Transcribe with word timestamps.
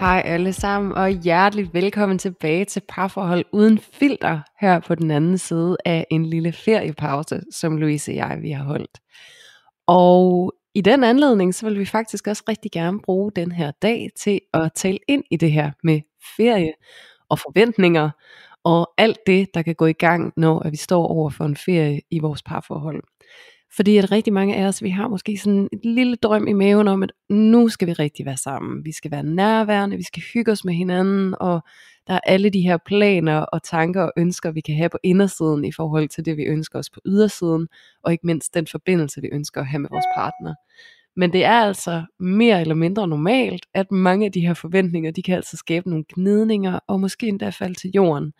Hej 0.00 0.22
alle 0.24 0.52
sammen, 0.52 0.92
og 0.92 1.08
hjerteligt 1.10 1.74
velkommen 1.74 2.18
tilbage 2.18 2.64
til 2.64 2.82
Parforhold 2.88 3.44
Uden 3.52 3.78
Filter, 3.78 4.40
her 4.60 4.80
på 4.80 4.94
den 4.94 5.10
anden 5.10 5.38
side 5.38 5.76
af 5.84 6.06
en 6.10 6.26
lille 6.26 6.52
feriepause, 6.52 7.42
som 7.50 7.76
Louise 7.76 8.12
og 8.12 8.16
jeg 8.16 8.38
vi 8.42 8.50
har 8.50 8.64
holdt. 8.64 9.00
Og 9.86 10.52
i 10.74 10.80
den 10.80 11.04
anledning, 11.04 11.54
så 11.54 11.68
vil 11.68 11.78
vi 11.78 11.84
faktisk 11.84 12.26
også 12.26 12.42
rigtig 12.48 12.70
gerne 12.70 13.00
bruge 13.00 13.32
den 13.36 13.52
her 13.52 13.70
dag 13.82 14.08
til 14.16 14.40
at 14.54 14.70
tale 14.74 14.98
ind 15.08 15.24
i 15.30 15.36
det 15.36 15.52
her 15.52 15.70
med 15.82 16.00
ferie 16.36 16.72
og 17.28 17.38
forventninger, 17.38 18.10
og 18.64 18.90
alt 18.98 19.18
det, 19.26 19.48
der 19.54 19.62
kan 19.62 19.74
gå 19.74 19.86
i 19.86 19.92
gang, 19.92 20.32
når 20.36 20.70
vi 20.70 20.76
står 20.76 21.06
over 21.06 21.30
for 21.30 21.44
en 21.44 21.56
ferie 21.56 22.00
i 22.10 22.18
vores 22.18 22.42
parforhold. 22.42 23.02
Fordi 23.76 23.96
at 23.96 24.12
rigtig 24.12 24.32
mange 24.32 24.56
af 24.56 24.66
os, 24.66 24.82
vi 24.82 24.90
har 24.90 25.08
måske 25.08 25.36
sådan 25.36 25.68
et 25.72 25.80
lille 25.84 26.16
drøm 26.16 26.48
i 26.48 26.52
maven 26.52 26.88
om, 26.88 27.02
at 27.02 27.12
nu 27.30 27.68
skal 27.68 27.88
vi 27.88 27.92
rigtig 27.92 28.26
være 28.26 28.36
sammen. 28.36 28.84
Vi 28.84 28.92
skal 28.92 29.10
være 29.10 29.22
nærværende, 29.22 29.96
vi 29.96 30.02
skal 30.02 30.22
hygge 30.34 30.52
os 30.52 30.64
med 30.64 30.74
hinanden, 30.74 31.34
og 31.40 31.60
der 32.06 32.14
er 32.14 32.20
alle 32.26 32.50
de 32.50 32.60
her 32.60 32.78
planer 32.86 33.38
og 33.38 33.62
tanker 33.62 34.02
og 34.02 34.12
ønsker, 34.16 34.50
vi 34.50 34.60
kan 34.60 34.76
have 34.76 34.88
på 34.88 34.98
indersiden 35.02 35.64
i 35.64 35.72
forhold 35.72 36.08
til 36.08 36.24
det, 36.24 36.36
vi 36.36 36.42
ønsker 36.42 36.78
os 36.78 36.90
på 36.90 37.00
ydersiden, 37.06 37.68
og 38.02 38.12
ikke 38.12 38.26
mindst 38.26 38.54
den 38.54 38.66
forbindelse, 38.66 39.20
vi 39.20 39.28
ønsker 39.32 39.60
at 39.60 39.66
have 39.66 39.80
med 39.80 39.88
vores 39.92 40.06
partner. 40.16 40.54
Men 41.16 41.32
det 41.32 41.44
er 41.44 41.60
altså 41.60 42.02
mere 42.20 42.60
eller 42.60 42.74
mindre 42.74 43.08
normalt, 43.08 43.66
at 43.74 43.92
mange 43.92 44.26
af 44.26 44.32
de 44.32 44.40
her 44.40 44.54
forventninger, 44.54 45.10
de 45.10 45.22
kan 45.22 45.36
altså 45.36 45.56
skabe 45.56 45.88
nogle 45.90 46.04
gnidninger, 46.14 46.78
og 46.88 47.00
måske 47.00 47.26
endda 47.28 47.48
falde 47.48 47.74
til 47.74 47.90
jorden. 47.94 48.32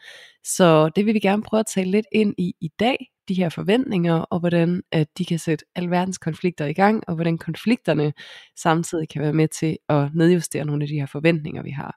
Så 0.44 0.88
det 0.96 1.06
vil 1.06 1.14
vi 1.14 1.20
gerne 1.20 1.42
prøve 1.42 1.60
at 1.60 1.66
tale 1.74 1.90
lidt 1.90 2.06
ind 2.12 2.34
i 2.38 2.54
i 2.60 2.68
dag, 2.80 2.96
de 3.28 3.34
her 3.34 3.48
forventninger, 3.48 4.14
og 4.14 4.40
hvordan 4.40 4.82
at 4.92 5.08
de 5.18 5.24
kan 5.24 5.38
sætte 5.38 5.64
alverdens 5.74 6.18
konflikter 6.18 6.66
i 6.66 6.72
gang, 6.72 7.02
og 7.08 7.14
hvordan 7.14 7.38
konflikterne 7.38 8.12
samtidig 8.56 9.08
kan 9.08 9.22
være 9.22 9.32
med 9.32 9.48
til 9.48 9.76
at 9.88 10.14
nedjustere 10.14 10.64
nogle 10.64 10.84
af 10.84 10.88
de 10.88 10.94
her 10.94 11.06
forventninger, 11.06 11.62
vi 11.62 11.70
har. 11.70 11.96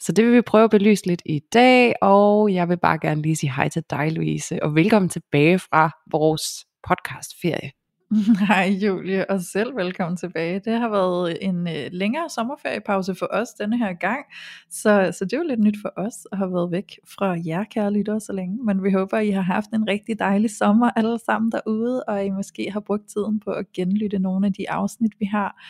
Så 0.00 0.12
det 0.12 0.24
vil 0.24 0.34
vi 0.34 0.42
prøve 0.42 0.64
at 0.64 0.70
belyse 0.70 1.06
lidt 1.06 1.22
i 1.26 1.40
dag, 1.52 1.94
og 2.02 2.54
jeg 2.54 2.68
vil 2.68 2.78
bare 2.78 2.98
gerne 2.98 3.22
lige 3.22 3.36
sige 3.36 3.52
hej 3.54 3.68
til 3.68 3.82
dig, 3.90 4.12
Louise, 4.12 4.62
og 4.62 4.74
velkommen 4.74 5.08
tilbage 5.08 5.58
fra 5.58 5.90
vores 6.10 6.42
podcastferie. 6.88 7.77
Hej 8.48 8.68
Julie, 8.82 9.30
og 9.30 9.40
selv 9.40 9.76
velkommen 9.76 10.16
tilbage. 10.16 10.60
Det 10.60 10.72
har 10.72 10.88
været 10.88 11.38
en 11.44 11.68
øh, 11.68 11.88
længere 11.92 12.28
sommerferiepause 12.30 13.14
for 13.14 13.28
os 13.30 13.48
denne 13.48 13.78
her 13.78 13.92
gang, 13.92 14.24
så, 14.70 15.10
så 15.18 15.24
det 15.24 15.32
er 15.32 15.36
jo 15.36 15.44
lidt 15.48 15.60
nyt 15.60 15.76
for 15.82 15.92
os 15.96 16.26
at 16.32 16.38
have 16.38 16.52
været 16.52 16.70
væk 16.70 16.98
fra 17.18 17.36
jer, 17.46 17.64
kære 17.64 17.92
lyttere, 17.92 18.20
så 18.20 18.32
længe. 18.32 18.64
Men 18.64 18.84
vi 18.84 18.92
håber, 18.92 19.18
I 19.18 19.30
har 19.30 19.40
haft 19.40 19.70
en 19.70 19.88
rigtig 19.88 20.18
dejlig 20.18 20.50
sommer 20.50 20.90
alle 20.96 21.18
sammen 21.18 21.52
derude, 21.52 22.04
og 22.04 22.24
I 22.24 22.30
måske 22.30 22.70
har 22.70 22.80
brugt 22.80 23.08
tiden 23.08 23.40
på 23.40 23.50
at 23.50 23.72
genlytte 23.72 24.18
nogle 24.18 24.46
af 24.46 24.52
de 24.52 24.70
afsnit, 24.70 25.12
vi 25.18 25.24
har, 25.24 25.62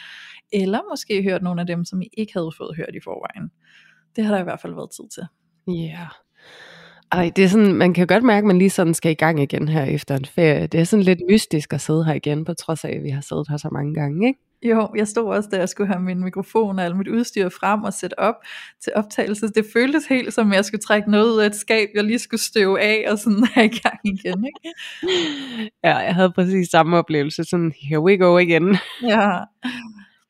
eller 0.53 0.81
måske 0.91 1.23
hørt 1.23 1.43
nogle 1.43 1.61
af 1.61 1.67
dem, 1.67 1.85
som 1.85 2.03
I 2.03 2.09
ikke 2.13 2.33
havde 2.33 2.53
fået 2.57 2.77
hørt 2.77 2.95
i 2.95 3.01
forvejen. 3.05 3.51
Det 4.17 4.25
har 4.25 4.35
der 4.35 4.41
i 4.41 4.45
hvert 4.45 4.61
fald 4.61 4.75
været 4.75 4.91
tid 4.91 5.09
til. 5.09 5.27
Ja. 5.67 5.99
Yeah. 5.99 6.28
Ej, 7.13 7.31
det 7.37 7.45
er 7.45 7.49
sådan, 7.49 7.73
man 7.73 7.95
kan 7.95 8.07
godt 8.07 8.25
mærke, 8.25 8.45
at 8.45 8.47
man 8.47 8.59
lige 8.59 8.71
sådan 8.71 8.95
skal 8.95 9.11
i 9.11 9.15
gang 9.15 9.43
igen 9.43 9.69
her 9.69 9.85
efter 9.85 10.17
en 10.17 10.25
ferie. 10.25 10.67
Det 10.67 10.81
er 10.81 10.85
sådan 10.85 11.03
lidt 11.03 11.21
mystisk 11.31 11.73
at 11.73 11.81
sidde 11.81 12.05
her 12.05 12.15
igen, 12.15 12.45
på 12.45 12.55
trods 12.55 12.85
af, 12.85 12.91
at 12.91 13.03
vi 13.03 13.11
har 13.11 13.21
siddet 13.21 13.47
her 13.51 13.57
så 13.57 13.69
mange 13.73 13.95
gange, 13.95 14.29
ikke? 14.29 14.41
Jo, 14.63 14.89
jeg 14.97 15.09
stod 15.09 15.37
også, 15.37 15.49
da 15.53 15.57
jeg 15.59 15.69
skulle 15.69 15.93
have 15.93 16.03
min 16.03 16.25
mikrofon 16.25 16.79
og 16.79 16.85
alt 16.85 16.97
mit 16.97 17.09
udstyr 17.09 17.49
frem 17.49 17.85
og 17.85 17.93
sætte 17.93 18.19
op 18.19 18.35
til 18.85 18.93
optagelse. 18.97 19.49
Det 19.49 19.67
føltes 19.73 20.07
helt 20.07 20.35
som, 20.35 20.53
jeg 20.53 20.65
skulle 20.65 20.81
trække 20.81 21.11
noget 21.11 21.33
ud 21.33 21.41
af 21.41 21.47
et 21.47 21.55
skab, 21.55 21.89
jeg 21.95 22.05
lige 22.05 22.19
skulle 22.19 22.41
støve 22.41 22.81
af 22.81 23.05
og 23.11 23.19
sådan 23.19 23.45
have 23.55 23.67
i 23.67 23.79
gang 23.83 23.99
igen. 24.05 24.45
Ikke? 24.45 24.71
Ja, 25.85 25.97
jeg 25.97 26.15
havde 26.15 26.33
præcis 26.33 26.69
samme 26.69 26.97
oplevelse, 26.97 27.45
sådan, 27.45 27.73
here 27.83 28.01
we 28.01 28.19
go 28.19 28.39
igen. 28.39 28.77
Ja. 29.03 29.31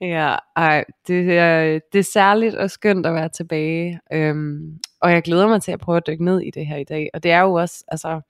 Ja, 0.00 0.36
ej, 0.56 0.84
det 1.06 1.38
er, 1.38 1.80
det 1.92 1.98
er 1.98 2.02
særligt 2.02 2.54
og 2.54 2.70
skønt 2.70 3.06
at 3.06 3.14
være 3.14 3.28
tilbage, 3.28 4.00
øhm, 4.12 4.78
og 5.00 5.10
jeg 5.10 5.22
glæder 5.22 5.48
mig 5.48 5.62
til 5.62 5.72
at 5.72 5.80
prøve 5.80 5.96
at 5.96 6.06
dykke 6.06 6.24
ned 6.24 6.40
i 6.40 6.50
det 6.50 6.66
her 6.66 6.76
i 6.76 6.84
dag, 6.84 7.10
og 7.14 7.22
det 7.22 7.30
er 7.30 7.40
jo 7.40 7.52
også, 7.52 7.84
altså, 7.88 8.20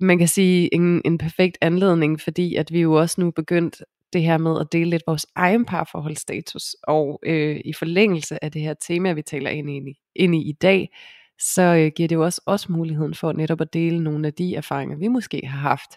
man 0.00 0.18
kan 0.18 0.28
sige 0.28 0.74
en, 0.74 1.02
en 1.04 1.18
perfekt 1.18 1.58
anledning, 1.60 2.20
fordi 2.20 2.54
at 2.54 2.72
vi 2.72 2.80
jo 2.80 2.92
også 2.92 3.20
nu 3.20 3.26
er 3.26 3.30
begyndt 3.30 3.82
det 4.12 4.22
her 4.22 4.38
med 4.38 4.60
at 4.60 4.72
dele 4.72 4.90
lidt 4.90 5.02
vores 5.06 5.26
egen 5.34 5.64
parforholdsstatus, 5.64 6.76
og 6.82 7.20
øh, 7.26 7.60
i 7.64 7.72
forlængelse 7.72 8.44
af 8.44 8.52
det 8.52 8.62
her 8.62 8.74
tema, 8.74 9.12
vi 9.12 9.22
taler 9.22 9.50
ind 9.50 9.70
i, 9.70 9.98
ind 10.16 10.34
i 10.34 10.48
i 10.48 10.52
dag, 10.52 10.90
så 11.38 11.62
øh, 11.62 11.92
giver 11.96 12.08
det 12.08 12.14
jo 12.16 12.24
også 12.24 12.40
os 12.46 12.68
muligheden 12.68 13.14
for 13.14 13.32
netop 13.32 13.60
at 13.60 13.72
dele 13.74 14.02
nogle 14.02 14.26
af 14.26 14.34
de 14.34 14.54
erfaringer, 14.54 14.96
vi 14.96 15.08
måske 15.08 15.46
har 15.46 15.58
haft 15.58 15.90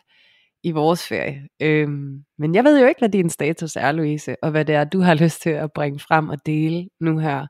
i 0.64 0.72
vores 0.72 1.08
ferie. 1.08 1.48
Øhm, 1.60 2.24
men 2.38 2.56
jeg 2.56 2.64
ved 2.64 2.80
jo 2.80 2.88
ikke, 2.88 3.00
hvad 3.00 3.10
din 3.10 3.30
status 3.30 3.76
er, 3.76 3.92
Louise, 3.92 4.36
og 4.44 4.52
hvad 4.52 4.66
det 4.66 4.76
er, 4.76 4.84
du 4.84 5.00
har 5.00 5.14
lyst 5.24 5.42
til 5.42 5.50
at 5.50 5.74
bringe 5.74 6.00
frem 6.00 6.30
og 6.30 6.46
dele 6.46 6.90
nu 7.00 7.18
her. 7.18 7.48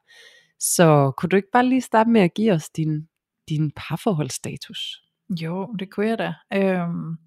Så 0.59 1.11
kunne 1.17 1.29
du 1.29 1.35
ikke 1.35 1.51
bare 1.53 1.65
lige 1.65 1.81
starte 1.81 2.09
med 2.09 2.21
at 2.21 2.33
give 2.33 2.51
os 2.51 2.69
din, 2.69 3.07
din 3.49 3.71
parforholdsstatus? 3.75 5.01
Jo, 5.29 5.75
det 5.79 5.89
kunne 5.91 6.07
jeg 6.07 6.17
da. 6.17 6.33
Øhm, 6.53 7.17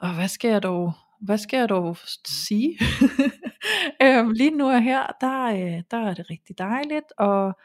og 0.00 0.14
hvad 0.14 0.28
skal 0.28 0.50
jeg 0.50 0.62
dog, 0.62 0.92
hvad 1.20 1.38
skal 1.38 1.58
jeg 1.58 1.68
dog 1.68 1.96
sige? 2.26 2.78
øhm, 4.02 4.30
lige 4.30 4.50
nu 4.50 4.70
og 4.70 4.82
her, 4.82 5.06
der, 5.20 5.44
øh, 5.44 5.82
der 5.90 6.08
er 6.08 6.14
det 6.14 6.30
rigtig 6.30 6.58
dejligt, 6.58 7.12
og 7.18 7.58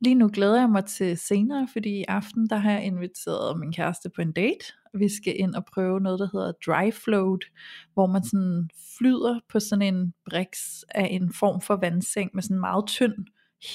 lige 0.00 0.14
nu 0.14 0.30
glæder 0.32 0.60
jeg 0.60 0.70
mig 0.70 0.84
til 0.84 1.18
senere, 1.18 1.68
fordi 1.72 1.90
i 1.90 2.04
aften, 2.08 2.46
der 2.50 2.56
har 2.56 2.72
jeg 2.72 2.84
inviteret 2.84 3.58
min 3.58 3.72
kæreste 3.72 4.10
på 4.10 4.22
en 4.22 4.32
date. 4.32 4.64
Vi 4.94 5.08
skal 5.08 5.40
ind 5.40 5.54
og 5.54 5.64
prøve 5.64 6.00
noget, 6.00 6.18
der 6.18 6.28
hedder 6.32 6.52
dry 6.66 6.90
float, 6.90 7.44
hvor 7.94 8.06
man 8.06 8.24
sådan 8.24 8.70
flyder 8.98 9.40
på 9.52 9.60
sådan 9.60 9.94
en 9.94 10.14
briks 10.30 10.84
af 10.88 11.08
en 11.10 11.32
form 11.32 11.60
for 11.60 11.76
vandseng 11.76 12.30
med 12.34 12.42
sådan 12.42 12.56
en 12.56 12.60
meget 12.60 12.86
tynd 12.86 13.14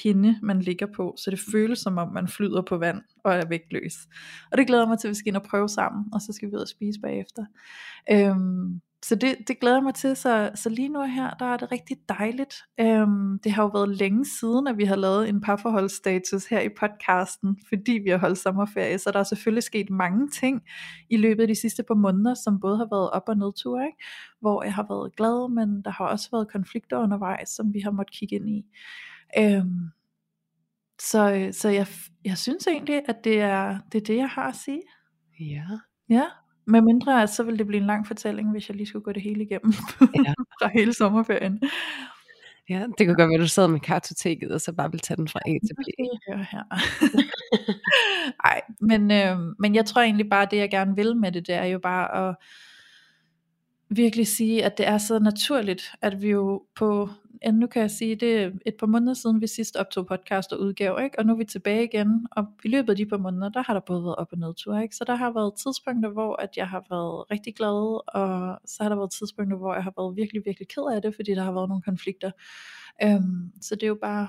hinde, 0.02 0.38
man 0.42 0.60
ligger 0.60 0.86
på, 0.96 1.14
så 1.18 1.30
det 1.30 1.40
føles 1.52 1.78
som 1.78 1.98
om 1.98 2.12
man 2.12 2.28
flyder 2.28 2.62
på 2.62 2.76
vand 2.76 3.02
og 3.24 3.34
er 3.34 3.48
vægtløs. 3.48 3.94
Og 4.52 4.58
det 4.58 4.66
glæder 4.66 4.88
mig 4.88 4.98
til, 4.98 5.08
at 5.08 5.10
vi 5.10 5.14
skal 5.14 5.28
ind 5.28 5.36
og 5.36 5.42
prøve 5.42 5.68
sammen, 5.68 6.04
og 6.12 6.20
så 6.20 6.32
skal 6.32 6.48
vi 6.48 6.54
ud 6.54 6.60
og 6.60 6.68
spise 6.68 7.00
bagefter. 7.00 7.44
Øhm, 8.12 8.80
så 9.04 9.14
det, 9.14 9.36
det 9.48 9.60
glæder 9.60 9.76
jeg 9.76 9.82
mig 9.82 9.94
til, 9.94 10.16
så, 10.16 10.50
så 10.54 10.68
lige 10.68 10.88
nu 10.88 11.02
her, 11.02 11.30
der 11.30 11.46
er 11.46 11.56
det 11.56 11.72
rigtig 11.72 11.96
dejligt. 12.08 12.54
Øhm, 12.80 13.38
det 13.38 13.52
har 13.52 13.62
jo 13.62 13.68
været 13.68 13.88
længe 13.88 14.24
siden, 14.24 14.66
at 14.66 14.78
vi 14.78 14.84
har 14.84 14.96
lavet 14.96 15.28
en 15.28 15.40
parforholdsstatus 15.40 16.46
her 16.46 16.60
i 16.60 16.68
podcasten, 16.68 17.58
fordi 17.68 17.92
vi 17.92 18.10
har 18.10 18.18
holdt 18.18 18.38
sommerferie, 18.38 18.98
så 18.98 19.10
der 19.10 19.18
er 19.18 19.24
selvfølgelig 19.24 19.62
sket 19.62 19.90
mange 19.90 20.30
ting 20.30 20.62
i 21.10 21.16
løbet 21.16 21.42
af 21.42 21.48
de 21.48 21.60
sidste 21.60 21.82
par 21.82 21.94
måneder, 21.94 22.34
som 22.34 22.60
både 22.60 22.76
har 22.76 22.88
været 22.90 23.10
op- 23.10 23.28
og 23.28 23.36
nedtur, 23.36 23.80
ikke? 23.80 23.98
hvor 24.40 24.62
jeg 24.62 24.74
har 24.74 24.86
været 24.88 25.16
glad, 25.16 25.50
men 25.50 25.82
der 25.82 25.90
har 25.90 26.06
også 26.06 26.28
været 26.32 26.52
konflikter 26.52 26.98
undervejs, 26.98 27.48
som 27.48 27.74
vi 27.74 27.80
har 27.80 27.90
måttet 27.90 28.16
kigge 28.16 28.36
ind 28.36 28.48
i. 28.48 28.64
Øhm, 29.38 29.90
så 31.00 31.48
så 31.52 31.68
jeg, 31.68 31.86
jeg 32.24 32.38
synes 32.38 32.66
egentlig, 32.66 33.02
at 33.08 33.24
det 33.24 33.40
er, 33.40 33.78
det 33.92 34.00
er 34.00 34.04
det, 34.04 34.16
jeg 34.16 34.28
har 34.28 34.48
at 34.48 34.56
sige. 34.56 34.82
Ja. 35.40 35.64
Ja, 36.08 36.24
med 36.66 36.80
mindre 36.80 37.22
at 37.22 37.30
så 37.30 37.42
vil 37.42 37.58
det 37.58 37.66
blive 37.66 37.80
en 37.80 37.86
lang 37.86 38.06
fortælling, 38.06 38.50
hvis 38.50 38.68
jeg 38.68 38.76
lige 38.76 38.86
skulle 38.86 39.04
gå 39.04 39.12
det 39.12 39.22
hele 39.22 39.42
igennem 39.44 39.72
Ja. 40.00 40.34
fra 40.60 40.70
hele 40.74 40.92
sommerferien. 40.94 41.62
Ja, 42.68 42.86
det 42.98 43.06
kunne 43.06 43.16
godt 43.16 43.28
være, 43.28 43.34
at 43.34 43.40
du 43.40 43.48
sad 43.48 43.68
med 43.68 43.80
kartoteket, 43.80 44.50
og 44.50 44.60
så 44.60 44.72
bare 44.72 44.90
ville 44.90 45.00
tage 45.00 45.16
den 45.16 45.28
fra 45.28 45.40
A 45.46 45.50
til 45.50 45.74
B. 45.74 45.80
Høre 46.28 46.46
her. 46.50 46.62
Ej, 48.50 48.60
men, 48.80 49.10
øh, 49.10 49.38
men 49.58 49.74
jeg 49.74 49.86
tror 49.86 50.02
egentlig 50.02 50.30
bare, 50.30 50.48
det 50.50 50.56
jeg 50.56 50.70
gerne 50.70 50.96
vil 50.96 51.16
med 51.16 51.32
det, 51.32 51.46
det 51.46 51.54
er 51.54 51.64
jo 51.64 51.78
bare 51.78 52.28
at 52.28 52.36
virkelig 53.90 54.26
sige, 54.26 54.64
at 54.64 54.78
det 54.78 54.86
er 54.88 54.98
så 54.98 55.18
naturligt, 55.18 55.92
at 56.02 56.22
vi 56.22 56.30
jo 56.30 56.62
på, 56.76 57.08
nu 57.52 57.66
kan 57.66 57.82
jeg 57.82 57.90
sige, 57.90 58.16
det 58.16 58.42
er 58.42 58.50
et 58.66 58.74
par 58.78 58.86
måneder 58.86 59.14
siden, 59.14 59.40
vi 59.40 59.46
sidst 59.46 59.76
optog 59.76 60.06
podcast 60.06 60.52
og 60.52 60.60
udgav, 60.60 60.98
ikke? 61.04 61.18
og 61.18 61.26
nu 61.26 61.32
er 61.32 61.36
vi 61.36 61.44
tilbage 61.44 61.84
igen, 61.84 62.26
og 62.32 62.46
i 62.64 62.68
løbet 62.68 62.90
af 62.90 62.96
de 62.96 63.06
par 63.06 63.16
måneder, 63.16 63.48
der 63.48 63.62
har 63.62 63.72
der 63.72 63.80
både 63.80 64.02
været 64.02 64.16
op- 64.16 64.32
og 64.32 64.38
nedtur, 64.38 64.78
ikke? 64.78 64.96
så 64.96 65.04
der 65.04 65.14
har 65.14 65.32
været 65.32 65.52
tidspunkter, 65.64 66.10
hvor 66.10 66.36
at 66.36 66.56
jeg 66.56 66.68
har 66.68 66.84
været 66.90 67.30
rigtig 67.30 67.54
glad, 67.54 68.00
og 68.14 68.58
så 68.66 68.82
har 68.82 68.88
der 68.88 68.96
været 68.96 69.12
tidspunkter, 69.12 69.56
hvor 69.56 69.74
jeg 69.74 69.82
har 69.82 69.92
været 69.96 70.16
virkelig, 70.16 70.42
virkelig 70.44 70.68
ked 70.68 70.94
af 70.94 71.02
det, 71.02 71.14
fordi 71.14 71.30
der 71.30 71.42
har 71.42 71.52
været 71.52 71.68
nogle 71.68 71.82
konflikter. 71.82 72.30
Øhm, 73.02 73.52
så 73.60 73.74
det 73.74 73.82
er 73.82 73.88
jo 73.88 73.98
bare 74.02 74.28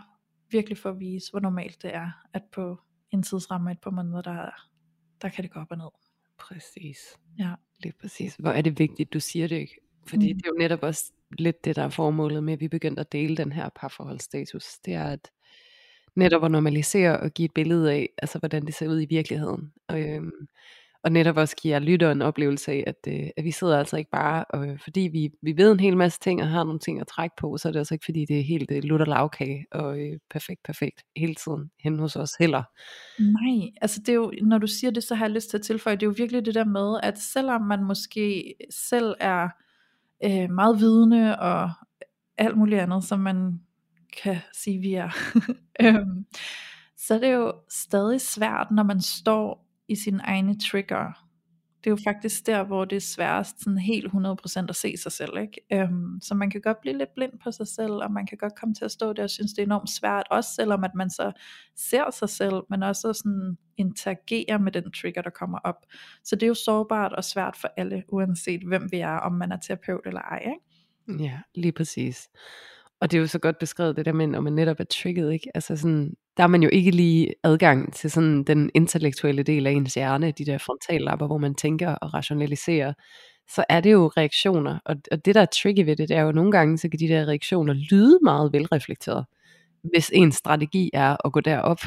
virkelig 0.52 0.78
for 0.78 0.90
at 0.90 1.00
vise, 1.00 1.32
hvor 1.32 1.40
normalt 1.40 1.82
det 1.82 1.96
er, 1.96 2.12
at 2.34 2.44
på 2.52 2.80
en 3.12 3.24
tidsramme 3.24 3.72
et 3.72 3.80
par 3.80 3.92
måneder, 3.92 4.22
der, 4.22 4.50
der 5.22 5.30
kan 5.30 5.44
det 5.44 5.52
gå 5.52 5.60
op 5.60 5.72
og 5.72 5.78
ned. 5.78 5.90
Præcis. 6.38 6.98
Ja. 7.40 7.54
Lige 7.84 7.94
præcis. 8.02 8.36
Hvor 8.36 8.50
er 8.50 8.62
det 8.62 8.80
vigtigt, 8.80 9.14
du 9.14 9.20
siger 9.20 9.48
det 9.48 9.56
ikke. 9.56 9.85
Fordi 10.10 10.34
Mm. 10.34 10.38
det 10.40 10.46
er 10.46 10.50
jo 10.50 10.60
netop 10.60 10.84
også 10.84 11.04
lidt 11.40 11.66
det, 11.66 11.76
der 11.76 11.84
er 11.84 11.90
formålet 11.90 12.44
med, 12.44 12.54
at 12.54 12.60
vi 12.60 12.68
begyndte 12.68 13.00
at 13.00 13.12
dele 13.12 13.38
den 13.38 13.52
her 13.52 13.70
parforholdsstatus. 13.76 14.66
Det 14.86 14.94
er 14.94 15.04
at 15.04 15.32
netop 16.16 16.44
at 16.46 16.52
normalisere 16.52 17.20
og 17.20 17.32
give 17.32 17.46
et 17.46 17.54
billede 17.54 17.92
af, 17.94 18.10
altså 18.18 18.40
hvordan 18.40 18.66
det 18.66 18.76
ser 18.76 18.88
ud 18.88 19.02
i 19.02 19.06
virkeligheden. 19.10 19.72
Og, 19.88 20.02
øhm, 20.02 20.32
og 21.04 21.12
netop 21.12 21.38
også 21.38 21.56
give 21.56 21.74
jer 21.74 21.80
lytter 21.80 22.12
en 22.12 22.22
oplevelse 22.22 22.72
af, 22.72 22.84
at, 22.88 22.96
øh, 23.08 23.30
at 23.38 23.44
vi 23.44 23.52
sidder 23.52 23.78
altså 23.80 23.98
ikke 23.98 24.12
bare, 24.12 24.46
og, 24.50 24.68
øh, 24.68 24.80
fordi 24.80 25.00
vi, 25.02 25.30
vi 25.42 25.58
ved 25.58 25.72
en 25.72 25.80
hel 25.80 25.98
masse 25.98 26.20
ting 26.20 26.42
og 26.42 26.48
har 26.48 26.64
nogle 26.64 26.80
ting 26.80 27.02
at 27.02 27.08
trække 27.08 27.36
på, 27.40 27.58
så 27.58 27.68
er 27.68 27.72
det 27.72 27.80
altså 27.80 27.94
ikke 27.94 28.06
fordi, 28.06 28.26
det 28.26 28.40
er 28.40 28.44
helt 28.44 28.72
øh, 28.72 28.84
lutter 28.84 29.06
lavkage 29.06 29.66
og 29.72 30.00
øh, 30.00 30.20
perfekt, 30.30 30.64
perfekt 30.64 31.04
hele 31.16 31.36
tiden 31.36 31.72
hen 31.84 32.00
hos 32.00 32.16
os 32.16 32.32
heller. 32.40 32.64
Nej, 33.20 33.70
altså 33.82 34.00
det 34.00 34.10
er 34.10 34.14
jo, 34.14 34.34
når 34.42 34.58
du 34.58 34.68
siger 34.68 34.92
det, 34.92 35.04
så 35.04 35.16
har 35.16 35.26
jeg 35.26 35.32
lyst 35.34 35.50
til 35.50 35.58
at 35.58 35.64
tilføje, 35.64 35.96
det 35.96 36.04
er 36.04 36.08
jo 36.08 36.14
virkelig 36.18 36.46
det 36.46 36.56
der 36.56 36.66
med, 36.66 37.00
at 37.04 37.18
selvom 37.20 37.62
man 37.62 37.84
måske 37.84 38.56
selv 38.70 39.14
er 39.20 39.50
øh, 40.24 40.50
meget 40.50 40.80
vidende 40.80 41.40
og 41.40 41.72
alt 42.38 42.58
muligt 42.58 42.82
andet, 42.82 43.04
som 43.04 43.20
man 43.20 43.60
kan 44.24 44.38
sige, 44.54 44.80
vi 44.80 44.94
er, 44.94 45.10
øhm, 45.82 46.26
så 46.98 47.14
er 47.14 47.20
det 47.20 47.34
jo 47.34 47.54
stadig 47.70 48.22
svært, 48.22 48.72
når 48.72 48.84
man 48.84 49.02
står 49.02 49.68
i 49.88 49.96
sine 49.96 50.24
egne 50.24 50.60
trigger. 50.60 51.25
Det 51.86 51.92
er 51.92 51.96
jo 51.96 52.12
faktisk 52.12 52.46
der, 52.46 52.64
hvor 52.64 52.86
det 52.86 52.96
er 52.96 53.00
sværest 53.00 53.64
sådan 53.64 53.78
helt 53.78 54.06
100% 54.06 54.66
at 54.70 54.76
se 54.76 54.98
sig 54.98 55.12
selv. 55.12 55.38
Ikke? 55.38 55.62
Øhm, 55.74 56.20
så 56.22 56.36
man 56.36 56.50
kan 56.50 56.62
godt 56.62 56.82
blive 56.82 56.98
lidt 56.98 57.10
blind 57.16 57.32
på 57.44 57.52
sig 57.52 57.68
selv, 57.68 57.92
og 57.92 58.12
man 58.12 58.28
kan 58.28 58.38
godt 58.38 58.56
komme 58.56 58.76
til 58.76 58.86
at 58.86 58.92
stå 58.92 59.14
der 59.14 59.24
og 59.24 59.30
synes, 59.30 59.54
det 59.54 59.60
er 59.60 59.66
enormt 59.66 59.90
svært, 59.90 60.24
også 60.32 60.50
selvom 60.56 60.84
at 60.84 60.92
man 60.96 61.10
så 61.10 61.32
ser 61.76 62.12
sig 62.12 62.30
selv, 62.30 62.56
men 62.70 62.84
også 62.84 63.14
sådan 63.14 63.58
interagerer 63.78 64.58
med 64.58 64.72
den 64.72 64.92
trigger, 64.92 65.22
der 65.22 65.30
kommer 65.30 65.60
op. 65.64 65.86
Så 66.24 66.36
det 66.36 66.44
er 66.44 66.48
jo 66.48 66.54
sårbart 66.54 67.14
og 67.14 67.24
svært 67.24 67.58
for 67.62 67.70
alle, 67.78 68.04
uanset 68.08 68.62
hvem 68.68 68.92
vi 68.92 69.00
er, 69.00 69.18
om 69.18 69.32
man 69.32 69.52
er 69.52 69.58
terapeut 69.58 70.02
eller 70.06 70.22
ej. 70.22 70.44
Ikke? 70.46 71.24
Ja, 71.24 71.40
lige 71.56 71.72
præcis. 71.72 72.30
Og 73.06 73.12
det 73.12 73.18
er 73.18 73.22
jo 73.22 73.28
så 73.28 73.40
godt 73.40 73.60
beskrevet 73.60 73.98
det 73.98 74.06
der 74.06 74.12
med, 74.12 74.28
når 74.28 74.42
man 74.42 74.54
netop 74.54 74.80
er 74.80 74.84
trigget, 74.84 75.34
ikke? 75.34 75.50
Altså 75.56 75.76
sådan, 75.76 76.14
der 76.38 76.44
er 76.44 76.48
man 76.48 76.64
jo 76.64 76.70
ikke 76.74 76.92
lige 76.92 77.34
adgang 77.44 77.94
til 77.94 78.12
sådan 78.12 78.44
den 78.44 78.70
intellektuelle 78.74 79.44
del 79.44 79.68
af 79.68 79.72
ens 79.72 79.94
hjerne, 79.94 80.32
de 80.32 80.46
der 80.46 80.58
frontallapper, 80.58 81.28
hvor 81.28 81.38
man 81.38 81.56
tænker 81.56 81.90
og 81.90 82.14
rationaliserer. 82.14 82.94
Så 83.50 83.64
er 83.70 83.82
det 83.82 83.92
jo 83.92 84.08
reaktioner, 84.18 84.80
og, 84.86 84.96
og 85.12 85.26
det 85.26 85.36
der 85.36 85.42
er 85.42 85.46
tricky 85.46 85.86
ved 85.86 85.96
det, 85.96 86.10
det 86.10 86.18
er 86.18 86.22
jo 86.22 86.32
nogle 86.32 86.52
gange, 86.52 86.78
så 86.78 86.90
kan 86.90 87.00
de 87.00 87.08
der 87.08 87.28
reaktioner 87.28 87.74
lyde 87.74 88.20
meget 88.24 88.54
velreflekteret, 88.54 89.26
hvis 89.84 90.12
ens 90.14 90.36
strategi 90.36 90.90
er 90.94 91.26
at 91.26 91.32
gå 91.32 91.40
derop. 91.40 91.80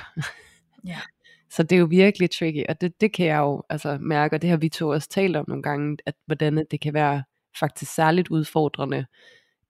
Ja. 0.86 0.98
Så 1.50 1.62
det 1.62 1.76
er 1.76 1.80
jo 1.80 1.86
virkelig 1.90 2.30
tricky, 2.30 2.64
og 2.68 2.80
det, 2.80 3.00
det 3.00 3.12
kan 3.12 3.26
jeg 3.26 3.38
jo 3.38 3.62
altså 3.70 3.98
mærke, 4.00 4.36
og 4.36 4.42
det 4.42 4.50
har 4.50 4.56
vi 4.56 4.68
to 4.68 4.88
også 4.88 5.08
talt 5.08 5.36
om 5.36 5.44
nogle 5.48 5.62
gange, 5.62 5.96
at 6.06 6.14
hvordan 6.26 6.66
det 6.70 6.80
kan 6.80 6.94
være 6.94 7.22
faktisk 7.60 7.94
særligt 7.94 8.28
udfordrende, 8.28 9.06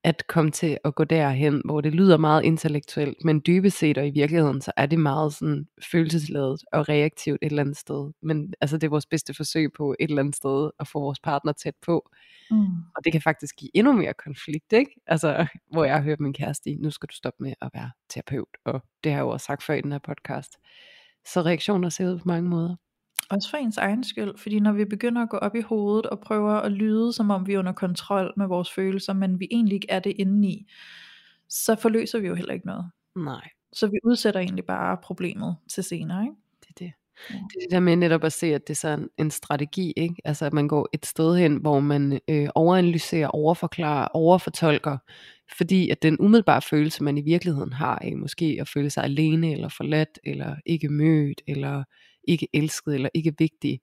at 0.05 0.27
komme 0.27 0.51
til 0.51 0.79
at 0.85 0.95
gå 0.95 1.05
derhen, 1.05 1.63
hvor 1.65 1.81
det 1.81 1.95
lyder 1.95 2.17
meget 2.17 2.45
intellektuelt, 2.45 3.25
men 3.25 3.43
dybest 3.47 3.79
set 3.79 3.99
og 3.99 4.07
i 4.07 4.11
virkeligheden, 4.11 4.61
så 4.61 4.73
er 4.77 4.87
det 4.87 4.99
meget 4.99 5.35
sådan 5.35 5.67
følelsesladet 5.93 6.61
og 6.73 6.89
reaktivt 6.89 7.39
et 7.43 7.47
eller 7.47 7.63
andet 7.63 7.77
sted. 7.77 8.13
Men 8.23 8.55
altså 8.61 8.77
det 8.77 8.87
er 8.87 8.91
vores 8.91 9.07
bedste 9.07 9.35
forsøg 9.35 9.73
på 9.77 9.97
et 10.01 10.09
eller 10.11 10.23
andet 10.23 10.37
sted 10.37 10.71
at 10.81 10.89
få 10.89 11.01
vores 11.01 11.21
partner 11.21 11.53
tæt 11.53 11.75
på. 11.83 12.11
Mm. 12.51 12.67
Og 12.97 13.05
det 13.05 13.13
kan 13.13 13.23
faktisk 13.23 13.57
give 13.57 13.71
endnu 13.75 13.93
mere 13.93 14.15
konflikt, 14.15 14.73
ikke? 14.73 14.91
Altså, 15.07 15.47
hvor 15.73 15.85
jeg 15.85 15.95
har 15.95 16.03
hørt 16.03 16.21
min 16.21 16.33
kæreste 16.33 16.71
i, 16.71 16.75
nu 16.75 16.91
skal 16.91 17.09
du 17.09 17.15
stoppe 17.15 17.43
med 17.43 17.55
at 17.63 17.71
være 17.75 17.91
terapeut, 18.09 18.57
og 18.65 18.83
det 19.05 19.13
har 19.13 19.19
jeg 19.19 19.25
jo 19.25 19.29
også 19.29 19.47
sagt 19.47 19.63
før 19.63 19.75
i 19.75 19.81
den 19.81 19.93
her 19.93 19.99
podcast. 19.99 20.59
Så 21.27 21.43
reaktioner 21.43 21.89
ser 21.89 22.09
ud 22.13 22.19
på 22.19 22.25
mange 22.27 22.49
måder. 22.49 22.77
Også 23.31 23.51
for 23.51 23.57
ens 23.57 23.77
egen 23.77 24.05
skyld, 24.05 24.39
fordi 24.39 24.61
når 24.61 24.73
vi 24.73 24.85
begynder 24.85 25.23
at 25.23 25.29
gå 25.29 25.37
op 25.37 25.55
i 25.55 25.61
hovedet 25.61 26.07
og 26.07 26.21
prøver 26.21 26.53
at 26.53 26.73
lyde, 26.73 27.13
som 27.13 27.31
om 27.31 27.47
vi 27.47 27.55
er 27.55 27.59
under 27.59 27.73
kontrol 27.73 28.33
med 28.37 28.47
vores 28.47 28.71
følelser, 28.71 29.13
men 29.13 29.41
vi 29.41 29.49
egentlig 29.51 29.75
ikke 29.75 29.91
er 29.91 30.01
det 30.01 30.13
indeni, 30.19 30.67
så 31.49 31.77
forløser 31.77 32.19
vi 32.19 32.27
jo 32.27 32.35
heller 32.35 32.55
ikke 32.55 32.67
noget. 32.67 32.91
Nej, 33.17 33.49
Så 33.73 33.87
vi 33.87 33.99
udsætter 34.05 34.41
egentlig 34.41 34.65
bare 34.65 34.97
problemet 35.03 35.57
til 35.69 35.85
senere, 35.85 36.23
ikke? 36.23 36.35
det 36.61 36.69
er 36.69 36.85
det. 36.85 36.93
Ja. 37.31 37.35
Det 37.35 37.57
er 37.57 37.61
det 37.61 37.71
der 37.71 37.81
med 37.81 37.97
netop 37.97 38.25
at 38.25 38.33
se, 38.33 38.55
at 38.55 38.69
det 38.69 38.71
er 38.71 38.79
sådan 38.79 39.09
en 39.19 39.31
strategi, 39.31 39.93
ikke? 39.97 40.15
Altså 40.25 40.47
at 40.47 40.53
man 40.53 40.69
går 40.69 40.89
et 40.93 41.07
sted 41.07 41.37
hen, 41.39 41.57
hvor 41.57 41.81
man 41.81 42.21
øh, 42.29 42.49
overanalyserer, 42.55 43.29
overforklarer, 43.29 44.09
overfortolker, 44.15 44.99
fordi 45.59 45.91
at 45.91 46.03
den 46.03 46.17
umiddelbare 46.21 46.63
følelse, 46.63 47.05
man 47.05 47.19
i 47.19 47.23
virkeligheden 47.23 47.73
har 47.73 47.99
af 48.03 48.17
måske 48.17 48.59
at 48.61 48.69
føle 48.69 48.91
sig 48.91 49.05
alene, 49.05 49.53
eller 49.53 49.69
forladt, 49.69 50.19
eller 50.25 50.57
ikke 50.67 50.89
mødt, 50.89 51.43
eller 51.47 51.85
ikke 52.29 52.49
elsket, 52.53 52.95
eller 52.95 53.09
ikke 53.15 53.35
vigtig, 53.39 53.81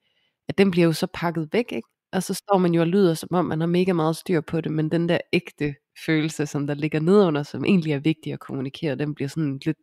at 0.47 0.57
den 0.57 0.71
bliver 0.71 0.85
jo 0.85 0.93
så 0.93 1.07
pakket 1.13 1.49
væk, 1.53 1.71
ikke? 1.71 1.87
Og 2.11 2.23
så 2.23 2.33
står 2.33 2.57
man 2.57 2.73
jo 2.73 2.81
og 2.81 2.87
lyder, 2.87 3.13
som 3.13 3.29
om 3.31 3.45
man 3.45 3.59
har 3.59 3.67
mega 3.67 3.93
meget 3.93 4.15
styr 4.15 4.41
på 4.41 4.61
det, 4.61 4.71
men 4.71 4.91
den 4.91 5.09
der 5.09 5.17
ægte 5.33 5.75
følelse, 6.05 6.45
som 6.45 6.67
der 6.67 6.73
ligger 6.73 6.99
nedunder, 6.99 7.43
som 7.43 7.65
egentlig 7.65 7.93
er 7.93 7.99
vigtig 7.99 8.33
at 8.33 8.39
kommunikere, 8.39 8.95
den 8.95 9.15
bliver 9.15 9.27
sådan 9.29 9.59
lidt, 9.65 9.77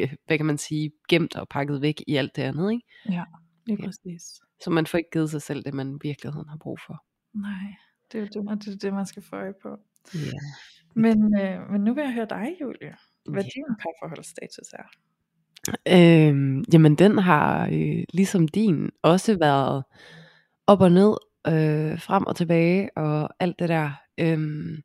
øh, 0.00 0.12
hvad 0.26 0.36
kan 0.36 0.46
man 0.46 0.58
sige, 0.58 0.90
gemt 1.08 1.36
og 1.36 1.48
pakket 1.48 1.82
væk 1.82 2.02
i 2.06 2.16
alt 2.16 2.36
det 2.36 2.42
andet, 2.42 2.72
ikke? 2.72 2.84
Ja, 3.10 3.24
lige 3.66 3.78
Ja. 3.80 3.86
præcis. 3.86 4.22
Så 4.64 4.70
man 4.70 4.86
får 4.86 4.98
ikke 4.98 5.10
givet 5.12 5.30
sig 5.30 5.42
selv 5.42 5.62
det, 5.64 5.74
man 5.74 5.94
i 5.94 5.98
virkeligheden 6.08 6.48
har 6.48 6.56
brug 6.56 6.78
for. 6.86 7.04
Nej, 7.34 7.74
det 8.12 8.18
er 8.18 8.22
jo 8.22 8.26
det, 8.54 8.64
det, 8.64 8.74
er 8.74 8.78
det 8.78 8.94
man 8.94 9.06
skal 9.06 9.22
få 9.22 9.36
øje 9.36 9.54
på. 9.62 9.68
Ja. 10.14 10.18
Men, 10.94 11.40
øh, 11.40 11.70
men 11.70 11.80
nu 11.84 11.94
vil 11.94 12.02
jeg 12.04 12.12
høre 12.14 12.26
dig, 12.30 12.56
Julie. 12.60 12.96
Hvad 13.30 13.42
Ja. 13.42 13.48
din 13.54 13.64
parforholdsstatus 13.82 14.72
er. 14.72 14.88
Øhm, 15.88 16.64
jamen 16.72 16.94
den 16.94 17.18
har 17.18 17.68
øh, 17.72 18.04
ligesom 18.12 18.48
din 18.48 18.90
også 19.02 19.36
været 19.38 19.84
op 20.66 20.80
og 20.80 20.92
ned, 20.92 21.14
øh, 21.46 22.00
frem 22.00 22.26
og 22.26 22.36
tilbage 22.36 22.90
og 22.96 23.30
alt 23.40 23.58
det 23.58 23.68
der. 23.68 23.90
Øhm, 24.18 24.82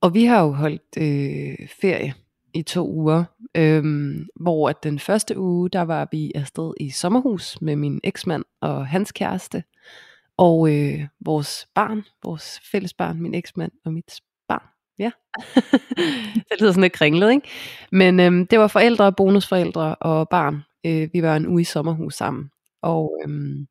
og 0.00 0.14
vi 0.14 0.24
har 0.24 0.42
jo 0.42 0.52
holdt 0.52 0.96
øh, 0.98 1.68
ferie 1.80 2.14
i 2.54 2.62
to 2.62 2.90
uger, 2.90 3.24
øhm, 3.54 4.28
hvor 4.40 4.68
at 4.68 4.82
den 4.82 4.98
første 4.98 5.38
uge, 5.38 5.70
der 5.70 5.82
var 5.82 6.08
vi 6.10 6.32
afsted 6.34 6.72
i 6.80 6.90
sommerhus 6.90 7.60
med 7.60 7.76
min 7.76 8.00
eksmand 8.04 8.44
og 8.60 8.86
hans 8.86 9.12
kæreste, 9.12 9.64
og 10.36 10.74
øh, 10.74 11.06
vores 11.20 11.66
barn, 11.74 12.02
vores 12.24 12.60
fælles 12.72 12.94
barn, 12.94 13.22
min 13.22 13.34
eksmand 13.34 13.72
og 13.84 13.92
mit. 13.92 14.20
Ja, 14.98 15.10
det 16.50 16.60
lyder 16.60 16.72
sådan 16.72 16.82
lidt 16.82 16.92
kringlet, 16.92 17.30
ikke? 17.32 17.48
Men 17.92 18.20
øhm, 18.20 18.46
det 18.46 18.58
var 18.58 18.68
forældre, 18.68 19.12
bonusforældre 19.12 19.94
og 19.94 20.28
barn. 20.28 20.62
Øh, 20.86 21.08
vi 21.12 21.22
var 21.22 21.36
en 21.36 21.46
uge 21.46 21.60
i 21.60 21.64
sommerhus 21.64 22.14
sammen. 22.14 22.50
Og 22.82 23.18
øhm, 23.24 23.66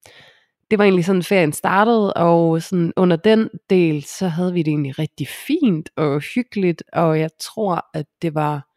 det 0.72 0.80
var 0.80 0.86
egentlig 0.86 1.06
sådan, 1.06 1.24
ferien 1.24 1.54
startede, 1.54 2.14
og 2.14 2.62
sådan 2.62 2.94
under 2.98 3.16
den 3.16 3.50
del, 3.70 4.04
så 4.04 4.28
havde 4.28 4.54
vi 4.54 4.60
det 4.60 4.72
egentlig 4.72 5.00
rigtig 5.00 5.28
fint 5.48 5.90
og 5.98 6.22
hyggeligt, 6.36 6.84
og 6.94 7.20
jeg 7.20 7.30
tror, 7.40 7.86
at 7.94 8.06
det 8.22 8.36
var 8.36 8.74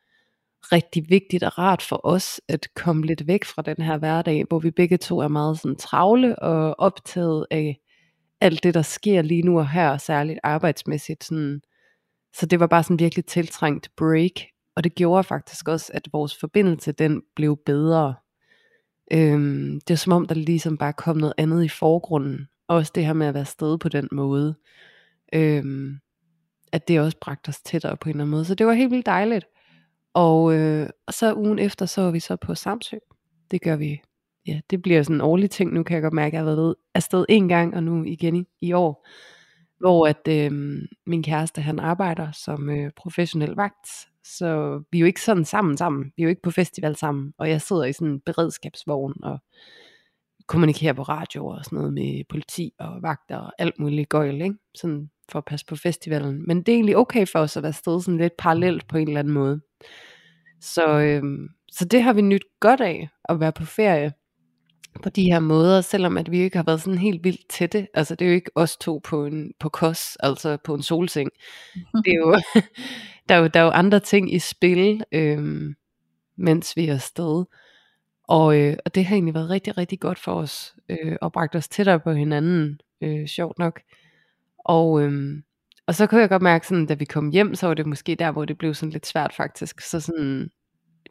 rigtig 0.72 1.10
vigtigt 1.10 1.42
og 1.42 1.58
rart 1.58 1.82
for 1.82 2.00
os 2.04 2.40
at 2.48 2.68
komme 2.74 3.06
lidt 3.06 3.26
væk 3.26 3.44
fra 3.44 3.62
den 3.62 3.76
her 3.76 3.98
hverdag, 3.98 4.44
hvor 4.48 4.58
vi 4.58 4.70
begge 4.70 4.96
to 4.96 5.18
er 5.18 5.28
meget 5.28 5.58
sådan 5.60 5.76
travle 5.76 6.38
og 6.38 6.74
optaget 6.80 7.46
af 7.50 7.78
alt 8.40 8.62
det, 8.62 8.74
der 8.74 8.82
sker 8.82 9.22
lige 9.22 9.42
nu 9.42 9.58
og 9.58 9.70
her, 9.70 9.96
særligt 9.96 10.38
arbejdsmæssigt. 10.42 11.24
Sådan. 11.24 11.60
Så 12.38 12.46
det 12.46 12.60
var 12.60 12.66
bare 12.66 12.82
sådan 12.82 12.98
virkelig 12.98 13.24
tiltrængt 13.24 13.90
break, 13.96 14.32
og 14.76 14.84
det 14.84 14.94
gjorde 14.94 15.24
faktisk 15.24 15.68
også, 15.68 15.90
at 15.94 16.08
vores 16.12 16.36
forbindelse 16.40 16.92
den 16.92 17.22
blev 17.36 17.58
bedre. 17.66 18.14
Øhm, 19.12 19.80
det 19.80 19.94
er 19.94 19.98
som 19.98 20.12
om, 20.12 20.26
der 20.26 20.34
ligesom 20.34 20.78
bare 20.78 20.92
kom 20.92 21.16
noget 21.16 21.34
andet 21.38 21.64
i 21.64 21.68
forgrunden. 21.68 22.48
Også 22.68 22.92
det 22.94 23.06
her 23.06 23.12
med 23.12 23.26
at 23.26 23.34
være 23.34 23.44
sted 23.44 23.78
på 23.78 23.88
den 23.88 24.08
måde. 24.12 24.54
Øhm, 25.32 25.98
at 26.72 26.88
det 26.88 27.00
også 27.00 27.18
bragte 27.20 27.48
os 27.48 27.62
tættere 27.62 27.96
på 27.96 28.08
en 28.08 28.10
eller 28.10 28.24
anden 28.24 28.30
måde. 28.30 28.44
Så 28.44 28.54
det 28.54 28.66
var 28.66 28.72
helt 28.72 28.90
vildt 28.90 29.06
dejligt. 29.06 29.46
Og, 30.14 30.54
øh, 30.54 30.88
og 31.06 31.14
så 31.14 31.34
ugen 31.34 31.58
efter, 31.58 31.86
så 31.86 32.02
var 32.02 32.10
vi 32.10 32.20
så 32.20 32.36
på 32.36 32.54
Samsø. 32.54 32.96
Det 33.50 33.62
gør 33.62 33.76
vi, 33.76 34.00
ja, 34.46 34.60
det 34.70 34.82
bliver 34.82 35.02
sådan 35.02 35.16
en 35.16 35.20
årlig 35.20 35.50
ting. 35.50 35.72
Nu 35.72 35.82
kan 35.82 35.94
jeg 35.94 36.02
godt 36.02 36.14
mærke, 36.14 36.26
at 36.26 36.32
jeg 36.32 36.40
har 36.40 36.56
været 36.56 36.74
afsted 36.94 37.24
en 37.28 37.48
gang, 37.48 37.74
og 37.74 37.82
nu 37.82 38.04
igen 38.04 38.36
i, 38.36 38.44
i 38.60 38.72
år. 38.72 39.06
Hvor 39.78 40.06
at 40.06 40.28
øh, 40.28 40.52
min 41.06 41.22
kæreste, 41.22 41.60
han 41.60 41.78
arbejder 41.78 42.32
som 42.32 42.70
øh, 42.70 42.90
professionel 42.96 43.50
vagt. 43.50 43.88
Så 44.24 44.82
vi 44.92 44.98
er 44.98 45.00
jo 45.00 45.06
ikke 45.06 45.22
sådan 45.22 45.44
sammen 45.44 45.76
sammen. 45.76 46.12
Vi 46.16 46.22
er 46.22 46.24
jo 46.24 46.28
ikke 46.30 46.42
på 46.42 46.50
festival 46.50 46.96
sammen. 46.96 47.32
Og 47.38 47.50
jeg 47.50 47.60
sidder 47.60 47.84
i 47.84 47.92
sådan 47.92 48.08
en 48.08 48.20
beredskabsvogn 48.20 49.24
og 49.24 49.38
kommunikerer 50.46 50.92
på 50.92 51.02
radio 51.02 51.46
og 51.46 51.64
sådan 51.64 51.76
noget 51.76 51.92
med 51.92 52.24
politi 52.28 52.72
og 52.78 53.02
vagter 53.02 53.36
og 53.36 53.52
alt 53.58 53.78
muligt 53.78 54.08
gøjl, 54.08 54.42
ikke? 54.42 54.56
Sådan 54.74 55.10
for 55.30 55.38
at 55.38 55.44
passe 55.44 55.66
på 55.66 55.76
festivalen. 55.76 56.46
Men 56.46 56.62
det 56.62 56.68
er 56.68 56.76
egentlig 56.76 56.96
okay 56.96 57.26
for 57.26 57.38
os 57.38 57.56
at 57.56 57.62
være 57.62 57.72
sted 57.72 58.00
sådan 58.00 58.18
lidt 58.18 58.36
parallelt 58.38 58.88
på 58.88 58.96
en 58.96 59.08
eller 59.08 59.20
anden 59.20 59.34
måde. 59.34 59.60
Så, 60.60 60.98
øh, 61.00 61.22
så 61.72 61.84
det 61.84 62.02
har 62.02 62.12
vi 62.12 62.20
nyt 62.20 62.44
godt 62.60 62.80
af 62.80 63.08
at 63.28 63.40
være 63.40 63.52
på 63.52 63.64
ferie 63.64 64.12
på 65.02 65.08
de 65.08 65.24
her 65.24 65.40
måder, 65.40 65.80
selvom 65.80 66.16
at 66.16 66.30
vi 66.30 66.38
ikke 66.38 66.56
har 66.56 66.64
været 66.64 66.80
sådan 66.80 66.98
helt 66.98 67.24
vildt 67.24 67.48
tætte. 67.48 67.88
Altså 67.94 68.14
det 68.14 68.24
er 68.24 68.28
jo 68.28 68.34
ikke 68.34 68.50
os 68.54 68.76
to 68.76 69.00
på 69.04 69.24
en 69.24 69.52
på 69.60 69.68
kos, 69.68 70.16
altså 70.20 70.56
på 70.64 70.74
en 70.74 70.82
solseng. 70.82 71.30
Det 71.74 72.12
er 72.12 72.18
jo, 72.18 72.40
der, 73.28 73.34
er 73.34 73.38
jo 73.38 73.46
der 73.46 73.60
er 73.60 73.64
jo 73.64 73.70
andre 73.70 74.00
ting 74.00 74.34
i 74.34 74.38
spil, 74.38 75.04
øhm, 75.12 75.74
mens 76.36 76.76
vi 76.76 76.86
er 76.86 76.94
afsted. 76.94 77.44
Og, 78.28 78.58
øh, 78.58 78.76
og 78.84 78.94
det 78.94 79.04
har 79.04 79.14
egentlig 79.14 79.34
været 79.34 79.50
rigtig, 79.50 79.78
rigtig 79.78 80.00
godt 80.00 80.18
for 80.18 80.34
os, 80.34 80.74
øh, 80.88 81.16
og 81.20 81.32
bragt 81.32 81.54
os 81.56 81.68
tættere 81.68 82.00
på 82.00 82.12
hinanden, 82.12 82.80
øh, 83.00 83.26
sjovt 83.26 83.58
nok. 83.58 83.80
Og, 84.58 85.02
øh, 85.02 85.42
og 85.86 85.94
så 85.94 86.06
kunne 86.06 86.20
jeg 86.20 86.28
godt 86.28 86.42
mærke, 86.42 86.66
sådan, 86.66 86.86
da 86.86 86.94
vi 86.94 87.04
kom 87.04 87.30
hjem, 87.30 87.54
så 87.54 87.66
var 87.66 87.74
det 87.74 87.86
måske 87.86 88.14
der, 88.14 88.30
hvor 88.30 88.44
det 88.44 88.58
blev 88.58 88.74
sådan 88.74 88.92
lidt 88.92 89.06
svært 89.06 89.32
faktisk. 89.32 89.80
Så 89.80 90.00
sådan, 90.00 90.50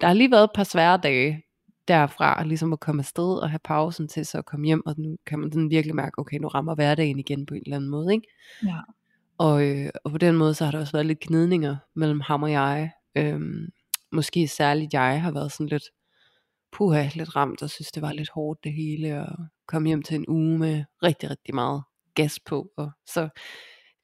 der 0.02 0.08
har 0.08 0.14
lige 0.14 0.32
været 0.32 0.44
et 0.44 0.50
par 0.56 0.64
svære 0.64 1.00
dage 1.04 1.45
derfra, 1.88 2.44
ligesom 2.44 2.74
at 2.74 2.80
komme 2.80 3.00
afsted 3.00 3.38
og 3.38 3.50
have 3.50 3.60
pausen 3.64 4.08
til 4.08 4.26
så 4.26 4.38
at 4.38 4.46
komme 4.46 4.66
hjem, 4.66 4.86
og 4.86 4.96
nu 4.98 5.18
kan 5.26 5.40
man 5.40 5.52
sådan 5.52 5.70
virkelig 5.70 5.96
mærke, 5.96 6.20
okay, 6.20 6.38
nu 6.38 6.48
rammer 6.48 6.76
hverdagen 6.76 7.20
igen 7.20 7.46
på 7.46 7.54
en 7.54 7.62
eller 7.66 7.76
anden 7.76 7.90
måde, 7.90 8.14
ikke? 8.14 8.28
Ja. 8.64 8.80
Og, 9.38 9.68
øh, 9.68 9.90
og 10.04 10.12
på 10.12 10.18
den 10.18 10.36
måde, 10.36 10.54
så 10.54 10.66
har 10.66 10.72
der 10.72 10.80
også 10.80 10.92
været 10.92 11.06
lidt 11.06 11.20
gnidninger 11.20 11.76
mellem 11.94 12.20
ham 12.20 12.44
og 12.44 12.52
jeg. 12.52 12.92
Øhm, 13.16 13.70
måske 14.12 14.48
særligt 14.48 14.94
jeg 14.94 15.22
har 15.22 15.32
været 15.32 15.52
sådan 15.52 15.68
lidt, 15.68 15.84
puha, 16.72 17.10
lidt 17.16 17.36
ramt, 17.36 17.64
og 17.64 17.70
synes 17.70 17.92
det 17.92 18.02
var 18.02 18.14
lidt 18.14 18.30
hårdt 18.30 18.64
det 18.64 18.74
hele, 18.74 19.22
og 19.22 19.38
kom 19.68 19.86
hjem 19.86 20.02
til 20.02 20.16
en 20.16 20.26
uge 20.28 20.58
med 20.60 20.84
rigtig, 21.04 21.30
rigtig 21.30 21.56
meget 21.56 21.84
gas 22.16 22.40
på, 22.40 22.72
og 22.78 22.92
så 23.06 23.30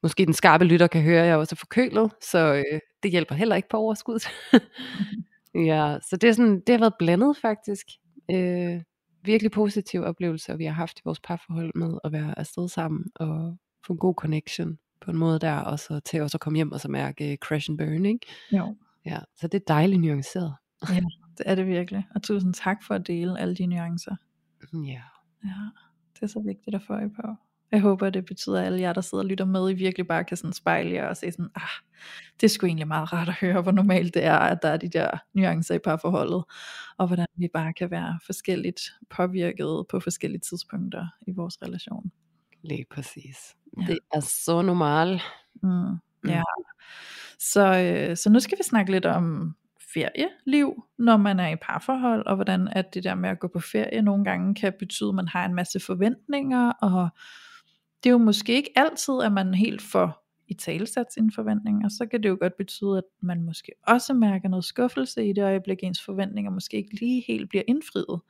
måske 0.04 0.26
den 0.26 0.34
skarpe 0.34 0.66
lytter 0.66 0.88
kan 0.88 1.02
høre, 1.02 1.22
at 1.22 1.28
jeg 1.28 1.38
også 1.38 1.56
er 1.56 1.58
forkølet, 1.58 2.12
så 2.22 2.54
øh, 2.54 2.80
det 3.04 3.12
hjælper 3.12 3.36
heller 3.36 3.56
ikke 3.56 3.70
på 3.70 3.78
overskuddet. 3.78 4.28
ja, 5.56 5.98
så 6.10 6.18
det, 6.18 6.30
er 6.30 6.34
sådan, 6.34 6.60
det 6.68 6.70
har 6.70 6.80
været 6.80 6.94
blandet 7.00 7.38
faktisk. 7.38 7.86
Øh, 8.32 8.82
virkelig 9.24 9.52
positive 9.52 10.06
oplevelser, 10.06 10.56
vi 10.56 10.66
har 10.66 10.74
haft 10.74 11.00
i 11.00 11.02
vores 11.06 11.20
parforhold 11.20 11.72
med 11.76 11.98
at 12.04 12.12
være 12.12 12.40
afsted 12.40 12.70
sammen 12.70 13.06
og 13.16 13.58
få 13.86 13.94
en 13.94 14.00
god 14.00 14.14
connection 14.16 14.78
på 15.02 15.12
en 15.12 15.18
måde 15.18 15.40
der, 15.40 15.58
og 15.58 15.80
så 15.80 16.00
til 16.00 16.22
også 16.22 16.38
at 16.38 16.42
komme 16.42 16.58
hjem 16.58 16.72
og 16.72 16.80
så 16.80 16.88
mærke 16.88 17.38
crash 17.42 17.70
and 17.70 17.78
burn, 17.78 18.06
ikke? 18.06 18.28
Jo. 18.52 18.76
Ja, 19.06 19.20
så 19.36 19.48
det 19.48 19.60
er 19.60 19.66
dejligt 19.68 20.02
nuanceret. 20.02 20.56
Ja, 20.90 21.02
det 21.38 21.44
er 21.46 21.56
det 21.56 21.68
virkelig. 21.68 22.08
Og 22.16 22.24
tusind 22.24 22.54
tak 22.54 22.84
for 22.84 22.96
at 22.96 23.08
dele 23.08 23.40
alle 23.40 23.56
de 23.56 23.66
nuancer. 23.66 24.16
Ja. 24.74 25.02
Ja, 25.44 25.70
det 26.14 26.22
er 26.22 26.28
så 26.28 26.40
vigtigt 26.40 26.76
at 26.76 26.82
få 26.88 26.94
øje 26.94 27.10
på. 27.10 27.22
Jeg 27.72 27.82
håber, 27.82 28.10
det 28.10 28.26
betyder, 28.26 28.60
at 28.60 28.66
alle 28.66 28.82
jer, 28.82 28.94
der 28.94 29.02
sidder 29.02 29.24
og 29.24 29.28
lytter 29.28 29.46
med, 29.46 29.72
I 29.72 29.74
virkelig 29.74 30.08
bare 30.08 30.24
kan 30.24 30.38
sådan 30.38 30.54
spejle 30.54 30.92
jer 30.92 31.08
og 31.08 31.18
se 31.18 31.32
sådan, 31.32 31.50
ah, 31.56 31.62
det 32.42 32.44
er 32.44 32.50
sgu 32.50 32.66
egentlig 32.66 32.88
meget 32.88 33.14
rart 33.14 33.28
at 33.28 33.34
høre, 33.34 33.62
hvor 33.62 33.72
normalt 33.72 34.14
det 34.14 34.24
er, 34.24 34.38
at 34.38 34.60
der 34.62 34.70
er 34.70 34.78
de 34.78 34.90
der 34.90 35.10
nuancer 35.34 35.76
i 35.76 35.80
parforholdet, 35.80 36.44
og 36.98 37.08
hvordan 37.08 37.28
vi 37.36 37.48
bare 37.54 37.74
kan 37.74 37.92
være 37.92 38.20
forskelligt 38.26 38.82
påvirket 39.10 39.86
på 39.90 40.00
forskellige 40.00 40.42
tidspunkter 40.50 41.08
i 41.28 41.32
vores 41.32 41.62
relation. 41.62 42.12
Lige 42.64 42.86
præcis. 42.92 43.56
Ja. 43.80 43.86
Det 43.88 44.00
er 44.14 44.20
så 44.20 44.62
normalt. 44.62 45.22
Mm, 45.64 45.96
ja. 46.28 46.42
Så, 47.40 47.78
øh, 47.78 48.18
så 48.18 48.30
nu 48.30 48.40
skal 48.40 48.58
vi 48.58 48.64
snakke 48.64 48.92
lidt 48.92 49.06
om 49.06 49.56
ferieliv, 49.94 50.84
når 50.98 51.18
man 51.18 51.40
er 51.40 51.50
i 51.50 51.56
parforhold, 51.56 52.26
og 52.26 52.36
hvordan 52.36 52.68
at 52.68 52.94
det 52.94 53.04
der 53.04 53.16
med 53.16 53.30
at 53.30 53.40
gå 53.40 53.48
på 53.48 53.60
ferie 53.60 54.02
nogle 54.02 54.26
gange 54.26 54.56
kan 54.56 54.74
betyde, 54.80 55.10
at 55.10 55.16
man 55.16 55.28
har 55.28 55.46
en 55.46 55.56
masse 55.56 55.80
forventninger, 55.80 56.72
og 56.72 57.10
det 58.04 58.10
er 58.10 58.12
jo 58.12 58.18
måske 58.18 58.54
ikke 58.54 58.72
altid, 58.76 59.14
at 59.24 59.32
man 59.32 59.54
helt 59.54 59.82
får 59.82 60.22
i 60.48 60.54
talsat 60.54 61.14
sine 61.14 61.32
forventninger, 61.36 61.90
så 61.90 62.06
kan 62.06 62.24
det 62.24 62.30
jo 62.30 62.38
godt 62.42 62.58
betyde, 62.58 62.98
at 62.98 63.04
man 63.22 63.44
måske 63.44 63.72
også 63.88 64.14
mærker 64.14 64.50
noget 64.50 64.66
skuffelse 64.66 65.30
i 65.30 65.34
det 65.34 65.44
øjeblik, 65.44 65.78
ens 65.84 66.06
forventninger 66.06 66.52
måske 66.52 66.78
ikke 66.78 67.00
lige 67.00 67.24
helt 67.28 67.50
bliver 67.50 67.64
indfriet. 67.68 68.22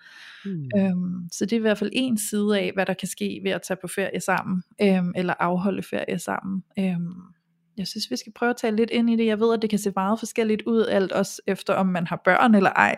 Mm. 0.46 0.70
Øhm, 0.78 1.30
så 1.32 1.46
det 1.46 1.54
er 1.54 1.58
i 1.58 1.62
hvert 1.62 1.78
fald 1.78 1.90
en 1.94 2.18
side 2.18 2.60
af, 2.60 2.72
hvad 2.74 2.86
der 2.86 2.94
kan 2.94 3.08
ske 3.08 3.40
ved 3.44 3.52
at 3.52 3.62
tage 3.62 3.78
på 3.82 3.88
ferie 3.88 4.20
sammen, 4.20 4.64
øhm, 4.82 5.12
eller 5.16 5.34
afholde 5.40 5.84
ferie 5.84 6.20
sammen. 6.20 6.64
Øhm, 6.80 7.22
jeg 7.82 7.88
synes, 7.88 8.12
vi 8.12 8.16
skal 8.16 8.34
prøve 8.34 8.50
at 8.50 8.58
tale 8.58 8.76
lidt 8.76 8.90
ind 8.90 9.10
i 9.10 9.16
det. 9.16 9.26
Jeg 9.26 9.40
ved, 9.40 9.54
at 9.54 9.62
det 9.62 9.70
kan 9.70 9.80
se 9.80 9.92
meget 9.96 10.20
forskelligt 10.20 10.62
ud, 10.62 10.86
alt 10.86 11.12
også 11.12 11.42
efter 11.48 11.74
om 11.74 11.86
man 11.86 12.08
har 12.08 12.22
børn 12.26 12.56
eller 12.56 12.70
ej. 12.70 12.96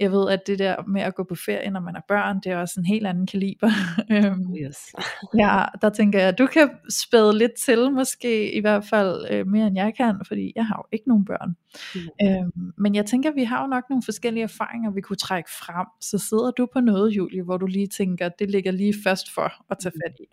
Jeg 0.00 0.12
ved, 0.12 0.30
at 0.30 0.46
det 0.46 0.58
der 0.58 0.76
med 0.88 1.02
at 1.02 1.14
gå 1.14 1.24
på 1.24 1.34
ferie, 1.34 1.70
når 1.70 1.80
man 1.80 1.94
har 1.94 2.04
børn, 2.08 2.40
det 2.44 2.52
er 2.52 2.56
også 2.56 2.80
en 2.80 2.86
helt 2.86 3.06
anden 3.06 3.26
kaliber. 3.26 3.70
Øhm, 4.10 4.54
Yes. 4.56 4.78
ja, 5.42 5.64
der 5.82 5.90
tænker 5.90 6.18
jeg, 6.18 6.28
at 6.28 6.38
du 6.38 6.46
kan 6.46 6.70
spæde 6.90 7.38
lidt 7.38 7.54
til, 7.54 7.90
måske 7.92 8.52
i 8.52 8.60
hvert 8.60 8.84
fald 8.84 9.26
øh, 9.30 9.46
mere 9.46 9.66
end 9.66 9.76
jeg 9.76 9.92
kan, 9.96 10.20
fordi 10.26 10.52
jeg 10.56 10.66
har 10.66 10.76
jo 10.78 10.88
ikke 10.92 11.08
nogen 11.08 11.24
børn. 11.24 11.56
Mm. 11.94 12.26
Øhm, 12.26 12.72
men 12.78 12.94
jeg 12.94 13.06
tænker, 13.06 13.30
at 13.30 13.36
vi 13.36 13.44
har 13.44 13.60
jo 13.62 13.66
nok 13.66 13.84
nogle 13.90 14.02
forskellige 14.02 14.42
erfaringer, 14.42 14.90
vi 14.90 15.00
kunne 15.00 15.16
trække 15.16 15.50
frem. 15.50 15.86
Så 16.00 16.18
sidder 16.18 16.50
du 16.50 16.66
på 16.72 16.80
noget, 16.80 17.10
Julie, 17.10 17.42
hvor 17.42 17.56
du 17.56 17.66
lige 17.66 17.86
tænker, 17.86 18.26
at 18.26 18.38
det 18.38 18.50
ligger 18.50 18.72
lige 18.72 18.94
først 19.04 19.34
for 19.34 19.52
at 19.70 19.78
tage 19.78 19.92
fat 19.92 20.16
i? 20.20 20.24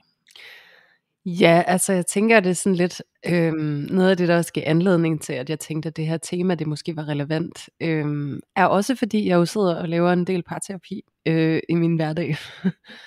Ja, 1.30 1.64
altså 1.68 1.94
jeg 1.94 2.06
tænker, 2.06 2.38
at 2.38 2.44
det 2.44 2.50
er 2.50 2.54
sådan 2.54 2.76
lidt 2.76 3.02
øhm, 3.26 3.88
noget 3.90 4.10
af 4.10 4.18
det, 4.18 4.28
der 4.28 4.38
også 4.38 4.54
gav 4.54 4.64
anledning 4.66 5.22
til, 5.22 5.34
at 5.34 5.50
jeg 5.50 5.60
tænkte, 5.60 5.88
at 5.88 5.98
det 5.98 6.08
her 6.08 6.18
tema, 6.18 6.56
det 6.56 6.68
måske 6.68 6.96
var 6.96 7.08
relevant, 7.08 7.70
øhm, 7.82 8.40
er 8.56 8.66
også 8.66 8.96
fordi, 8.96 9.28
jeg 9.28 9.36
jo 9.36 9.46
sidder 9.46 9.76
og 9.76 9.90
laver 9.90 10.14
en 10.14 10.28
del 10.28 10.44
parterapi 10.44 11.02
øh, 11.26 11.60
i 11.70 11.76
min 11.76 11.96
hverdag. 11.96 12.36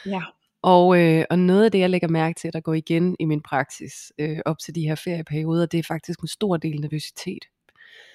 Ja. 0.07 0.21
Og, 0.63 1.01
øh, 1.01 1.25
og 1.31 1.39
noget 1.39 1.65
af 1.65 1.73
det, 1.73 1.79
jeg 1.79 1.91
lægger 1.91 2.09
mærke 2.09 2.41
til, 2.41 2.53
der 2.53 2.61
går 2.61 2.75
igen 2.75 3.17
i 3.21 3.25
min 3.25 3.43
praksis 3.43 4.13
øh, 4.19 4.39
op 4.45 4.59
til 4.59 4.75
de 4.75 4.81
her 4.81 4.95
ferieperioder, 4.95 5.67
det 5.67 5.79
er 5.79 5.83
faktisk 5.83 6.21
en 6.21 6.29
stor 6.29 6.57
del 6.57 6.81
nervøsitet. 6.81 7.45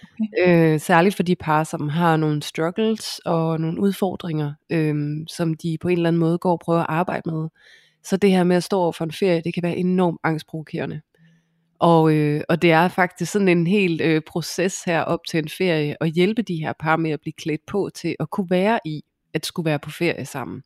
Okay. 0.04 0.74
Øh, 0.74 0.80
særligt 0.80 1.16
for 1.16 1.24
de 1.24 1.36
par, 1.36 1.64
som 1.64 1.90
har 1.90 2.18
nogle 2.18 2.42
struggles 2.44 3.20
og 3.26 3.60
nogle 3.60 3.82
udfordringer, 3.82 4.54
øh, 4.70 4.96
som 5.28 5.54
de 5.54 5.78
på 5.82 5.88
en 5.88 5.98
eller 5.98 6.08
anden 6.08 6.20
måde 6.20 6.38
går 6.38 6.52
og 6.52 6.60
prøver 6.60 6.80
at 6.80 6.86
arbejde 6.90 7.30
med. 7.30 7.50
Så 8.06 8.18
det 8.18 8.32
her 8.32 8.44
med 8.44 8.56
at 8.56 8.64
stå 8.64 8.80
over 8.80 8.92
for 8.92 9.06
en 9.06 9.12
ferie, 9.12 9.42
det 9.42 9.54
kan 9.54 9.64
være 9.64 9.78
enormt 9.78 10.20
angstprovokerende. 10.24 11.02
Og, 11.80 12.14
øh, 12.14 12.42
og 12.50 12.62
det 12.62 12.72
er 12.72 12.88
faktisk 12.88 13.32
sådan 13.32 13.48
en 13.48 13.68
hel 13.68 14.02
øh, 14.02 14.22
proces 14.28 14.84
her 14.84 15.02
op 15.02 15.20
til 15.30 15.38
en 15.38 15.50
ferie, 15.50 15.96
at 16.02 16.12
hjælpe 16.12 16.42
de 16.42 16.56
her 16.56 16.74
par 16.80 16.96
med 16.96 17.12
at 17.12 17.22
blive 17.22 17.34
klædt 17.34 17.66
på 17.66 17.90
til 17.96 18.16
at 18.20 18.30
kunne 18.30 18.50
være 18.50 18.80
i, 18.86 19.02
at 19.34 19.46
skulle 19.46 19.66
være 19.66 19.80
på 19.80 19.90
ferie 19.90 20.26
sammen. 20.26 20.64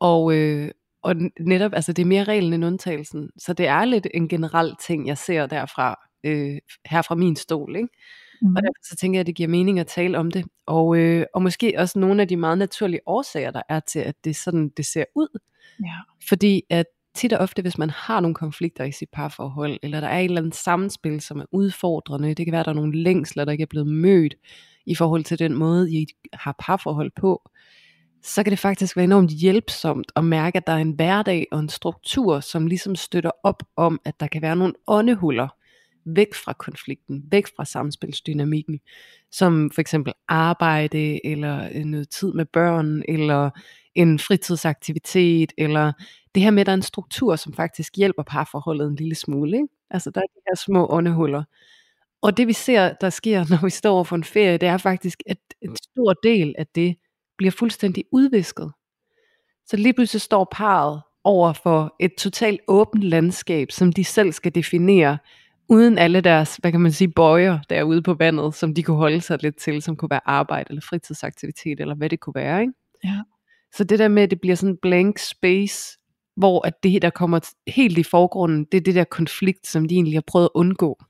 Og, 0.00 0.34
øh, 0.34 0.70
og 1.02 1.14
netop, 1.40 1.72
altså 1.74 1.92
det 1.92 2.02
er 2.02 2.06
mere 2.06 2.24
reglen 2.24 2.52
end 2.52 2.64
undtagelsen. 2.64 3.30
Så 3.38 3.52
det 3.52 3.66
er 3.66 3.84
lidt 3.84 4.06
en 4.14 4.28
generel 4.28 4.76
ting, 4.86 5.06
jeg 5.06 5.18
ser 5.18 5.46
derfra, 5.46 6.08
øh, 6.24 6.58
her 6.86 7.02
fra 7.02 7.14
min 7.14 7.36
stol. 7.36 7.76
Ikke? 7.76 7.88
Mm. 8.42 8.56
Og 8.56 8.62
derfor 8.62 8.88
så 8.88 8.96
tænker 8.96 9.18
jeg, 9.18 9.20
at 9.20 9.26
det 9.26 9.34
giver 9.34 9.48
mening 9.48 9.80
at 9.80 9.86
tale 9.86 10.18
om 10.18 10.30
det. 10.30 10.44
Og, 10.66 10.96
øh, 10.96 11.26
og 11.34 11.42
måske 11.42 11.74
også 11.78 11.98
nogle 11.98 12.22
af 12.22 12.28
de 12.28 12.36
meget 12.36 12.58
naturlige 12.58 13.00
årsager, 13.06 13.50
der 13.50 13.62
er 13.68 13.80
til, 13.80 13.98
at 13.98 14.14
det 14.24 14.36
sådan, 14.36 14.68
det 14.76 14.86
ser 14.86 15.04
ud. 15.14 15.38
Ja. 15.80 15.96
Fordi 16.28 16.62
at 16.70 16.86
tit 17.14 17.32
og 17.32 17.38
ofte, 17.38 17.62
hvis 17.62 17.78
man 17.78 17.90
har 17.90 18.20
nogle 18.20 18.34
konflikter 18.34 18.84
i 18.84 18.92
sit 18.92 19.08
parforhold, 19.12 19.78
eller 19.82 20.00
der 20.00 20.08
er 20.08 20.18
et 20.18 20.24
eller 20.24 20.40
andet 20.40 20.54
samspil, 20.54 21.20
som 21.20 21.38
er 21.38 21.44
udfordrende, 21.52 22.34
det 22.34 22.46
kan 22.46 22.52
være, 22.52 22.60
at 22.60 22.66
der 22.66 22.72
er 22.72 22.76
nogle 22.76 23.02
længsler, 23.02 23.44
der 23.44 23.52
ikke 23.52 23.62
er 23.62 23.66
blevet 23.66 23.86
mødt, 23.86 24.34
i 24.86 24.94
forhold 24.94 25.24
til 25.24 25.38
den 25.38 25.54
måde, 25.54 25.92
I 25.92 26.06
har 26.32 26.54
parforhold 26.58 27.10
på, 27.16 27.50
så 28.22 28.42
kan 28.42 28.50
det 28.50 28.58
faktisk 28.58 28.96
være 28.96 29.04
enormt 29.04 29.30
hjælpsomt 29.30 30.12
at 30.16 30.24
mærke, 30.24 30.56
at 30.56 30.66
der 30.66 30.72
er 30.72 30.76
en 30.76 30.92
hverdag 30.92 31.46
og 31.52 31.60
en 31.60 31.68
struktur, 31.68 32.40
som 32.40 32.66
ligesom 32.66 32.96
støtter 32.96 33.30
op 33.42 33.62
om, 33.76 34.00
at 34.04 34.20
der 34.20 34.26
kan 34.26 34.42
være 34.42 34.56
nogle 34.56 34.74
åndehuller 34.86 35.48
væk 36.04 36.34
fra 36.34 36.52
konflikten, 36.52 37.24
væk 37.30 37.46
fra 37.56 37.64
samspilsdynamikken, 37.64 38.80
som 39.30 39.70
for 39.74 39.80
eksempel 39.80 40.12
arbejde, 40.28 41.26
eller 41.26 41.68
øh, 41.74 41.84
noget 41.84 42.08
tid 42.08 42.32
med 42.32 42.44
børn, 42.44 43.02
eller 43.08 43.50
en 43.98 44.18
fritidsaktivitet, 44.18 45.52
eller 45.58 45.92
det 46.34 46.42
her 46.42 46.50
med, 46.50 46.60
at 46.60 46.66
der 46.66 46.72
er 46.72 46.76
en 46.76 46.82
struktur, 46.82 47.36
som 47.36 47.52
faktisk 47.54 47.96
hjælper 47.96 48.22
parforholdet 48.22 48.88
en 48.88 48.96
lille 48.96 49.14
smule. 49.14 49.56
Ikke? 49.56 49.68
Altså 49.90 50.10
der 50.10 50.20
er 50.20 50.24
de 50.24 50.40
her 50.48 50.56
små 50.56 50.86
åndehuller. 50.90 51.44
Og 52.22 52.36
det 52.36 52.46
vi 52.46 52.52
ser, 52.52 52.92
der 53.00 53.10
sker, 53.10 53.44
når 53.50 53.64
vi 53.64 53.70
står 53.70 54.04
for 54.04 54.16
en 54.16 54.24
ferie, 54.24 54.58
det 54.58 54.68
er 54.68 54.76
faktisk, 54.76 55.22
at 55.26 55.38
en 55.62 55.76
stor 55.76 56.12
del 56.22 56.54
af 56.58 56.66
det 56.66 56.96
bliver 57.38 57.50
fuldstændig 57.50 58.04
udvisket. 58.12 58.72
Så 59.66 59.76
lige 59.76 59.92
pludselig 59.92 60.20
står 60.20 60.48
parret 60.52 61.02
over 61.24 61.52
for 61.52 61.96
et 62.00 62.12
totalt 62.18 62.60
åbent 62.68 63.02
landskab, 63.04 63.70
som 63.70 63.92
de 63.92 64.04
selv 64.04 64.32
skal 64.32 64.54
definere, 64.54 65.18
uden 65.68 65.98
alle 65.98 66.20
deres, 66.20 66.56
hvad 66.56 66.72
kan 66.72 66.80
man 66.80 66.92
sige, 66.92 67.08
bøjer 67.08 67.58
derude 67.70 68.02
på 68.02 68.14
vandet, 68.14 68.54
som 68.54 68.74
de 68.74 68.82
kunne 68.82 68.96
holde 68.96 69.20
sig 69.20 69.42
lidt 69.42 69.56
til, 69.56 69.82
som 69.82 69.96
kunne 69.96 70.10
være 70.10 70.20
arbejde 70.24 70.66
eller 70.68 70.82
fritidsaktivitet, 70.88 71.80
eller 71.80 71.94
hvad 71.94 72.10
det 72.10 72.20
kunne 72.20 72.34
være. 72.34 72.60
Ikke? 72.60 72.72
Ja. 73.04 73.20
Så 73.74 73.84
det 73.84 73.98
der 73.98 74.08
med, 74.08 74.22
at 74.22 74.30
det 74.30 74.40
bliver 74.40 74.56
sådan 74.56 74.74
en 74.74 74.78
blank 74.82 75.18
space, 75.18 75.98
hvor 76.36 76.66
at 76.66 76.82
det, 76.82 77.02
der 77.02 77.10
kommer 77.10 77.40
helt 77.66 77.98
i 77.98 78.02
forgrunden, 78.02 78.64
det 78.72 78.78
er 78.78 78.82
det 78.82 78.94
der 78.94 79.04
konflikt, 79.04 79.66
som 79.66 79.88
de 79.88 79.94
egentlig 79.94 80.14
har 80.16 80.24
prøvet 80.26 80.44
at 80.44 80.50
undgå, 80.54 81.02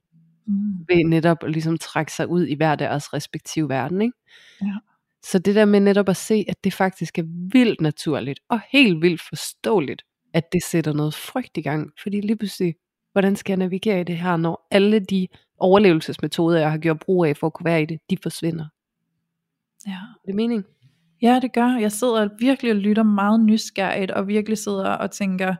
Mm. 0.46 0.54
ved 0.88 1.04
netop 1.04 1.36
at 1.44 1.50
ligesom 1.50 1.78
trække 1.78 2.12
sig 2.12 2.28
ud 2.28 2.46
i 2.46 2.54
hver 2.54 2.74
deres 2.74 3.14
respektive 3.14 3.68
verden. 3.68 4.02
Ikke? 4.02 4.14
Ja. 4.62 4.76
Så 5.22 5.38
det 5.38 5.54
der 5.54 5.64
med 5.64 5.80
netop 5.80 6.08
at 6.08 6.16
se, 6.16 6.44
at 6.48 6.64
det 6.64 6.72
faktisk 6.72 7.18
er 7.18 7.22
vildt 7.52 7.80
naturligt, 7.80 8.40
og 8.48 8.60
helt 8.72 9.02
vildt 9.02 9.22
forståeligt, 9.28 10.02
at 10.34 10.52
det 10.52 10.62
sætter 10.62 10.92
noget 10.92 11.14
frygt 11.14 11.56
i 11.56 11.60
gang. 11.60 11.90
Fordi 12.02 12.20
lige 12.20 12.36
pludselig, 12.36 12.74
hvordan 13.12 13.36
skal 13.36 13.52
jeg 13.52 13.58
navigere 13.58 14.00
i 14.00 14.04
det 14.04 14.16
her, 14.18 14.36
når 14.36 14.66
alle 14.70 15.00
de 15.00 15.28
overlevelsesmetoder, 15.58 16.58
jeg 16.58 16.70
har 16.70 16.78
gjort 16.78 16.98
brug 16.98 17.24
af 17.24 17.36
for 17.36 17.46
at 17.46 17.52
kunne 17.52 17.64
være 17.64 17.82
i 17.82 17.86
det, 17.86 17.98
de 18.10 18.16
forsvinder. 18.22 18.66
Ja. 19.86 19.92
Er 19.92 20.26
det 20.26 20.34
mening? 20.34 20.64
Ja, 21.22 21.38
det 21.42 21.52
gør. 21.52 21.78
Jeg 21.80 21.92
sidder 21.92 22.28
virkelig 22.38 22.72
og 22.72 22.78
lytter 22.78 23.02
meget 23.02 23.40
nysgerrigt, 23.40 24.10
og 24.10 24.28
virkelig 24.28 24.58
sidder 24.58 24.90
og 24.90 25.10
tænker, 25.10 25.54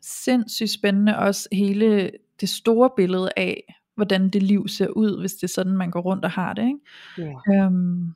sindssygt 0.00 0.70
spændende 0.70 1.18
også 1.18 1.48
hele 1.52 2.10
det 2.40 2.48
store 2.48 2.90
billede 2.96 3.30
af, 3.36 3.74
hvordan 3.94 4.28
det 4.28 4.42
liv 4.42 4.68
ser 4.68 4.88
ud, 4.88 5.20
hvis 5.20 5.32
det 5.32 5.42
er 5.42 5.52
sådan, 5.52 5.76
man 5.76 5.90
går 5.90 6.00
rundt 6.00 6.24
og 6.24 6.30
har 6.30 6.52
det. 6.52 6.66
Ikke? 6.66 7.32
Ja. 7.48 7.64
Øhm, 7.64 8.14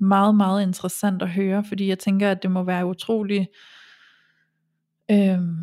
meget, 0.00 0.34
meget 0.34 0.62
interessant 0.62 1.22
at 1.22 1.30
høre, 1.30 1.64
fordi 1.64 1.88
jeg 1.88 1.98
tænker, 1.98 2.30
at 2.30 2.42
det 2.42 2.50
må 2.50 2.62
være 2.62 2.86
utrolig 2.86 3.48
øhm, 5.10 5.56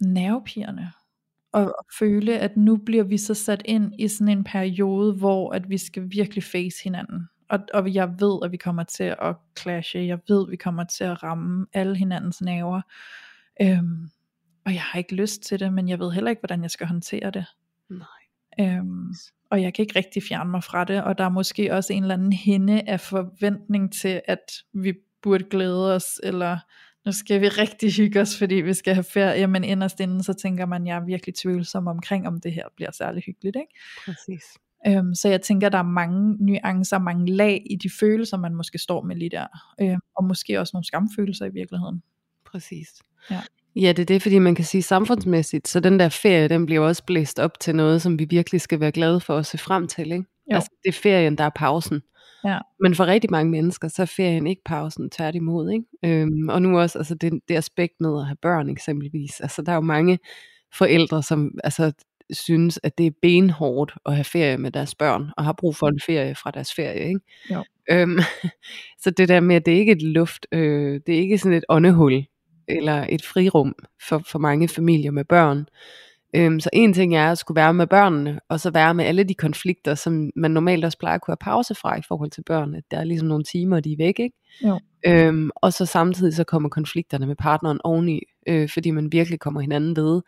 nervepirrende 0.00 0.90
og 1.52 1.74
føle, 1.98 2.38
at 2.38 2.56
nu 2.56 2.76
bliver 2.76 3.04
vi 3.04 3.18
så 3.18 3.34
sat 3.34 3.62
ind 3.64 3.92
i 3.98 4.08
sådan 4.08 4.28
en 4.38 4.44
periode, 4.44 5.12
hvor 5.12 5.52
at 5.52 5.70
vi 5.70 5.78
skal 5.78 6.10
virkelig 6.10 6.44
face 6.44 6.84
hinanden. 6.84 7.28
Og, 7.48 7.60
og 7.74 7.94
jeg 7.94 8.14
ved, 8.20 8.38
at 8.44 8.52
vi 8.52 8.56
kommer 8.56 8.82
til 8.82 9.14
at 9.22 9.36
clashe, 9.58 9.98
jeg 9.98 10.18
ved, 10.28 10.46
at 10.46 10.50
vi 10.50 10.56
kommer 10.56 10.84
til 10.84 11.04
at 11.04 11.22
ramme 11.22 11.66
alle 11.72 11.96
hinandens 11.96 12.40
naver. 12.40 12.80
Øhm, 13.62 14.10
og 14.64 14.72
jeg 14.72 14.82
har 14.82 14.98
ikke 14.98 15.14
lyst 15.14 15.42
til 15.42 15.60
det, 15.60 15.72
men 15.72 15.88
jeg 15.88 15.98
ved 15.98 16.12
heller 16.12 16.30
ikke, 16.30 16.40
hvordan 16.40 16.62
jeg 16.62 16.70
skal 16.70 16.86
håndtere 16.86 17.30
det. 17.30 17.46
Nej. 17.90 18.06
Øhm, 18.60 19.14
og 19.50 19.62
jeg 19.62 19.74
kan 19.74 19.82
ikke 19.82 19.98
rigtig 19.98 20.22
fjerne 20.22 20.50
mig 20.50 20.64
fra 20.64 20.84
det, 20.84 21.02
og 21.02 21.18
der 21.18 21.24
er 21.24 21.28
måske 21.28 21.74
også 21.74 21.92
en 21.92 22.02
eller 22.02 22.14
anden 22.14 22.32
hende 22.32 22.82
af 22.86 23.00
forventning 23.00 23.92
til, 23.92 24.20
at 24.24 24.52
vi 24.72 24.94
burde 25.22 25.44
glæde 25.44 25.94
os, 25.94 26.20
eller 26.22 26.58
nu 27.04 27.12
skal 27.12 27.40
vi 27.40 27.48
rigtig 27.48 27.92
hygge 27.92 28.20
os, 28.20 28.38
fordi 28.38 28.54
vi 28.54 28.74
skal 28.74 28.94
have 28.94 29.04
ferie, 29.04 29.46
men 29.46 29.64
inderst 29.64 30.00
inden, 30.00 30.22
så 30.22 30.32
tænker 30.32 30.66
man, 30.66 30.86
jeg 30.86 30.96
er 30.96 31.04
virkelig 31.04 31.34
tvivlsom 31.34 31.86
omkring, 31.86 32.26
om 32.26 32.40
det 32.40 32.52
her 32.52 32.64
bliver 32.76 32.90
særlig 32.90 33.22
hyggeligt. 33.22 33.56
Ikke? 33.56 33.74
Præcis. 34.04 34.44
Øhm, 34.88 35.14
så 35.14 35.28
jeg 35.28 35.42
tænker, 35.42 35.68
der 35.68 35.78
er 35.78 35.82
mange 35.82 36.36
nuancer, 36.46 36.98
mange 36.98 37.32
lag 37.32 37.62
i 37.70 37.76
de 37.76 37.90
følelser, 38.00 38.36
man 38.36 38.54
måske 38.54 38.78
står 38.78 39.02
med 39.02 39.16
lige 39.16 39.30
der, 39.30 39.46
øhm, 39.80 40.00
og 40.16 40.24
måske 40.24 40.60
også 40.60 40.70
nogle 40.74 40.84
skamfølelser 40.84 41.46
i 41.46 41.52
virkeligheden. 41.52 42.02
Præcis. 42.44 42.88
Ja. 43.30 43.40
Ja, 43.76 43.92
det 43.92 43.98
er 43.98 44.06
det, 44.06 44.22
fordi 44.22 44.38
man 44.38 44.54
kan 44.54 44.64
sige 44.64 44.82
samfundsmæssigt, 44.82 45.68
så 45.68 45.80
den 45.80 46.00
der 46.00 46.08
ferie, 46.08 46.48
den 46.48 46.66
bliver 46.66 46.80
også 46.80 47.04
blæst 47.04 47.38
op 47.38 47.60
til 47.60 47.76
noget, 47.76 48.02
som 48.02 48.18
vi 48.18 48.26
virkelig 48.30 48.60
skal 48.60 48.80
være 48.80 48.92
glade 48.92 49.20
for 49.20 49.36
at 49.36 49.46
se 49.46 49.58
frem 49.58 49.88
til. 49.88 50.12
Ikke? 50.12 50.24
Jo. 50.50 50.54
Altså, 50.54 50.70
det 50.82 50.88
er 50.88 51.00
ferien, 51.02 51.38
der 51.38 51.44
er 51.44 51.50
pausen. 51.56 52.02
Ja. 52.44 52.58
Men 52.80 52.94
for 52.94 53.06
rigtig 53.06 53.30
mange 53.30 53.50
mennesker, 53.50 53.88
så 53.88 54.02
er 54.02 54.06
ferien 54.06 54.46
ikke 54.46 54.62
pausen, 54.64 55.10
tværtimod. 55.10 55.70
Ikke? 55.70 55.84
Øhm, 56.22 56.48
og 56.48 56.62
nu 56.62 56.78
også 56.78 56.98
altså 56.98 57.14
det, 57.14 57.32
det 57.48 57.56
aspekt 57.56 57.94
med 58.00 58.20
at 58.20 58.26
have 58.26 58.36
børn 58.42 58.68
eksempelvis. 58.70 59.40
Altså, 59.40 59.62
der 59.62 59.72
er 59.72 59.76
jo 59.76 59.80
mange 59.80 60.18
forældre, 60.74 61.22
som 61.22 61.58
altså, 61.64 61.92
synes, 62.30 62.80
at 62.82 62.98
det 62.98 63.06
er 63.06 63.10
benhårdt 63.22 63.94
at 64.06 64.14
have 64.14 64.24
ferie 64.24 64.58
med 64.58 64.70
deres 64.70 64.94
børn, 64.94 65.30
og 65.36 65.44
har 65.44 65.52
brug 65.52 65.76
for 65.76 65.88
en 65.88 66.00
ferie 66.06 66.34
fra 66.34 66.50
deres 66.50 66.74
ferie. 66.74 67.08
Ikke? 67.08 67.20
Jo. 67.50 67.64
Øhm, 67.90 68.18
så 69.02 69.10
det 69.10 69.28
der 69.28 69.40
med, 69.40 69.56
at 69.56 69.66
det 69.66 69.74
er 69.74 69.78
ikke 69.78 69.92
et 69.92 70.02
luft, 70.02 70.46
øh, 70.52 71.00
det 71.06 71.14
er 71.14 71.18
ikke 71.18 71.38
sådan 71.38 71.58
et 71.58 71.64
åndehul, 71.68 72.24
eller 72.68 73.06
et 73.08 73.24
frirum 73.24 73.74
for, 74.08 74.22
for 74.26 74.38
mange 74.38 74.68
familier 74.68 75.10
med 75.10 75.24
børn. 75.24 75.66
Øhm, 76.36 76.60
så 76.60 76.70
en 76.72 76.92
ting 76.92 77.16
er 77.16 77.30
at 77.30 77.38
skulle 77.38 77.56
være 77.56 77.74
med 77.74 77.86
børnene, 77.86 78.40
og 78.48 78.60
så 78.60 78.70
være 78.70 78.94
med 78.94 79.04
alle 79.04 79.24
de 79.24 79.34
konflikter, 79.34 79.94
som 79.94 80.30
man 80.36 80.50
normalt 80.50 80.84
også 80.84 80.98
plejer 80.98 81.14
at 81.14 81.20
kunne 81.20 81.32
have 81.32 81.52
pause 81.54 81.74
fra 81.74 81.98
i 81.98 82.02
forhold 82.08 82.30
til 82.30 82.42
børnene. 82.46 82.82
Der 82.90 82.98
er 82.98 83.04
ligesom 83.04 83.28
nogle 83.28 83.44
timer, 83.44 83.80
de 83.80 83.92
er 83.92 83.96
væk, 83.98 84.18
ikke? 84.18 84.36
Jo. 84.64 84.80
Øhm, 85.06 85.50
og 85.56 85.72
så 85.72 85.86
samtidig 85.86 86.34
så 86.34 86.44
kommer 86.44 86.68
konflikterne 86.68 87.26
med 87.26 87.36
partneren 87.36 87.80
oveni, 87.84 88.20
øh, 88.48 88.68
fordi 88.68 88.90
man 88.90 89.12
virkelig 89.12 89.40
kommer 89.40 89.60
hinanden 89.60 89.96
ved, 89.96 90.22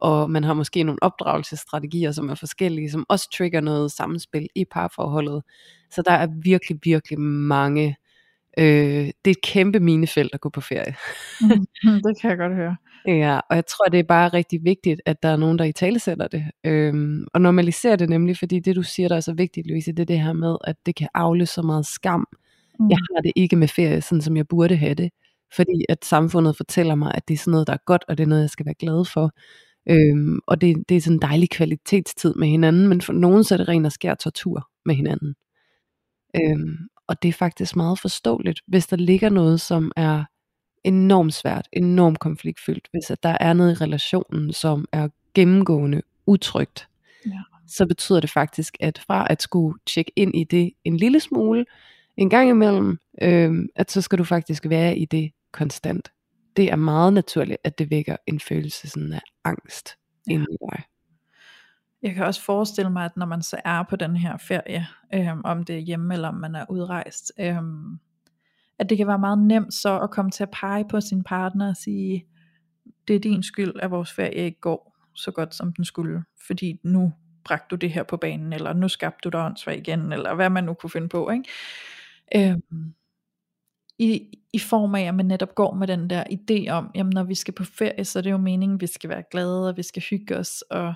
og 0.00 0.30
man 0.30 0.44
har 0.44 0.54
måske 0.54 0.82
nogle 0.82 1.02
opdragelsesstrategier, 1.02 2.12
som 2.12 2.28
er 2.28 2.34
forskellige, 2.34 2.90
som 2.90 3.06
også 3.08 3.30
trigger 3.36 3.60
noget 3.60 3.92
samspil 3.92 4.48
i 4.54 4.64
parforholdet. 4.64 5.42
Så 5.90 6.02
der 6.02 6.12
er 6.12 6.28
virkelig, 6.42 6.78
virkelig 6.84 7.20
mange 7.20 7.96
Øh, 8.58 9.06
det 9.06 9.26
er 9.26 9.30
et 9.30 9.42
kæmpe 9.42 9.80
minefelt 9.80 10.34
at 10.34 10.40
gå 10.40 10.48
på 10.48 10.60
ferie. 10.60 10.94
Mm, 11.84 12.02
det 12.04 12.20
kan 12.20 12.30
jeg 12.30 12.38
godt 12.38 12.54
høre. 12.54 12.76
Ja, 13.06 13.40
og 13.50 13.56
jeg 13.56 13.66
tror, 13.66 13.84
det 13.84 14.00
er 14.00 14.04
bare 14.04 14.28
rigtig 14.28 14.64
vigtigt, 14.64 15.00
at 15.06 15.22
der 15.22 15.28
er 15.28 15.36
nogen, 15.36 15.58
der 15.58 15.64
i 15.64 15.72
tale 15.72 15.98
sætter 15.98 16.28
det. 16.28 16.44
Øhm, 16.64 17.26
og 17.34 17.40
normaliserer 17.40 17.96
det 17.96 18.08
nemlig, 18.08 18.38
fordi 18.38 18.60
det 18.60 18.76
du 18.76 18.82
siger, 18.82 19.08
der 19.08 19.16
er 19.16 19.20
så 19.20 19.32
vigtigt, 19.32 19.66
Louise, 19.66 19.92
det 19.92 20.00
er 20.00 20.06
det 20.06 20.20
her 20.20 20.32
med, 20.32 20.56
at 20.64 20.76
det 20.86 20.94
kan 20.96 21.08
afløse 21.14 21.52
så 21.52 21.62
meget 21.62 21.86
skam. 21.86 22.26
Mm. 22.80 22.90
Jeg 22.90 22.98
har 22.98 23.22
det 23.22 23.32
ikke 23.36 23.56
med 23.56 23.68
ferie, 23.68 24.00
sådan 24.00 24.22
som 24.22 24.36
jeg 24.36 24.48
burde 24.48 24.76
have 24.76 24.94
det. 24.94 25.10
Fordi 25.56 25.84
at 25.88 26.04
samfundet 26.04 26.56
fortæller 26.56 26.94
mig, 26.94 27.12
at 27.14 27.28
det 27.28 27.34
er 27.34 27.38
sådan 27.38 27.50
noget, 27.50 27.66
der 27.66 27.72
er 27.72 27.84
godt, 27.86 28.04
og 28.08 28.18
det 28.18 28.24
er 28.24 28.28
noget, 28.28 28.42
jeg 28.42 28.50
skal 28.50 28.66
være 28.66 28.74
glad 28.74 29.04
for. 29.04 29.30
Øhm, 29.90 30.38
og 30.46 30.60
det, 30.60 30.76
det 30.88 30.96
er 30.96 31.00
sådan 31.00 31.16
en 31.16 31.22
dejlig 31.22 31.50
kvalitetstid 31.50 32.34
med 32.34 32.48
hinanden, 32.48 32.88
men 32.88 33.00
for 33.00 33.12
nogen 33.12 33.44
så 33.44 33.54
er 33.54 33.56
det 33.56 33.68
ren 33.68 33.84
og 33.86 33.92
skær 33.92 34.14
tortur 34.14 34.68
med 34.84 34.94
hinanden. 34.94 35.34
Øhm, 36.36 36.76
og 37.06 37.22
det 37.22 37.28
er 37.28 37.32
faktisk 37.32 37.76
meget 37.76 37.98
forståeligt, 37.98 38.60
hvis 38.66 38.86
der 38.86 38.96
ligger 38.96 39.28
noget, 39.28 39.60
som 39.60 39.92
er 39.96 40.24
enormt 40.84 41.34
svært, 41.34 41.68
enormt 41.72 42.18
konfliktfyldt, 42.18 42.88
hvis 42.90 43.10
at 43.10 43.22
der 43.22 43.36
er 43.40 43.52
noget 43.52 43.72
i 43.80 43.84
relationen, 43.84 44.52
som 44.52 44.84
er 44.92 45.08
gennemgående 45.34 46.02
utrygt, 46.26 46.88
Ja. 47.26 47.40
så 47.68 47.86
betyder 47.86 48.20
det 48.20 48.30
faktisk, 48.30 48.76
at 48.80 48.98
fra 49.06 49.26
at 49.30 49.42
skulle 49.42 49.78
tjekke 49.86 50.12
ind 50.16 50.34
i 50.34 50.44
det 50.44 50.72
en 50.84 50.96
lille 50.96 51.20
smule, 51.20 51.64
en 52.16 52.30
gang 52.30 52.50
imellem, 52.50 52.98
øhm, 53.22 53.68
at 53.76 53.90
så 53.90 54.00
skal 54.00 54.18
du 54.18 54.24
faktisk 54.24 54.68
være 54.68 54.98
i 54.98 55.04
det 55.04 55.30
konstant. 55.54 56.12
Det 56.56 56.70
er 56.72 56.76
meget 56.76 57.12
naturligt, 57.12 57.58
at 57.64 57.78
det 57.78 57.90
vækker 57.90 58.16
en 58.26 58.40
følelse 58.40 58.88
sådan 58.88 59.12
af 59.12 59.20
angst 59.44 59.88
Ja. 60.26 60.32
ja. 60.32 60.34
inde 60.34 60.46
i 60.52 60.56
dig. 60.70 60.82
Jeg 62.02 62.14
kan 62.14 62.24
også 62.24 62.42
forestille 62.42 62.90
mig, 62.90 63.04
at 63.04 63.16
når 63.16 63.26
man 63.26 63.42
så 63.42 63.60
er 63.64 63.82
på 63.82 63.96
den 63.96 64.16
her 64.16 64.36
ferie, 64.36 64.86
øhm, 65.14 65.40
om 65.44 65.64
det 65.64 65.76
er 65.76 65.80
hjemme 65.80 66.14
eller 66.14 66.28
om 66.28 66.34
man 66.34 66.54
er 66.54 66.64
udrejst, 66.70 67.32
øhm, 67.40 67.98
at 68.78 68.90
det 68.90 68.96
kan 68.98 69.06
være 69.06 69.18
meget 69.18 69.38
nemt 69.38 69.74
så 69.74 70.00
at 70.00 70.10
komme 70.10 70.30
til 70.30 70.42
at 70.42 70.50
pege 70.50 70.84
på 70.88 71.00
sin 71.00 71.22
partner 71.24 71.68
og 71.68 71.76
sige, 71.76 72.26
det 73.08 73.16
er 73.16 73.20
din 73.20 73.42
skyld, 73.42 73.72
at 73.80 73.90
vores 73.90 74.12
ferie 74.12 74.34
ikke 74.34 74.60
går 74.60 74.96
så 75.14 75.30
godt 75.30 75.54
som 75.54 75.72
den 75.72 75.84
skulle, 75.84 76.24
fordi 76.46 76.80
nu 76.82 77.12
bragte 77.44 77.66
du 77.70 77.76
det 77.76 77.90
her 77.92 78.02
på 78.02 78.16
banen, 78.16 78.52
eller 78.52 78.72
nu 78.72 78.88
skabte 78.88 79.18
du 79.24 79.28
dig 79.38 79.46
åndssvag 79.46 79.78
igen, 79.78 80.12
eller 80.12 80.34
hvad 80.34 80.50
man 80.50 80.64
nu 80.64 80.74
kunne 80.74 80.90
finde 80.90 81.08
på, 81.08 81.30
ikke? 81.30 81.44
Øhm, 82.36 82.94
i, 83.98 84.28
i 84.52 84.58
form 84.58 84.94
af, 84.94 85.02
at 85.02 85.14
man 85.14 85.26
netop 85.26 85.54
går 85.54 85.74
med 85.74 85.86
den 85.86 86.10
der 86.10 86.24
idé 86.24 86.70
om, 86.70 86.90
jamen 86.94 87.12
når 87.14 87.22
vi 87.22 87.34
skal 87.34 87.54
på 87.54 87.64
ferie, 87.64 88.04
så 88.04 88.18
er 88.18 88.22
det 88.22 88.30
jo 88.30 88.38
meningen, 88.38 88.76
at 88.76 88.80
vi 88.80 88.86
skal 88.86 89.10
være 89.10 89.22
glade, 89.30 89.68
og 89.68 89.76
vi 89.76 89.82
skal 89.82 90.02
hygge 90.10 90.36
os, 90.36 90.62
og 90.70 90.94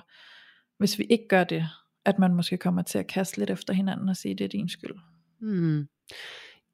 hvis 0.77 0.99
vi 0.99 1.03
ikke 1.03 1.27
gør 1.27 1.43
det, 1.43 1.65
at 2.05 2.19
man 2.19 2.35
måske 2.35 2.57
kommer 2.57 2.81
til 2.81 2.97
at 2.97 3.07
kaste 3.07 3.37
lidt 3.37 3.49
efter 3.49 3.73
hinanden 3.73 4.09
og 4.09 4.17
sige, 4.17 4.35
det 4.35 4.43
er 4.43 4.49
din 4.49 4.69
skyld. 4.69 4.95
Mm. 5.41 5.87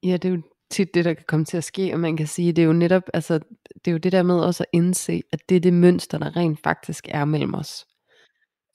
Ja, 0.02 0.12
det 0.12 0.24
er 0.24 0.32
jo 0.32 0.42
tit 0.70 0.94
det, 0.94 1.04
der 1.04 1.14
kan 1.14 1.24
komme 1.28 1.44
til 1.44 1.56
at 1.56 1.64
ske, 1.64 1.92
og 1.92 2.00
man 2.00 2.16
kan 2.16 2.26
sige, 2.26 2.52
det 2.52 2.62
er 2.62 2.66
jo 2.66 2.72
netop, 2.72 3.02
altså, 3.14 3.38
det 3.84 3.90
er 3.90 3.92
jo 3.92 3.98
det 3.98 4.12
der 4.12 4.22
med 4.22 4.40
også 4.40 4.62
at 4.62 4.68
indse, 4.72 5.22
at 5.32 5.40
det 5.48 5.56
er 5.56 5.60
det 5.60 5.74
mønster, 5.74 6.18
der 6.18 6.36
rent 6.36 6.60
faktisk 6.62 7.08
er 7.10 7.24
mellem 7.24 7.54
os. 7.54 7.86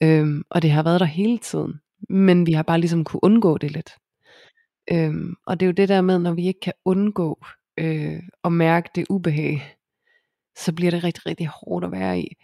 Øhm, 0.02 0.42
og 0.50 0.62
det 0.62 0.70
har 0.70 0.82
været 0.82 1.00
der 1.00 1.06
hele 1.06 1.38
tiden, 1.38 1.72
men 2.08 2.46
vi 2.46 2.52
har 2.52 2.62
bare 2.62 2.80
ligesom 2.80 3.04
kunne 3.04 3.24
undgå 3.24 3.58
det 3.58 3.70
lidt. 3.70 3.90
Øhm, 4.90 5.34
og 5.46 5.60
det 5.60 5.66
er 5.66 5.68
jo 5.68 5.72
det 5.72 5.88
der 5.88 6.00
med, 6.00 6.18
når 6.18 6.32
vi 6.32 6.46
ikke 6.46 6.60
kan 6.60 6.72
undgå 6.84 7.44
øh, 7.78 8.22
at 8.44 8.52
mærke 8.52 8.90
det 8.94 9.06
ubehag, 9.10 9.76
så 10.56 10.72
bliver 10.72 10.90
det 10.90 11.04
rigtig, 11.04 11.26
rigtig 11.26 11.46
hårdt 11.46 11.84
at 11.84 11.92
være 11.92 12.20
i. 12.20 12.36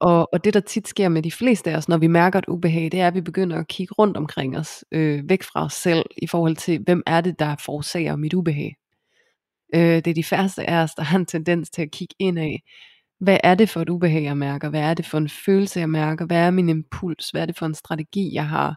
Og, 0.00 0.28
og 0.32 0.44
det 0.44 0.54
der 0.54 0.60
tit 0.60 0.88
sker 0.88 1.08
med 1.08 1.22
de 1.22 1.32
fleste 1.32 1.70
af 1.70 1.76
os, 1.76 1.88
når 1.88 1.98
vi 1.98 2.06
mærker 2.06 2.38
et 2.38 2.44
ubehag, 2.48 2.92
det 2.92 3.00
er, 3.00 3.06
at 3.06 3.14
vi 3.14 3.20
begynder 3.20 3.58
at 3.58 3.68
kigge 3.68 3.94
rundt 3.94 4.16
omkring 4.16 4.58
os, 4.58 4.84
øh, 4.92 5.28
væk 5.28 5.42
fra 5.42 5.64
os 5.64 5.72
selv, 5.72 6.04
i 6.22 6.26
forhold 6.26 6.56
til, 6.56 6.82
hvem 6.84 7.02
er 7.06 7.20
det, 7.20 7.38
der 7.38 7.56
forårsager 7.56 8.16
mit 8.16 8.34
ubehag. 8.34 8.76
Øh, 9.74 9.80
det 9.80 10.06
er 10.06 10.14
de 10.14 10.24
færreste 10.24 10.70
af 10.70 10.82
os, 10.82 10.94
der 10.94 11.02
har 11.02 11.18
en 11.18 11.26
tendens 11.26 11.70
til 11.70 11.82
at 11.82 11.90
kigge 11.90 12.14
ind 12.18 12.38
af, 12.38 12.62
hvad 13.20 13.38
er 13.44 13.54
det 13.54 13.68
for 13.68 13.80
et 13.82 13.88
ubehag, 13.88 14.22
jeg 14.22 14.36
mærker? 14.36 14.70
Hvad 14.70 14.80
er 14.80 14.94
det 14.94 15.06
for 15.06 15.18
en 15.18 15.28
følelse, 15.28 15.80
jeg 15.80 15.90
mærker? 15.90 16.26
Hvad 16.26 16.36
er 16.36 16.50
min 16.50 16.68
impuls? 16.68 17.30
Hvad 17.30 17.42
er 17.42 17.46
det 17.46 17.58
for 17.58 17.66
en 17.66 17.74
strategi, 17.74 18.34
jeg 18.34 18.48
har, 18.48 18.74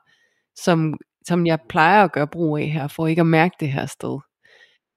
som, 0.56 0.98
som 1.30 1.46
jeg 1.46 1.60
plejer 1.70 2.04
at 2.04 2.12
gøre 2.12 2.28
brug 2.28 2.58
af 2.58 2.68
her, 2.68 2.88
for 2.88 3.08
ikke 3.08 3.20
at 3.20 3.28
mærke 3.28 3.56
det 3.60 3.72
her 3.72 3.86
sted? 3.86 4.20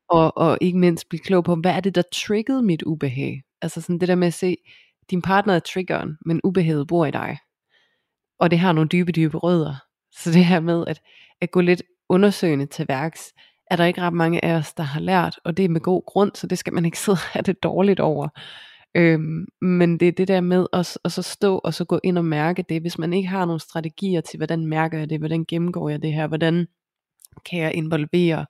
Og, 0.09 0.37
og 0.37 0.59
ikke 0.61 0.79
mindst 0.79 1.09
blive 1.09 1.21
klog 1.21 1.45
på, 1.45 1.55
hvad 1.55 1.73
er 1.73 1.81
det, 1.81 1.95
der 1.95 2.03
triggede 2.13 2.63
mit 2.63 2.83
ubehag? 2.83 3.43
Altså 3.63 3.81
sådan 3.81 3.99
det 3.99 4.09
der 4.09 4.15
med 4.15 4.27
at 4.27 4.35
se, 4.35 4.57
din 5.11 5.23
partner 5.23 5.55
er 5.55 5.59
triggeren, 5.59 6.19
men 6.27 6.41
ubehaget 6.45 6.87
bor 6.87 7.07
i 7.07 7.11
dig. 7.11 7.39
Og 8.41 8.51
det 8.51 8.59
har 8.59 8.73
nogle 8.73 8.89
dybe, 8.89 9.13
dybe 9.13 9.39
rødder. 9.39 9.75
Så 10.13 10.31
det 10.31 10.45
her 10.45 10.61
med 10.61 10.85
at, 10.87 11.01
at 11.41 11.51
gå 11.51 11.61
lidt 11.61 11.83
undersøgende 12.09 12.67
til 12.67 12.89
værks, 12.89 13.33
er 13.71 13.77
der 13.77 13.85
ikke 13.85 14.01
ret 14.01 14.13
mange 14.13 14.45
af 14.45 14.55
os, 14.55 14.73
der 14.73 14.83
har 14.83 15.01
lært, 15.01 15.41
og 15.45 15.57
det 15.57 15.65
er 15.65 15.69
med 15.69 15.81
god 15.81 16.03
grund, 16.07 16.31
så 16.35 16.47
det 16.47 16.59
skal 16.59 16.73
man 16.73 16.85
ikke 16.85 16.99
sidde 17.05 17.17
og 17.17 17.33
have 17.33 17.43
det 17.43 17.63
dårligt 17.63 18.01
over. 18.01 18.29
Øhm, 18.95 19.47
men 19.61 20.01
det 20.01 20.09
er 20.09 20.13
det 20.13 20.29
der 20.29 20.41
med 20.41 20.67
at, 20.73 20.99
at 21.05 21.13
så 21.13 21.23
stå 21.23 21.59
og 21.59 21.75
så 21.75 21.85
gå 21.85 22.01
ind 22.05 22.19
og 22.19 22.25
mærke 22.25 22.65
det, 22.69 22.81
hvis 22.81 22.99
man 22.99 23.13
ikke 23.13 23.29
har 23.29 23.45
nogle 23.45 23.61
strategier 23.61 24.21
til, 24.21 24.37
hvordan 24.37 24.67
mærker 24.67 24.99
jeg 24.99 25.11
det, 25.11 25.19
hvordan 25.19 25.45
gennemgår 25.49 25.89
jeg 25.89 26.03
det 26.03 26.13
her, 26.13 26.27
hvordan 26.27 26.67
kan 27.51 27.61
jeg 27.61 27.75
involvere 27.75 28.47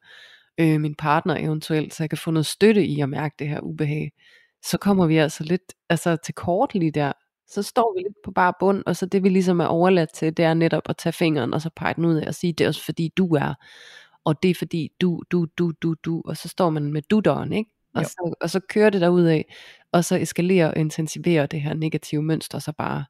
øh, 0.59 0.81
min 0.81 0.95
partner 0.95 1.37
eventuelt, 1.37 1.95
så 1.95 2.03
jeg 2.03 2.11
kan 2.11 2.19
få 2.19 2.31
noget 2.31 2.47
støtte 2.47 2.87
i 2.87 3.01
at 3.01 3.09
mærke 3.09 3.35
det 3.39 3.49
her 3.49 3.61
ubehag, 3.61 4.13
så 4.65 4.79
kommer 4.79 5.07
vi 5.07 5.17
altså 5.17 5.45
lidt 5.45 5.63
altså 5.89 6.17
til 6.25 6.35
kort 6.35 6.75
lige 6.75 6.91
der. 6.91 7.13
Så 7.49 7.63
står 7.63 7.95
vi 7.97 8.03
lidt 8.03 8.17
på 8.25 8.31
bare 8.31 8.53
bund, 8.61 8.83
og 8.87 8.97
så 8.97 9.07
det 9.07 9.23
vi 9.23 9.29
ligesom 9.29 9.61
er 9.61 9.67
overladt 9.67 10.15
til, 10.15 10.37
det 10.37 10.45
er 10.45 10.55
netop 10.55 10.83
at 10.87 10.97
tage 10.97 11.13
fingeren, 11.13 11.55
og 11.55 11.61
så 11.61 11.71
pege 11.77 11.95
den 11.95 12.05
ud 12.05 12.15
af 12.15 12.27
og 12.29 12.35
sige, 12.35 12.53
det 12.53 12.65
er 12.65 12.69
også 12.69 12.85
fordi 12.85 13.13
du 13.17 13.35
er, 13.35 13.55
og 14.25 14.43
det 14.43 14.51
er 14.51 14.55
fordi 14.55 14.91
du, 15.01 15.23
du, 15.31 15.47
du, 15.59 15.73
du, 15.83 15.95
du, 15.95 16.23
og 16.25 16.37
så 16.37 16.49
står 16.49 16.71
man 16.71 16.93
med 16.93 17.03
dudderen, 17.03 17.53
ikke? 17.53 17.71
Og 17.95 18.03
Jo. 18.03 18.09
så, 18.09 18.35
og 18.41 18.51
så 18.51 18.61
kører 18.69 18.91
det 18.91 19.01
derud 19.01 19.23
af, 19.23 19.55
og 19.93 20.05
så 20.05 20.17
eskalerer 20.17 20.69
og 20.69 20.77
intensiverer 20.77 21.47
det 21.47 21.61
her 21.61 21.75
negative 21.75 22.23
mønster 22.23 22.59
så 22.59 22.73
bare. 22.73 23.05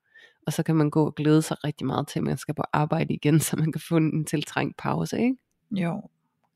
Og 0.46 0.52
så 0.52 0.62
kan 0.62 0.76
man 0.76 0.90
gå 0.90 1.06
og 1.06 1.14
glæde 1.14 1.42
sig 1.42 1.64
rigtig 1.64 1.86
meget 1.86 2.08
til, 2.08 2.18
at 2.18 2.24
man 2.24 2.38
skal 2.38 2.54
på 2.54 2.64
arbejde 2.72 3.14
igen, 3.14 3.40
så 3.50 3.56
man 3.56 3.72
kan 3.72 3.80
få 3.80 3.96
en 3.96 4.24
tiltrængt 4.24 4.76
pause, 4.76 5.20
ikke? 5.20 5.36
Jo, 5.70 6.02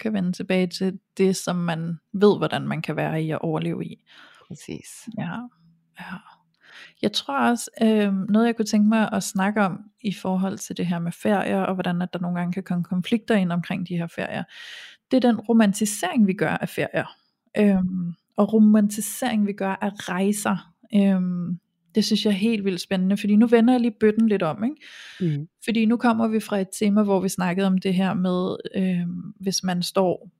kan 0.00 0.12
vende 0.12 0.32
tilbage 0.32 0.66
til 0.66 0.98
det, 1.16 1.36
som 1.36 1.56
man 1.56 1.98
ved, 2.12 2.38
hvordan 2.38 2.68
man 2.68 2.82
kan 2.82 2.96
være 2.96 3.22
i 3.22 3.30
og 3.30 3.42
overleve 3.42 3.84
i. 3.84 4.04
Præcis. 4.48 5.08
Ja, 5.18 5.32
ja. 6.00 6.16
Jeg 7.02 7.12
tror 7.12 7.40
også, 7.40 7.70
øh, 7.82 8.12
noget 8.12 8.46
jeg 8.46 8.56
kunne 8.56 8.66
tænke 8.66 8.88
mig 8.88 9.12
at 9.12 9.22
snakke 9.22 9.62
om 9.62 9.78
i 10.00 10.12
forhold 10.12 10.58
til 10.58 10.76
det 10.76 10.86
her 10.86 10.98
med 10.98 11.12
ferier, 11.12 11.60
og 11.60 11.74
hvordan 11.74 12.02
at 12.02 12.12
der 12.12 12.18
nogle 12.18 12.38
gange 12.38 12.52
kan 12.52 12.62
komme 12.62 12.84
konflikter 12.84 13.34
ind 13.34 13.52
omkring 13.52 13.88
de 13.88 13.96
her 13.96 14.06
ferier, 14.06 14.44
det 15.10 15.16
er 15.16 15.30
den 15.32 15.40
romantisering, 15.40 16.26
vi 16.26 16.32
gør 16.32 16.50
af 16.50 16.68
ferier. 16.68 17.16
Øhm, 17.58 18.14
og 18.36 18.52
romantisering, 18.52 19.46
vi 19.46 19.52
gør 19.52 19.78
af 19.80 20.08
rejser. 20.08 20.72
Øhm, 20.94 21.58
det 21.94 22.04
synes 22.04 22.24
jeg 22.24 22.30
er 22.30 22.34
helt 22.34 22.64
vildt 22.64 22.80
spændende, 22.80 23.16
fordi 23.16 23.36
nu 23.36 23.46
vender 23.46 23.74
jeg 23.74 23.80
lige 23.80 23.96
bøtten 24.00 24.28
lidt 24.28 24.42
om, 24.42 24.64
ikke? 24.64 25.36
Mm. 25.36 25.48
Fordi 25.64 25.84
nu 25.84 25.96
kommer 25.96 26.28
vi 26.28 26.40
fra 26.40 26.58
et 26.58 26.68
tema, 26.78 27.02
hvor 27.02 27.20
vi 27.20 27.28
snakkede 27.28 27.66
om 27.66 27.78
det 27.78 27.94
her 27.94 28.14
med, 28.14 28.56
øhm, 28.74 29.32
hvis 29.40 29.62
man 29.64 29.82
står 29.82 30.30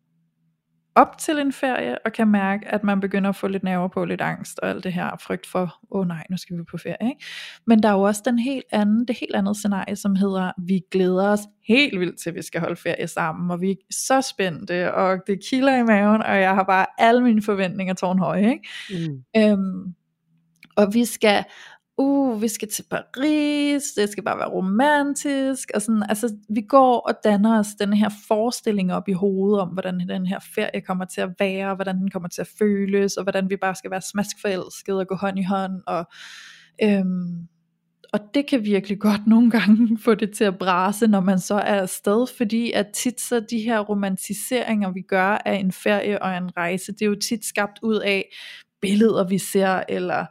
op 0.97 1.19
til 1.19 1.39
en 1.39 1.53
ferie, 1.53 1.99
og 2.05 2.13
kan 2.13 2.29
mærke, 2.29 2.69
at 2.69 2.85
man 2.85 3.01
begynder 3.01 3.29
at 3.29 3.37
få 3.37 3.49
lidt 3.49 3.63
nerver 3.63 3.89
på, 3.89 4.05
lidt 4.05 4.21
angst 4.21 4.59
og 4.59 4.69
alt 4.69 4.85
det 4.85 4.93
her 4.93 5.11
frygt 5.21 5.47
for, 5.47 5.63
åh 5.91 6.01
oh, 6.01 6.07
nej, 6.09 6.25
nu 6.31 6.37
skal 6.37 6.59
vi 6.59 6.63
på 6.71 6.79
ferie. 6.79 7.09
Ikke? 7.11 7.25
Men 7.67 7.83
der 7.83 7.89
er 7.89 7.93
jo 7.93 8.03
også 8.03 8.23
den 8.25 8.39
helt 8.39 8.65
anden, 8.73 9.09
det 9.09 9.17
helt 9.21 9.37
andet 9.37 9.57
scenarie, 9.57 9.97
som 9.97 10.17
hedder, 10.17 10.53
vi 10.59 10.81
glæder 10.91 11.29
os 11.29 11.41
helt 11.69 12.01
vildt 12.01 12.21
til, 12.21 12.31
at 12.31 12.37
vi 12.37 12.43
skal 12.43 12.61
holde 12.61 12.77
ferie 12.77 13.09
sammen, 13.09 13.51
og 13.51 13.61
vi 13.61 13.71
er 13.71 13.75
så 13.91 14.21
spændte, 14.21 14.95
og 14.95 15.19
det 15.27 15.39
kilder 15.51 15.77
i 15.77 15.83
maven, 15.83 16.23
og 16.23 16.41
jeg 16.41 16.55
har 16.55 16.65
bare 16.65 16.87
alle 16.99 17.23
mine 17.23 17.43
forventninger 17.43 17.95
tårnhøje. 17.95 18.51
Ikke? 18.51 18.69
Mm. 19.09 19.23
Øhm, 19.37 19.95
og 20.77 20.95
vi 20.95 21.05
skal 21.05 21.45
uh, 21.99 22.43
vi 22.43 22.49
skal 22.49 22.69
til 22.69 22.85
Paris, 22.91 23.85
det 23.97 24.09
skal 24.09 24.25
bare 24.25 24.39
være 24.39 24.51
romantisk, 24.51 25.71
og 25.75 25.83
sådan, 25.83 26.03
altså 26.09 26.37
vi 26.49 26.61
går 26.61 26.99
og 26.99 27.15
danner 27.25 27.59
os 27.59 27.75
den 27.81 27.93
her 27.93 28.11
forestilling 28.29 28.93
op 28.93 29.09
i 29.09 29.13
hovedet 29.13 29.61
om, 29.61 29.69
hvordan 29.69 30.09
den 30.09 30.27
her 30.27 30.39
ferie 30.55 30.81
kommer 30.81 31.05
til 31.05 31.21
at 31.21 31.31
være, 31.39 31.75
hvordan 31.75 31.99
den 31.99 32.11
kommer 32.11 32.29
til 32.29 32.41
at 32.41 32.49
føles, 32.59 33.17
og 33.17 33.23
hvordan 33.23 33.51
vi 33.51 33.57
bare 33.57 33.75
skal 33.75 33.91
være 33.91 34.03
smaskforelskede 34.03 35.01
og 35.01 35.07
gå 35.07 35.15
hånd 35.15 35.39
i 35.39 35.43
hånd, 35.43 35.83
og 35.87 36.05
øhm, 36.83 37.49
og 38.13 38.21
det 38.35 38.47
kan 38.47 38.65
virkelig 38.65 38.99
godt 38.99 39.27
nogle 39.35 39.51
gange 39.51 39.99
få 39.99 40.15
det 40.15 40.33
til 40.33 40.45
at 40.45 40.59
brase, 40.59 41.07
når 41.07 41.21
man 41.21 41.39
så 41.39 41.55
er 41.55 41.81
afsted, 41.81 42.27
fordi 42.37 42.73
at 42.73 42.87
tit 42.95 43.21
så 43.21 43.41
de 43.51 43.59
her 43.59 43.81
romantiseringer, 43.81 44.93
vi 44.93 45.01
gør 45.01 45.43
af 45.45 45.55
en 45.55 45.73
ferie 45.73 46.23
og 46.23 46.37
en 46.37 46.57
rejse, 46.57 46.93
det 46.93 47.03
er 47.03 47.07
jo 47.07 47.17
tit 47.29 47.45
skabt 47.45 47.79
ud 47.83 47.97
af, 47.97 48.29
billeder 48.87 49.29
vi 49.29 49.39
ser, 49.39 49.83
eller 49.89 50.27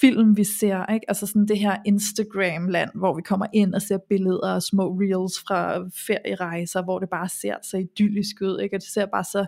film 0.00 0.36
vi 0.36 0.44
ser, 0.44 0.86
ikke? 0.86 1.04
altså 1.08 1.26
sådan 1.26 1.48
det 1.48 1.58
her 1.58 1.76
Instagram-land, 1.86 2.90
hvor 2.94 3.16
vi 3.16 3.22
kommer 3.22 3.46
ind 3.52 3.74
og 3.74 3.82
ser 3.82 3.98
billeder 4.08 4.54
og 4.54 4.62
små 4.62 4.98
reels 5.00 5.38
fra 5.38 5.78
ferierejser, 6.06 6.82
hvor 6.82 6.98
det 6.98 7.08
bare 7.10 7.28
ser 7.28 7.54
så 7.62 7.76
idyllisk 7.76 8.36
ud, 8.42 8.60
ikke? 8.60 8.76
og 8.76 8.80
det 8.80 8.88
ser 8.88 9.06
bare 9.06 9.24
så 9.24 9.46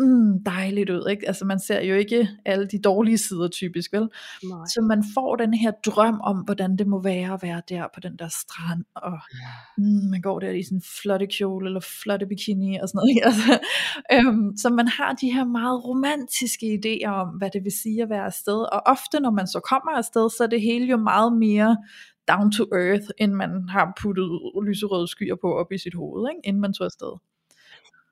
mm, 0.00 0.44
dejligt 0.44 0.90
ud, 0.90 1.08
ikke? 1.10 1.28
Altså 1.28 1.44
man 1.44 1.60
ser 1.60 1.80
jo 1.82 1.94
ikke 1.94 2.28
alle 2.44 2.66
de 2.66 2.78
dårlige 2.78 3.18
sider 3.18 3.48
typisk, 3.48 3.92
vel? 3.92 4.00
Nej. 4.00 4.64
Så 4.66 4.84
man 4.88 5.04
får 5.14 5.36
den 5.36 5.54
her 5.54 5.72
drøm 5.86 6.20
om, 6.20 6.36
hvordan 6.36 6.76
det 6.76 6.86
må 6.86 7.02
være 7.02 7.32
at 7.34 7.42
være 7.42 7.62
der 7.68 7.86
på 7.94 8.00
den 8.00 8.16
der 8.18 8.28
strand, 8.28 8.84
og 8.94 9.18
mm, 9.78 10.10
man 10.10 10.20
går 10.20 10.38
der 10.40 10.50
i 10.50 10.62
sådan 10.62 10.82
flotte 11.02 11.26
kjole, 11.26 11.66
eller 11.66 11.80
flotte 12.02 12.26
bikini, 12.26 12.76
og 12.76 12.88
sådan 12.88 12.98
noget, 12.98 13.10
ikke? 13.10 13.26
Altså, 13.26 13.58
øhm, 14.14 14.56
så 14.56 14.70
man 14.70 14.88
har 14.88 15.12
de 15.12 15.32
her 15.32 15.44
meget 15.44 15.84
romantiske 15.84 16.66
idéer 16.78 17.08
om, 17.08 17.28
hvad 17.28 17.50
det 17.50 17.64
vil 17.64 17.72
sige 17.82 18.02
at 18.02 18.10
være 18.10 18.24
afsted, 18.24 18.60
og 18.72 18.82
ofte 18.86 19.20
når 19.20 19.30
man 19.30 19.46
så 19.46 19.60
kommer 19.70 19.92
afsted, 19.98 20.30
så 20.30 20.42
er 20.42 20.46
det 20.46 20.60
hele 20.60 20.86
jo 20.86 20.96
meget 20.96 21.32
mere 21.32 21.76
down 22.28 22.52
to 22.52 22.64
earth, 22.64 23.08
end 23.18 23.32
man 23.32 23.68
har 23.68 23.92
puttet 24.02 24.28
lyserøde 24.66 25.08
skyer 25.08 25.36
på 25.40 25.54
op 25.60 25.72
i 25.72 25.78
sit 25.78 25.94
hoved, 25.94 26.30
ikke? 26.30 26.40
inden 26.48 26.60
man 26.60 26.72
tog 26.72 26.84
afsted. 26.84 27.12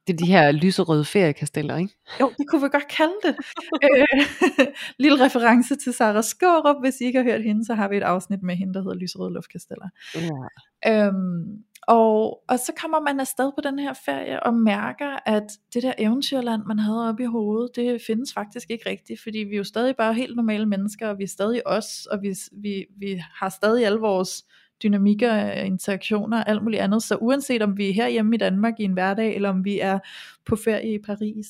Det 0.08 0.14
er 0.14 0.26
de 0.26 0.32
her 0.32 0.52
lyserøde 0.52 1.04
feriekasteller, 1.04 1.76
ikke? 1.76 1.94
Jo, 2.20 2.32
det 2.38 2.48
kunne 2.48 2.62
vi 2.62 2.68
godt 2.68 2.88
kalde 2.88 3.14
det. 3.22 3.36
øh, 3.84 4.26
lille 5.04 5.24
reference 5.24 5.76
til 5.76 5.92
Sarah 5.92 6.24
Skårup. 6.24 6.76
Hvis 6.82 7.00
I 7.00 7.04
ikke 7.04 7.18
har 7.18 7.24
hørt 7.24 7.42
hende, 7.42 7.66
så 7.66 7.74
har 7.74 7.88
vi 7.88 7.96
et 7.96 8.02
afsnit 8.02 8.42
med 8.42 8.56
hende, 8.56 8.74
der 8.74 8.80
hedder 8.80 8.94
Lyserøde 8.94 9.34
Luftkasteller. 9.34 9.88
Ja. 10.14 11.06
Øhm, 11.06 11.62
og, 11.88 12.42
og 12.48 12.58
så 12.58 12.72
kommer 12.80 13.00
man 13.00 13.20
afsted 13.20 13.52
på 13.52 13.60
den 13.64 13.78
her 13.78 13.92
ferie 13.92 14.42
og 14.42 14.54
mærker, 14.54 15.16
at 15.26 15.52
det 15.74 15.82
der 15.82 15.92
eventyrland, 15.98 16.62
man 16.66 16.78
havde 16.78 17.08
oppe 17.08 17.22
i 17.22 17.26
hovedet, 17.26 17.70
det 17.76 18.02
findes 18.06 18.32
faktisk 18.32 18.70
ikke 18.70 18.90
rigtigt, 18.90 19.22
fordi 19.22 19.38
vi 19.38 19.52
er 19.52 19.58
jo 19.58 19.64
stadig 19.64 19.96
bare 19.96 20.14
helt 20.14 20.36
normale 20.36 20.66
mennesker, 20.66 21.08
og 21.08 21.18
vi 21.18 21.24
er 21.24 21.28
stadig 21.28 21.66
os, 21.66 22.06
og 22.06 22.22
vi, 22.22 22.34
vi, 22.52 22.86
vi 22.98 23.22
har 23.40 23.48
stadig 23.48 23.86
alle 23.86 23.98
vores 23.98 24.44
dynamikker, 24.82 25.50
interaktioner 25.52 26.38
og 26.38 26.48
alt 26.48 26.62
muligt 26.62 26.82
andet. 26.82 27.02
Så 27.02 27.16
uanset 27.16 27.62
om 27.62 27.76
vi 27.76 27.88
er 27.88 27.94
herhjemme 27.94 28.34
i 28.34 28.38
Danmark 28.38 28.74
i 28.78 28.84
en 28.84 28.92
hverdag, 28.92 29.34
eller 29.34 29.48
om 29.48 29.64
vi 29.64 29.80
er 29.80 29.98
på 30.46 30.56
ferie 30.56 30.94
i 30.94 30.98
Paris, 31.06 31.46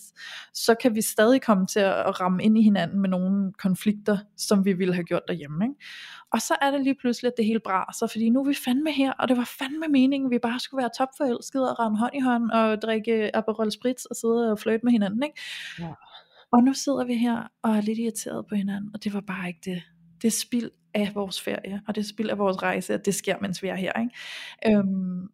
så 0.55 0.75
kan 0.83 0.95
vi 0.95 1.03
stadig 1.03 1.43
komme 1.43 1.67
til 1.67 1.81
at 1.81 2.21
ramme 2.21 2.43
ind 2.43 2.59
i 2.59 2.63
hinanden 2.63 3.01
med 3.01 3.09
nogle 3.09 3.53
konflikter, 3.53 4.19
som 4.37 4.65
vi 4.65 4.73
ville 4.73 4.95
have 4.95 5.05
gjort 5.05 5.23
derhjemme. 5.29 5.65
Ikke? 5.65 5.75
Og 6.33 6.41
så 6.41 6.55
er 6.63 6.71
det 6.71 6.81
lige 6.81 6.97
pludselig, 7.01 7.29
at 7.29 7.35
det 7.37 7.45
hele 7.45 7.61
braser, 7.61 8.07
fordi 8.07 8.31
nu 8.31 8.41
er 8.41 8.49
vi 8.49 8.55
fandme 8.55 8.93
her, 8.93 9.13
og 9.13 9.29
det 9.29 9.37
var 9.37 9.51
fandme 9.59 9.89
meningen, 9.89 10.27
at 10.27 10.31
vi 10.31 10.39
bare 10.39 10.61
skulle 10.61 10.83
være 10.83 10.91
topforelskede 10.99 11.71
og 11.71 11.79
ramme 11.79 11.99
hånd 11.99 12.15
i 12.15 12.21
hånd, 12.21 12.51
og 12.51 12.83
drikke 12.83 13.37
Aperol 13.37 13.73
Spritz 13.73 14.05
og 14.05 14.17
sidde 14.17 14.53
og 14.53 14.59
flirte 14.59 14.85
med 14.85 14.93
hinanden. 14.93 15.23
Ikke? 15.23 15.41
Ja. 15.79 15.93
Og 16.53 16.63
nu 16.63 16.75
sidder 16.75 17.05
vi 17.05 17.15
her 17.15 17.43
og 17.63 17.77
er 17.77 17.81
lidt 17.81 17.99
irriteret 17.99 18.47
på 18.49 18.55
hinanden, 18.55 18.91
og 18.95 19.05
det 19.05 19.15
var 19.15 19.21
bare 19.21 19.49
ikke 19.49 19.61
det. 19.65 19.83
Det 20.23 20.29
er 20.29 20.39
spild 20.47 20.71
af 20.95 21.13
vores 21.15 21.41
ferie, 21.41 21.83
og 21.89 21.95
det 21.95 22.01
er 22.01 22.09
spild 22.09 22.31
af 22.31 22.39
vores 22.39 22.63
rejse, 22.63 22.95
at 22.95 23.07
det 23.07 23.15
sker, 23.15 23.37
mens 23.41 23.63
vi 23.63 23.69
er 23.69 23.75
her. 23.75 23.93
Ikke? 24.01 24.79
Øhm, 24.79 25.29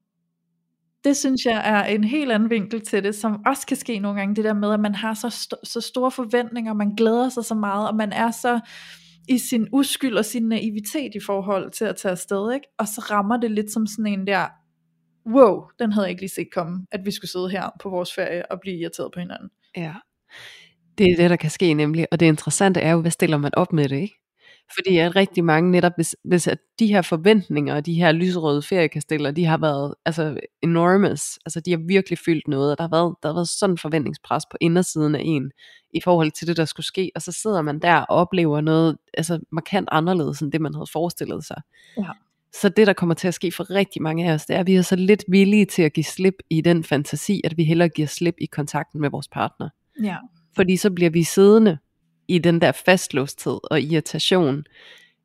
det 1.05 1.17
synes 1.17 1.45
jeg 1.45 1.63
er 1.65 1.85
en 1.85 2.05
helt 2.05 2.33
anden 2.33 2.51
vinkel 2.51 2.81
til 2.81 3.05
det, 3.05 3.15
som 3.15 3.43
også 3.47 3.67
kan 3.67 3.77
ske 3.77 3.99
nogle 3.99 4.19
gange, 4.19 4.37
det 4.37 4.45
der 4.45 4.55
med, 4.55 4.73
at 4.73 4.81
man 4.81 4.95
har 4.95 5.15
så, 5.15 5.27
st- 5.27 5.61
så 5.65 5.81
store 5.81 6.11
forventninger, 6.11 6.73
man 6.73 6.95
glæder 6.95 7.29
sig 7.29 7.45
så 7.45 7.55
meget, 7.55 7.89
og 7.89 7.97
man 7.97 8.13
er 8.13 8.31
så 8.31 8.61
i 9.29 9.39
sin 9.39 9.69
uskyld 9.73 10.17
og 10.17 10.25
sin 10.25 10.49
naivitet 10.49 11.15
i 11.15 11.21
forhold 11.21 11.71
til 11.71 11.85
at 11.85 11.97
tage 11.97 12.13
afsted, 12.13 12.53
ikke? 12.55 12.67
og 12.79 12.89
så 12.89 13.01
rammer 13.11 13.37
det 13.37 13.51
lidt 13.51 13.73
som 13.73 13.87
sådan 13.87 14.07
en 14.07 14.27
der, 14.27 14.47
wow, 15.27 15.63
den 15.79 15.93
havde 15.93 16.05
jeg 16.05 16.11
ikke 16.11 16.23
lige 16.23 16.31
set 16.31 16.49
komme, 16.55 16.87
at 16.93 17.01
vi 17.05 17.11
skulle 17.11 17.31
sidde 17.31 17.51
her 17.51 17.71
på 17.81 17.91
vores 17.91 18.15
ferie 18.15 18.53
og 18.53 18.61
blive 18.61 18.77
irriteret 18.77 19.11
på 19.15 19.21
hinanden. 19.21 19.51
Ja. 19.77 19.95
Det 20.99 21.07
er 21.07 21.17
det, 21.17 21.31
der 21.31 21.37
kan 21.37 21.51
ske 21.51 21.75
nemlig. 21.75 22.07
Og 22.13 22.21
det 22.21 22.27
interessante 22.27 22.81
er 22.81 22.93
jo, 22.93 23.01
hvad 23.01 23.11
stiller 23.11 23.37
man 23.37 23.55
op 23.55 23.73
med 23.73 23.89
det, 23.89 23.97
ikke? 23.97 24.24
Fordi 24.75 24.97
at 24.97 25.17
rigtig 25.17 25.45
mange 25.45 25.71
netop, 25.71 25.93
hvis, 25.97 26.17
hvis 26.25 26.47
at 26.49 26.59
de 26.79 26.87
her 26.87 27.03
forventninger, 27.03 27.81
de 27.81 27.95
her 27.95 28.13
lyserøde 28.13 28.63
feriekasteller, 28.63 29.31
de 29.31 29.45
har 29.45 29.59
været 29.59 29.95
altså 30.05 30.39
enormous, 30.63 31.39
altså 31.47 31.61
de 31.61 31.71
har 31.71 31.79
virkelig 31.89 32.19
fyldt 32.19 32.49
noget, 32.49 32.71
og 32.71 32.79
der 32.79 32.85
har 32.85 32.91
været, 32.91 33.15
der 33.23 33.29
har 33.29 33.35
været 33.35 33.49
sådan 33.49 33.75
en 33.75 33.79
forventningspres 33.79 34.45
på 34.51 34.57
indersiden 34.61 35.15
af 35.15 35.23
en, 35.25 35.51
i 35.95 36.01
forhold 36.05 36.31
til 36.31 36.47
det, 36.47 36.57
der 36.57 36.65
skulle 36.65 36.87
ske, 36.87 37.11
og 37.15 37.23
så 37.23 37.33
sidder 37.33 37.63
man 37.63 37.79
der 37.79 37.97
og 37.97 38.17
oplever 38.17 38.61
noget 38.61 38.97
altså 39.15 39.39
markant 39.53 39.89
anderledes, 39.93 40.41
end 40.41 40.53
det 40.53 40.61
man 40.61 40.75
havde 40.75 40.91
forestillet 40.93 41.45
sig. 41.45 41.63
Ja. 41.99 42.11
Så 42.61 42.69
det, 42.69 42.87
der 42.87 42.93
kommer 42.93 43.15
til 43.15 43.29
at 43.29 43.35
ske 43.35 43.53
for 43.53 43.71
rigtig 43.71 44.03
mange 44.03 44.31
af 44.31 44.35
os, 44.35 44.47
det 44.47 44.57
er, 44.57 44.61
at 44.61 44.67
vi 44.67 44.75
er 44.75 44.83
så 44.83 44.97
lidt 44.97 45.25
villige 45.29 45.65
til 45.65 45.83
at 45.83 45.93
give 45.93 46.05
slip 46.05 46.35
i 46.51 46.61
den 46.61 46.85
fantasi, 46.85 47.41
at 47.45 47.57
vi 47.57 47.65
hellere 47.65 47.89
giver 47.89 48.09
slip 48.09 48.35
i 48.39 48.47
kontakten 48.47 49.01
med 49.01 49.11
vores 49.11 49.29
partner. 49.29 49.69
Ja. 50.03 50.17
Fordi 50.57 50.77
så 50.77 50.91
bliver 50.91 51.11
vi 51.11 51.23
siddende 51.23 51.79
i 52.29 52.39
den 52.39 52.61
der 52.61 52.73
fastlåsthed 52.73 53.59
og 53.71 53.81
irritation, 53.81 54.65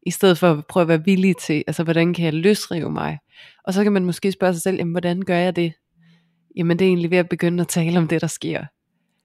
i 0.05 0.11
stedet 0.11 0.37
for 0.37 0.51
at 0.51 0.65
prøve 0.65 0.81
at 0.81 0.87
være 0.87 1.05
villig 1.05 1.37
til, 1.37 1.63
altså 1.67 1.83
hvordan 1.83 2.13
kan 2.13 2.25
jeg 2.25 2.33
løsrive 2.33 2.91
mig? 2.91 3.19
Og 3.63 3.73
så 3.73 3.83
kan 3.83 3.91
man 3.91 4.05
måske 4.05 4.31
spørge 4.31 4.53
sig 4.53 4.61
selv, 4.61 4.77
jamen 4.77 4.91
hvordan 4.91 5.21
gør 5.21 5.37
jeg 5.37 5.55
det? 5.55 5.73
Jamen 6.55 6.79
det 6.79 6.85
er 6.85 6.89
egentlig 6.89 7.11
ved 7.11 7.17
at 7.17 7.29
begynde 7.29 7.61
at 7.61 7.67
tale 7.67 7.99
om 7.99 8.07
det, 8.07 8.21
der 8.21 8.27
sker. 8.27 8.65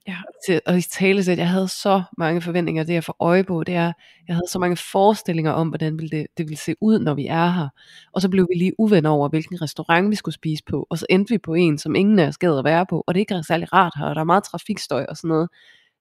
Ja. 0.07 0.17
Til, 0.47 0.61
og 0.65 0.77
i 0.77 0.81
tale 0.81 1.19
at 1.19 1.37
jeg 1.37 1.49
havde 1.49 1.67
så 1.67 2.03
mange 2.17 2.41
forventninger, 2.41 2.83
det 2.83 2.93
jeg 2.93 3.03
får 3.03 3.15
øje 3.19 3.43
på, 3.43 3.63
det 3.63 3.75
er, 3.75 3.93
jeg 4.27 4.35
havde 4.35 4.47
så 4.49 4.59
mange 4.59 4.77
forestillinger 4.77 5.51
om, 5.51 5.69
hvordan 5.69 5.97
det, 5.97 6.11
det 6.11 6.27
ville 6.37 6.57
se 6.57 6.75
ud, 6.81 6.99
når 6.99 7.13
vi 7.13 7.27
er 7.27 7.51
her. 7.51 7.69
Og 8.13 8.21
så 8.21 8.29
blev 8.29 8.47
vi 8.53 8.57
lige 8.57 8.79
uvenner 8.79 9.09
over, 9.09 9.29
hvilken 9.29 9.61
restaurant 9.61 10.09
vi 10.09 10.15
skulle 10.15 10.35
spise 10.35 10.63
på, 10.69 10.87
og 10.89 10.97
så 10.97 11.05
endte 11.09 11.33
vi 11.33 11.37
på 11.37 11.53
en, 11.53 11.77
som 11.77 11.95
ingen 11.95 12.19
af 12.19 12.27
os 12.27 12.37
gad 12.37 12.57
at 12.57 12.63
være 12.63 12.85
på, 12.85 13.03
og 13.07 13.13
det 13.13 13.19
er 13.19 13.21
ikke 13.21 13.43
særlig 13.47 13.73
rart 13.73 13.93
her, 13.97 14.05
og 14.05 14.15
der 14.15 14.21
er 14.21 14.25
meget 14.25 14.43
trafikstøj 14.43 15.05
og 15.09 15.17
sådan 15.17 15.27
noget. 15.27 15.49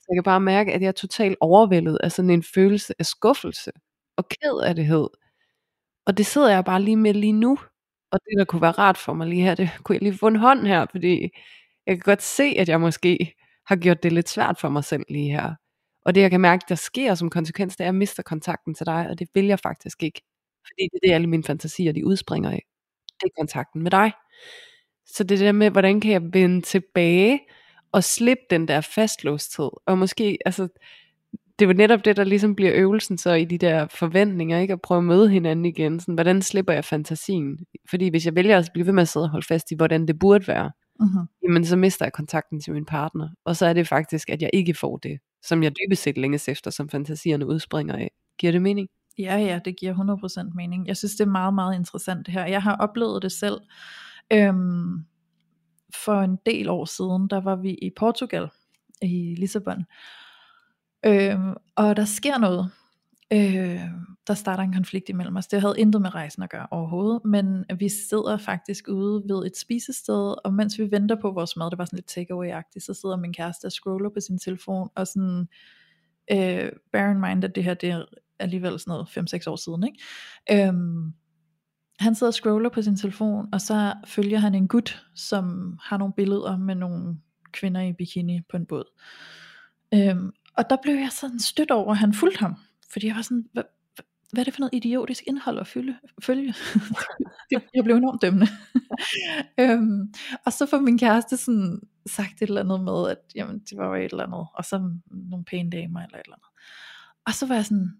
Så 0.05 0.09
jeg 0.11 0.17
kan 0.17 0.23
bare 0.25 0.41
mærke, 0.41 0.73
at 0.73 0.83
jeg 0.83 0.89
er 0.89 0.93
totalt 0.93 1.37
overvældet 1.41 1.99
af 2.03 2.13
sådan 2.13 2.31
en 2.31 2.43
følelse 2.55 2.95
af 2.99 3.07
skuffelse 3.07 3.73
og 4.17 4.29
ked 4.29 4.61
af 4.67 4.75
det. 4.75 5.09
Og 6.07 6.17
det 6.19 6.27
sidder 6.27 6.51
jeg 6.51 6.65
bare 6.65 6.83
lige 6.83 6.97
med 6.97 7.15
lige 7.15 7.33
nu. 7.33 7.59
Og 8.13 8.21
det, 8.25 8.39
der 8.39 8.45
kunne 8.45 8.63
være 8.63 8.71
rart 8.73 8.99
for 8.99 9.13
mig 9.13 9.29
lige 9.29 9.43
her, 9.43 9.55
det 9.55 9.71
kunne 9.85 9.95
jeg 9.97 10.03
lige 10.03 10.19
få 10.19 10.27
en 10.29 10.37
hånd 10.37 10.67
her, 10.67 10.87
fordi 10.91 11.31
jeg 11.87 11.97
kan 11.97 12.03
godt 12.05 12.23
se, 12.23 12.45
at 12.45 12.69
jeg 12.69 12.81
måske 12.81 13.35
har 13.67 13.77
gjort 13.77 14.03
det 14.03 14.13
lidt 14.13 14.29
svært 14.29 14.59
for 14.61 14.69
mig 14.69 14.85
selv 14.85 15.05
lige 15.11 15.31
her. 15.31 15.55
Og 16.05 16.15
det, 16.15 16.21
jeg 16.21 16.31
kan 16.31 16.41
mærke, 16.41 16.65
der 16.69 16.75
sker 16.75 17.15
som 17.15 17.31
konsekvens, 17.31 17.77
det 17.77 17.81
er, 17.85 17.85
at 17.85 17.93
jeg 17.93 17.95
mister 17.95 18.23
kontakten 18.23 18.75
til 18.75 18.87
dig, 18.87 19.09
og 19.11 19.19
det 19.19 19.29
vil 19.35 19.47
jeg 19.47 19.61
faktisk 19.61 20.03
ikke. 20.03 20.23
Fordi 20.67 20.83
det 20.93 20.99
er 21.03 21.09
det, 21.09 21.15
alle 21.15 21.27
mine 21.27 21.45
fantasier, 21.45 21.93
de 21.93 22.07
udspringer 22.07 22.51
af. 22.51 22.63
Det 23.21 23.27
er 23.27 23.41
kontakten 23.41 23.83
med 23.83 23.91
dig. 23.91 24.13
Så 25.07 25.25
det 25.25 25.41
der 25.41 25.53
med, 25.53 25.71
hvordan 25.71 26.01
kan 26.01 26.13
jeg 26.13 26.23
vende 26.33 26.63
tilbage 26.63 27.41
og 27.95 28.05
slippe 28.05 28.43
den 28.51 28.69
der 28.69 28.81
fastlåsthed. 28.81 29.71
Og 29.87 29.99
måske, 29.99 30.39
altså, 30.47 30.69
det 31.59 31.69
var 31.69 31.75
netop 31.75 32.05
det, 32.05 32.17
der 32.17 32.25
ligesom 32.25 32.55
bliver 32.55 32.73
øvelsen 32.75 33.19
så 33.19 33.33
i 33.33 33.45
de 33.45 33.59
der 33.59 33.87
forventninger, 33.87 34.59
ikke? 34.59 34.73
At 34.73 34.81
prøve 34.81 34.99
at 34.99 35.05
møde 35.05 35.31
hinanden 35.31 35.65
igen. 35.65 36.01
Sådan, 36.01 36.15
hvordan 36.15 36.43
slipper 36.43 36.73
jeg 36.73 36.85
fantasien? 36.85 37.59
Fordi 37.91 38.09
hvis 38.09 38.27
jeg 38.27 38.35
vælger 38.35 38.59
at 38.59 38.71
blive 38.73 38.87
ved 38.87 38.93
med 38.93 39.03
at 39.03 39.09
sidde 39.09 39.25
og 39.25 39.31
holde 39.31 39.47
fast 39.47 39.71
i, 39.71 39.75
hvordan 39.75 40.07
det 40.07 40.19
burde 40.19 40.49
være, 40.49 40.71
Mm-hmm. 41.01 41.27
jamen 41.43 41.65
så 41.65 41.77
mister 41.77 42.05
jeg 42.05 42.13
kontakten 42.13 42.61
til 42.61 42.73
min 42.73 42.85
partner. 42.85 43.29
Og 43.45 43.57
så 43.57 43.67
er 43.67 43.73
det 43.73 43.89
faktisk, 43.89 44.31
at 44.31 44.43
jeg 44.43 44.51
ikke 44.53 44.75
får 44.75 44.97
det, 44.97 45.19
som 45.43 45.63
jeg 45.63 45.73
dybest 45.73 46.03
set 46.03 46.19
længes 46.19 46.49
efter, 46.49 46.71
som 46.71 46.89
fantasierne 46.89 47.47
udspringer 47.47 47.95
af. 47.97 48.11
Giver 48.39 48.53
det 48.53 48.63
mening? 48.63 48.89
Ja, 49.19 49.37
ja, 49.37 49.61
det 49.65 49.77
giver 49.77 50.49
100% 50.49 50.57
mening. 50.57 50.87
Jeg 50.87 50.97
synes, 50.97 51.13
det 51.13 51.21
er 51.21 51.31
meget, 51.31 51.55
meget 51.55 51.75
interessant 51.75 52.27
det 52.27 52.35
her. 52.35 52.47
Jeg 52.47 52.63
har 52.63 52.77
oplevet 52.77 53.23
det 53.23 53.33
selv. 53.33 53.57
Øhm, 54.33 55.05
for 56.05 56.21
en 56.21 56.39
del 56.47 56.69
år 56.69 56.85
siden, 56.85 57.29
der 57.29 57.41
var 57.41 57.57
vi 57.57 57.71
i 57.71 57.91
Portugal, 57.97 58.49
i 59.03 59.35
Lissabon. 59.39 59.85
Øh, 61.07 61.39
og 61.77 61.97
der 61.97 62.05
sker 62.05 62.39
noget. 62.39 62.71
Øh, 63.33 63.81
der 64.27 64.35
starter 64.35 64.63
en 64.63 64.73
konflikt 64.73 65.09
imellem 65.09 65.37
os. 65.37 65.47
Det 65.47 65.61
havde 65.61 65.75
intet 65.79 66.03
med 66.03 66.15
rejsen 66.15 66.43
at 66.43 66.51
gøre 66.51 66.67
overhovedet, 66.71 67.25
men 67.25 67.65
vi 67.79 67.89
sidder 67.89 68.37
faktisk 68.37 68.89
ude 68.89 69.23
ved 69.29 69.47
et 69.47 69.57
spisested, 69.57 70.35
og 70.45 70.55
mens 70.55 70.79
vi 70.79 70.91
venter 70.91 71.17
på 71.21 71.31
vores 71.31 71.57
mad, 71.57 71.71
det 71.71 71.79
var 71.79 71.85
sådan 71.85 71.97
lidt 71.97 72.11
takeaway-agtigt, 72.19 72.85
så 72.85 72.95
sidder 72.95 73.17
min 73.17 73.33
kæreste 73.33 73.67
og 73.67 73.73
scroller 73.73 74.11
på 74.11 74.21
sin 74.21 74.39
telefon, 74.39 74.89
og 74.95 75.07
sådan, 75.07 75.49
øh, 76.33 76.73
bear 76.93 77.11
in 77.11 77.21
mind, 77.21 77.45
at 77.45 77.55
det 77.55 77.65
her, 77.65 77.75
det 77.75 77.91
er 77.91 78.05
alligevel 78.39 78.81
sådan 78.81 78.91
noget 78.91 79.09
5-6 79.09 79.51
år 79.51 79.57
siden, 79.57 79.85
ikke? 79.85 80.69
Øhm, 80.69 81.13
han 82.01 82.15
sidder 82.15 82.31
og 82.31 82.35
scroller 82.35 82.71
på 82.71 82.83
sin 82.83 82.97
telefon, 82.97 83.49
og 83.53 83.61
så 83.61 83.95
følger 84.07 84.39
han 84.39 84.55
en 84.55 84.69
gut, 84.69 85.07
som 85.15 85.77
har 85.83 85.99
nogle 85.99 86.15
billeder 86.15 86.57
med 86.57 86.75
nogle 86.75 87.17
kvinder 87.53 87.81
i 87.81 87.93
bikini 87.93 88.41
på 88.51 88.57
en 88.57 88.67
båd. 88.67 88.85
Øhm, 89.95 90.33
og 90.57 90.71
der 90.71 90.77
blev 90.83 90.95
jeg 90.95 91.09
sådan 91.13 91.41
stødt 91.41 91.71
over, 91.71 91.91
at 91.91 91.99
han 91.99 92.15
fulgte 92.15 92.41
ham. 92.41 92.57
Fordi 92.93 93.07
jeg 93.07 93.17
var 93.17 93.23
sådan, 93.23 93.49
hvad, 93.53 93.63
hvad 94.33 94.43
er 94.43 94.45
det 94.45 94.55
for 94.55 94.61
noget 94.61 94.75
idiotisk 94.75 95.23
indhold 95.27 95.59
at 95.59 95.67
følge? 95.67 95.97
følge? 96.27 96.55
jeg 97.75 97.85
blev 97.85 97.97
enormt 97.97 98.23
dømmende. 98.23 98.47
øhm, 99.61 100.15
og 100.47 100.53
så 100.53 100.67
får 100.67 100.79
min 100.79 100.99
kæreste 100.99 101.37
sådan 101.37 101.81
sagt 102.07 102.43
et 102.43 102.49
eller 102.49 102.61
andet 102.61 102.81
med, 102.81 103.11
at 103.11 103.19
jamen, 103.35 103.59
det 103.59 103.79
var 103.79 103.87
jo 103.87 103.95
et 103.95 104.11
eller 104.11 104.25
andet, 104.25 104.47
og 104.55 104.65
så 104.65 104.91
nogle 105.11 105.45
pæne 105.45 105.71
damer 105.71 106.01
eller 106.01 106.19
et 106.19 106.25
eller 106.25 106.37
andet. 106.37 106.49
Og 107.27 107.35
så 107.35 107.47
var 107.47 107.55
jeg 107.55 107.65
sådan, 107.65 107.97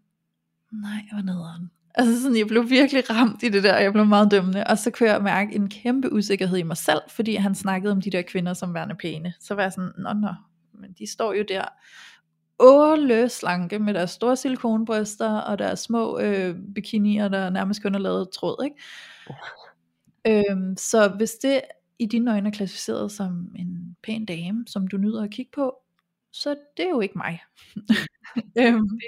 nej, 0.73 1.01
jeg 1.11 1.17
var 1.17 1.23
nederen. 1.23 1.71
Altså 1.95 2.23
sådan, 2.23 2.37
jeg 2.37 2.47
blev 2.47 2.71
virkelig 2.71 3.11
ramt 3.11 3.43
i 3.43 3.49
det 3.49 3.63
der, 3.63 3.75
og 3.75 3.83
jeg 3.83 3.93
blev 3.93 4.07
meget 4.07 4.31
dømmende, 4.31 4.65
og 4.67 4.79
så 4.79 4.91
kunne 4.91 5.11
jeg 5.11 5.23
mærke 5.23 5.55
en 5.55 5.69
kæmpe 5.69 6.13
usikkerhed 6.13 6.59
i 6.59 6.63
mig 6.63 6.77
selv, 6.77 7.01
fordi 7.09 7.35
han 7.35 7.55
snakkede 7.55 7.93
om 7.93 8.01
de 8.01 8.11
der 8.11 8.23
kvinder 8.23 8.55
som 8.55 8.75
værende 8.75 8.95
pæne. 8.95 9.35
Så 9.41 9.55
var 9.55 9.63
jeg 9.63 9.73
sådan, 9.73 9.91
nå 9.99 10.13
nå, 10.13 10.35
men 10.73 10.93
de 10.99 11.07
står 11.13 11.33
jo 11.33 11.45
der 11.49 11.65
åle 12.59 13.29
slanke 13.29 13.79
med 13.79 13.95
deres 13.95 14.11
store 14.11 14.37
silikonbryster 14.37 15.31
og 15.31 15.59
deres 15.59 15.81
små 15.81 16.19
øh, 16.19 16.57
bikinier, 16.75 17.29
der 17.29 17.51
nærmest 17.51 17.83
kun 17.83 17.95
er 17.95 17.99
lavet 17.99 18.31
tråd. 18.31 18.65
Ikke? 18.65 18.77
Øhm, 20.27 20.77
så 20.77 21.09
hvis 21.09 21.33
det 21.33 21.61
i 21.99 22.07
dine 22.07 22.33
øjne 22.33 22.49
er 22.49 22.53
klassificeret 22.53 23.13
som 23.13 23.51
en 23.57 23.97
pæn 24.03 24.25
dame, 24.25 24.65
som 24.67 24.87
du 24.87 24.97
nyder 24.97 25.23
at 25.23 25.31
kigge 25.31 25.51
på, 25.55 25.75
så 26.33 26.57
det 26.77 26.85
er 26.85 26.91
jo 26.91 27.01
ikke 27.01 27.19
mig. 27.19 27.43
øhm, 28.59 28.99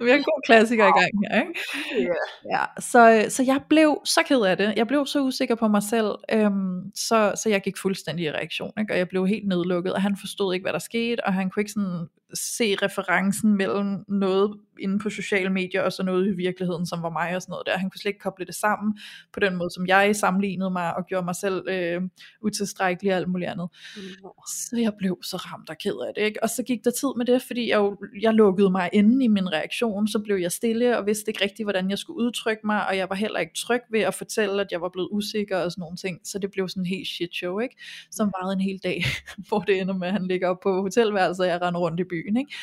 vi 0.00 0.10
har 0.10 0.16
en 0.16 0.24
god 0.24 0.40
klassiker 0.46 0.84
i 0.84 0.94
gang 1.00 1.12
her, 1.22 1.40
ikke? 1.40 1.60
Yeah. 1.98 2.16
Ja, 2.52 2.80
så, 2.80 3.26
så 3.28 3.42
jeg 3.42 3.60
blev 3.68 4.00
så 4.04 4.20
ked 4.26 4.40
af 4.40 4.56
det. 4.56 4.74
Jeg 4.76 4.86
blev 4.86 5.06
så 5.06 5.20
usikker 5.20 5.54
på 5.54 5.68
mig 5.68 5.82
selv, 5.82 6.14
øhm, 6.32 6.90
så, 6.94 7.32
så 7.42 7.48
jeg 7.48 7.60
gik 7.60 7.78
fuldstændig 7.78 8.24
i 8.24 8.30
reaktion, 8.30 8.72
ikke? 8.78 8.92
og 8.92 8.98
jeg 8.98 9.08
blev 9.08 9.26
helt 9.26 9.48
nedlukket, 9.48 9.92
og 9.92 10.02
han 10.02 10.16
forstod 10.20 10.54
ikke, 10.54 10.64
hvad 10.64 10.72
der 10.72 10.78
skete, 10.78 11.26
og 11.26 11.34
han 11.34 11.50
kunne 11.50 11.60
ikke 11.60 11.72
sådan 11.72 12.06
se 12.34 12.76
referencen 12.82 13.56
mellem 13.56 14.04
noget 14.08 14.56
inde 14.80 14.98
på 14.98 15.10
sociale 15.10 15.50
medier, 15.50 15.82
og 15.82 15.92
så 15.92 16.02
noget 16.02 16.26
i 16.26 16.36
virkeligheden, 16.36 16.86
som 16.86 17.02
var 17.02 17.10
mig 17.10 17.36
og 17.36 17.42
sådan 17.42 17.52
noget 17.52 17.66
der. 17.66 17.78
Han 17.78 17.90
kunne 17.90 17.98
slet 17.98 18.10
ikke 18.10 18.20
koble 18.20 18.46
det 18.46 18.54
sammen 18.54 18.98
på 19.32 19.40
den 19.40 19.56
måde, 19.56 19.70
som 19.70 19.86
jeg 19.86 20.16
sammenlignede 20.16 20.70
mig, 20.70 20.96
og 20.96 21.06
gjorde 21.06 21.24
mig 21.24 21.36
selv 21.36 21.68
øh, 21.68 22.02
utilstrækkelig 22.42 23.12
og 23.12 23.16
alt 23.16 23.28
muligt 23.28 23.50
andet. 23.50 23.68
Mm. 23.96 24.02
Så 24.46 24.76
jeg 24.82 24.92
blev 24.98 25.18
så 25.22 25.36
ramt 25.36 25.70
og 25.70 25.76
ked 25.78 26.06
af 26.08 26.12
det, 26.14 26.22
ikke? 26.22 26.42
Og 26.42 26.50
så 26.50 26.62
gik 26.62 26.84
der 26.84 26.90
tid 26.90 27.08
med 27.16 27.26
det, 27.26 27.42
fordi 27.42 27.68
jeg, 27.70 27.76
jo, 27.76 27.96
jeg 28.20 28.34
lukkede 28.34 28.70
mig 28.70 28.90
inde 28.92 29.23
i 29.24 29.28
min 29.28 29.52
reaktion, 29.52 30.08
så 30.08 30.18
blev 30.18 30.36
jeg 30.36 30.52
stille, 30.52 30.98
og 30.98 31.06
vidste 31.06 31.30
ikke 31.30 31.44
rigtigt, 31.44 31.66
hvordan 31.66 31.90
jeg 31.90 31.98
skulle 31.98 32.16
udtrykke 32.16 32.66
mig, 32.66 32.88
og 32.88 32.96
jeg 32.96 33.08
var 33.08 33.16
heller 33.16 33.38
ikke 33.40 33.52
tryg 33.56 33.80
ved 33.90 34.00
at 34.00 34.14
fortælle, 34.14 34.60
at 34.60 34.66
jeg 34.72 34.80
var 34.80 34.88
blevet 34.88 35.08
usikker 35.12 35.58
og 35.58 35.72
sådan 35.72 35.80
nogle 35.80 35.96
ting, 35.96 36.20
så 36.24 36.38
det 36.38 36.50
blev 36.50 36.68
sådan 36.68 36.82
en 36.82 36.86
helt 36.86 37.08
shit 37.08 37.34
show, 37.34 37.58
ikke? 37.58 37.76
Som 38.10 38.32
varede 38.38 38.52
en 38.52 38.60
hel 38.60 38.78
dag, 38.78 39.04
hvor 39.48 39.58
det 39.60 39.80
ender 39.80 39.94
med, 39.94 40.06
at 40.06 40.12
han 40.12 40.26
ligger 40.26 40.48
op 40.48 40.60
på 40.62 40.82
hotelværelset, 40.82 41.44
og 41.44 41.50
jeg 41.50 41.62
render 41.62 41.80
rundt 41.80 42.00
i 42.00 42.04
byen, 42.04 42.36
ikke? 42.36 42.54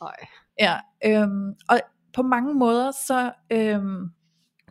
Nej. 0.00 0.16
Ja, 0.60 0.76
øhm, 1.04 1.54
og 1.68 1.80
på 2.12 2.22
mange 2.22 2.54
måder, 2.54 2.90
så 2.90 3.32
øhm, 3.52 4.10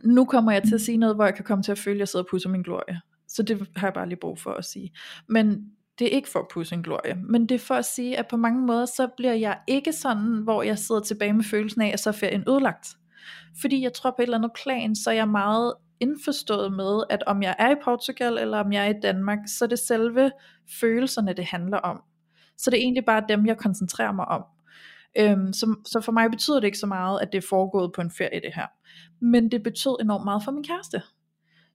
nu 0.04 0.24
kommer 0.24 0.52
jeg 0.52 0.62
til 0.62 0.74
at 0.74 0.80
sige 0.80 0.96
noget, 0.96 1.14
hvor 1.14 1.24
jeg 1.24 1.34
kan 1.34 1.44
komme 1.44 1.62
til 1.62 1.72
at 1.72 1.78
føle, 1.78 1.96
at 1.96 1.98
jeg 1.98 2.08
sidder 2.08 2.24
og 2.24 2.30
pusser 2.30 2.50
min 2.50 2.62
glorie. 2.62 3.00
Så 3.28 3.42
det 3.42 3.68
har 3.76 3.86
jeg 3.86 3.94
bare 3.94 4.08
lige 4.08 4.18
brug 4.20 4.38
for 4.38 4.50
at 4.50 4.64
sige. 4.64 4.92
Men 5.28 5.72
det 5.98 6.06
er 6.06 6.10
ikke 6.10 6.28
for 6.28 6.38
at 6.38 6.48
pusse 6.48 6.74
en 6.74 6.82
glorie, 6.82 7.14
men 7.14 7.46
det 7.46 7.54
er 7.54 7.58
for 7.58 7.74
at 7.74 7.84
sige, 7.84 8.18
at 8.18 8.28
på 8.28 8.36
mange 8.36 8.66
måder, 8.66 8.86
så 8.86 9.08
bliver 9.16 9.32
jeg 9.32 9.58
ikke 9.66 9.92
sådan, 9.92 10.42
hvor 10.42 10.62
jeg 10.62 10.78
sidder 10.78 11.00
tilbage 11.00 11.32
med 11.32 11.44
følelsen 11.44 11.82
af, 11.82 11.90
at 11.92 12.00
så 12.00 12.10
er 12.10 12.12
ferien 12.12 12.44
ødelagt. 12.48 12.88
Fordi 13.60 13.82
jeg 13.82 13.92
tror 13.92 14.10
på 14.10 14.16
et 14.18 14.22
eller 14.22 14.38
andet 14.38 14.52
plan, 14.64 14.96
så 14.96 15.10
er 15.10 15.14
jeg 15.14 15.28
meget 15.28 15.74
indforstået 16.00 16.72
med, 16.72 17.02
at 17.10 17.22
om 17.26 17.42
jeg 17.42 17.56
er 17.58 17.70
i 17.70 17.74
Portugal, 17.84 18.38
eller 18.38 18.58
om 18.58 18.72
jeg 18.72 18.84
er 18.86 18.90
i 18.90 19.00
Danmark, 19.02 19.38
så 19.46 19.64
er 19.64 19.68
det 19.68 19.78
selve 19.78 20.30
følelserne, 20.80 21.32
det 21.32 21.44
handler 21.44 21.78
om. 21.78 22.02
Så 22.58 22.70
det 22.70 22.76
er 22.76 22.82
egentlig 22.82 23.04
bare 23.04 23.24
dem, 23.28 23.46
jeg 23.46 23.56
koncentrerer 23.56 24.12
mig 24.12 24.28
om. 24.28 24.44
Øhm, 25.18 25.52
så, 25.52 25.76
så 25.86 26.00
for 26.00 26.12
mig 26.12 26.30
betyder 26.30 26.60
det 26.60 26.66
ikke 26.66 26.78
så 26.78 26.86
meget, 26.86 27.20
at 27.20 27.32
det 27.32 27.38
er 27.38 27.48
foregået 27.48 27.92
på 27.92 28.00
en 28.00 28.10
ferie 28.10 28.40
det 28.40 28.54
her. 28.54 28.66
Men 29.20 29.50
det 29.50 29.62
betød 29.62 29.96
enormt 30.00 30.24
meget 30.24 30.44
for 30.44 30.52
min 30.52 30.64
kæreste. 30.64 31.02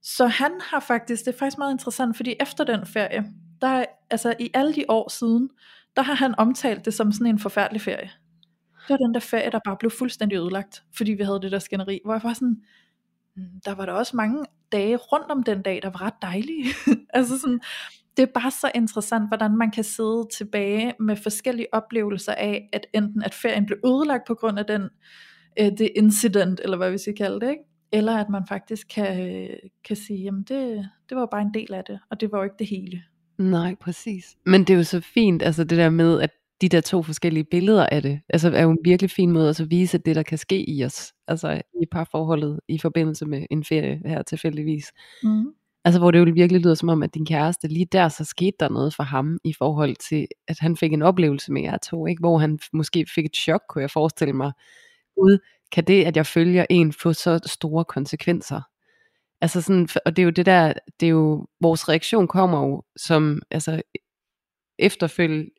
Så 0.02 0.26
han 0.26 0.52
har 0.60 0.80
faktisk, 0.80 1.24
det 1.24 1.34
er 1.34 1.38
faktisk 1.38 1.58
meget 1.58 1.72
interessant, 1.72 2.16
fordi 2.16 2.34
efter 2.40 2.64
den 2.64 2.86
ferie, 2.86 3.24
der, 3.64 3.84
altså 4.10 4.34
i 4.40 4.50
alle 4.54 4.74
de 4.74 4.84
år 4.88 5.08
siden, 5.08 5.50
der 5.96 6.02
har 6.02 6.14
han 6.14 6.34
omtalt 6.38 6.84
det 6.84 6.94
som 6.94 7.12
sådan 7.12 7.26
en 7.26 7.38
forfærdelig 7.38 7.80
ferie. 7.80 8.10
Det 8.88 8.90
var 8.90 8.96
den 8.96 9.14
der 9.14 9.20
ferie, 9.20 9.50
der 9.50 9.60
bare 9.64 9.76
blev 9.80 9.90
fuldstændig 9.90 10.36
ødelagt, 10.36 10.82
fordi 10.96 11.12
vi 11.12 11.22
havde 11.22 11.40
det 11.42 11.52
der 11.52 11.58
skænderi, 11.58 12.00
hvor 12.04 12.14
jeg 12.14 12.22
var 12.22 12.32
sådan, 12.32 12.56
hmm, 13.36 13.60
der 13.64 13.74
var 13.74 13.86
der 13.86 13.92
også 13.92 14.16
mange 14.16 14.44
dage 14.72 14.96
rundt 14.96 15.30
om 15.30 15.42
den 15.42 15.62
dag, 15.62 15.82
der 15.82 15.90
var 15.90 16.02
ret 16.02 16.22
dejlige. 16.22 16.64
altså 17.14 17.38
sådan, 17.38 17.60
det 18.16 18.22
er 18.22 18.40
bare 18.40 18.50
så 18.50 18.70
interessant, 18.74 19.28
hvordan 19.28 19.56
man 19.56 19.70
kan 19.70 19.84
sidde 19.84 20.28
tilbage 20.36 20.94
med 21.00 21.16
forskellige 21.16 21.66
oplevelser 21.72 22.32
af, 22.32 22.68
at 22.72 22.86
enten 22.92 23.22
at 23.22 23.34
ferien 23.34 23.66
blev 23.66 23.78
ødelagt 23.86 24.22
på 24.26 24.34
grund 24.34 24.58
af 24.58 24.66
den, 24.66 24.82
øh, 25.60 25.70
det 25.78 25.90
incident, 25.96 26.60
eller 26.64 26.76
hvad 26.76 26.90
vi 26.90 26.98
skal 26.98 27.16
kalde 27.16 27.40
det, 27.40 27.50
ikke? 27.50 27.64
eller 27.92 28.16
at 28.16 28.28
man 28.28 28.46
faktisk 28.48 28.86
kan, 28.94 29.30
øh, 29.30 29.56
kan 29.84 29.96
sige, 29.96 30.22
jamen 30.22 30.42
det, 30.42 30.90
det 31.08 31.16
var 31.16 31.26
bare 31.26 31.42
en 31.42 31.54
del 31.54 31.74
af 31.74 31.84
det, 31.84 32.00
og 32.10 32.20
det 32.20 32.32
var 32.32 32.38
jo 32.38 32.44
ikke 32.44 32.56
det 32.58 32.66
hele. 32.66 33.02
Nej, 33.38 33.74
præcis. 33.80 34.36
Men 34.46 34.60
det 34.60 34.70
er 34.70 34.76
jo 34.76 34.84
så 34.84 35.00
fint, 35.00 35.42
altså 35.42 35.64
det 35.64 35.78
der 35.78 35.90
med, 35.90 36.20
at 36.20 36.30
de 36.60 36.68
der 36.68 36.80
to 36.80 37.02
forskellige 37.02 37.44
billeder 37.44 37.86
af 37.86 38.02
det, 38.02 38.20
altså 38.28 38.50
er 38.50 38.62
jo 38.62 38.70
en 38.70 38.78
virkelig 38.84 39.10
fin 39.10 39.30
måde 39.30 39.48
at 39.48 39.56
så 39.56 39.64
vise 39.64 39.98
det, 39.98 40.16
der 40.16 40.22
kan 40.22 40.38
ske 40.38 40.70
i 40.70 40.84
os, 40.84 41.12
altså 41.28 41.62
i 41.82 41.86
parforholdet 41.92 42.60
i 42.68 42.78
forbindelse 42.78 43.26
med 43.26 43.46
en 43.50 43.64
ferie 43.64 44.02
her 44.06 44.22
tilfældigvis. 44.22 44.92
Mm. 45.22 45.44
Altså 45.84 46.00
hvor 46.00 46.10
det 46.10 46.18
jo 46.18 46.32
virkelig 46.34 46.62
lyder 46.62 46.74
som 46.74 46.88
om, 46.88 47.02
at 47.02 47.14
din 47.14 47.26
kæreste, 47.26 47.68
lige 47.68 47.86
der 47.92 48.08
så 48.08 48.24
skete 48.24 48.56
der 48.60 48.68
noget 48.68 48.94
for 48.94 49.02
ham, 49.02 49.38
i 49.44 49.52
forhold 49.58 49.96
til, 50.08 50.26
at 50.48 50.58
han 50.60 50.76
fik 50.76 50.92
en 50.92 51.02
oplevelse 51.02 51.52
med 51.52 51.62
jer 51.62 51.76
to, 51.76 52.06
ikke? 52.06 52.20
hvor 52.20 52.38
han 52.38 52.58
måske 52.72 53.06
fik 53.14 53.24
et 53.24 53.36
chok, 53.36 53.60
kunne 53.68 53.82
jeg 53.82 53.90
forestille 53.90 54.32
mig. 54.34 54.52
Gud, 55.16 55.38
kan 55.72 55.84
det, 55.84 56.04
at 56.04 56.16
jeg 56.16 56.26
følger 56.26 56.66
en, 56.70 56.92
få 56.92 57.12
så 57.12 57.40
store 57.46 57.84
konsekvenser? 57.84 58.60
Altså 59.44 59.62
sådan, 59.62 59.88
og 60.04 60.16
det 60.16 60.22
er 60.22 60.24
jo 60.24 60.30
det 60.30 60.46
der, 60.46 60.72
det 61.00 61.06
er 61.06 61.10
jo, 61.10 61.46
vores 61.60 61.88
reaktion 61.88 62.28
kommer 62.28 62.66
jo 62.66 62.82
som, 62.96 63.42
altså 63.50 63.82
efterfølge, 64.78 65.50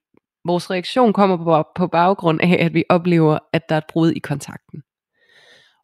vores 0.46 0.72
reaktion 0.72 1.14
kommer 1.14 1.38
på, 1.38 1.64
på 1.76 1.88
baggrund 1.88 2.42
af, 2.42 2.58
at 2.66 2.74
vi 2.74 2.84
oplever, 2.90 3.40
at 3.54 3.70
der 3.70 3.76
er 3.76 3.80
et 3.80 3.88
brud 3.90 4.12
i 4.12 4.20
kontakten. 4.20 4.82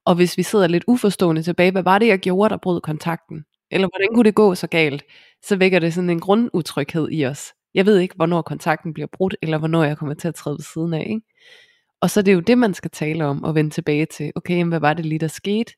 Og 0.05 0.15
hvis 0.15 0.37
vi 0.37 0.43
sidder 0.43 0.67
lidt 0.67 0.83
uforstående 0.87 1.43
tilbage, 1.43 1.71
hvad 1.71 1.83
var 1.83 1.99
det, 1.99 2.07
jeg 2.07 2.19
gjorde, 2.19 2.49
der 2.49 2.57
brød 2.57 2.81
kontakten? 2.81 3.45
Eller 3.71 3.87
hvordan 3.87 4.15
kunne 4.15 4.25
det 4.25 4.35
gå 4.35 4.55
så 4.55 4.67
galt? 4.67 5.03
Så 5.43 5.55
vækker 5.55 5.79
det 5.79 5.93
sådan 5.93 6.09
en 6.09 6.19
grundutryghed 6.19 7.09
i 7.11 7.25
os. 7.25 7.53
Jeg 7.73 7.85
ved 7.85 7.99
ikke, 7.99 8.15
hvornår 8.15 8.41
kontakten 8.41 8.93
bliver 8.93 9.07
brudt, 9.13 9.35
eller 9.41 9.57
hvornår 9.57 9.83
jeg 9.83 9.97
kommer 9.97 10.15
til 10.15 10.27
at 10.27 10.35
træde 10.35 10.57
ved 10.57 10.63
siden 10.73 10.93
af. 10.93 11.07
Ikke? 11.09 11.21
Og 12.01 12.09
så 12.09 12.19
er 12.19 12.23
det 12.23 12.33
jo 12.33 12.39
det, 12.39 12.57
man 12.57 12.73
skal 12.73 12.91
tale 12.91 13.25
om, 13.25 13.43
og 13.43 13.55
vende 13.55 13.69
tilbage 13.69 14.05
til, 14.05 14.31
okay, 14.35 14.57
jamen, 14.57 14.69
hvad 14.69 14.79
var 14.79 14.93
det 14.93 15.05
lige, 15.05 15.19
der 15.19 15.27
skete? 15.27 15.73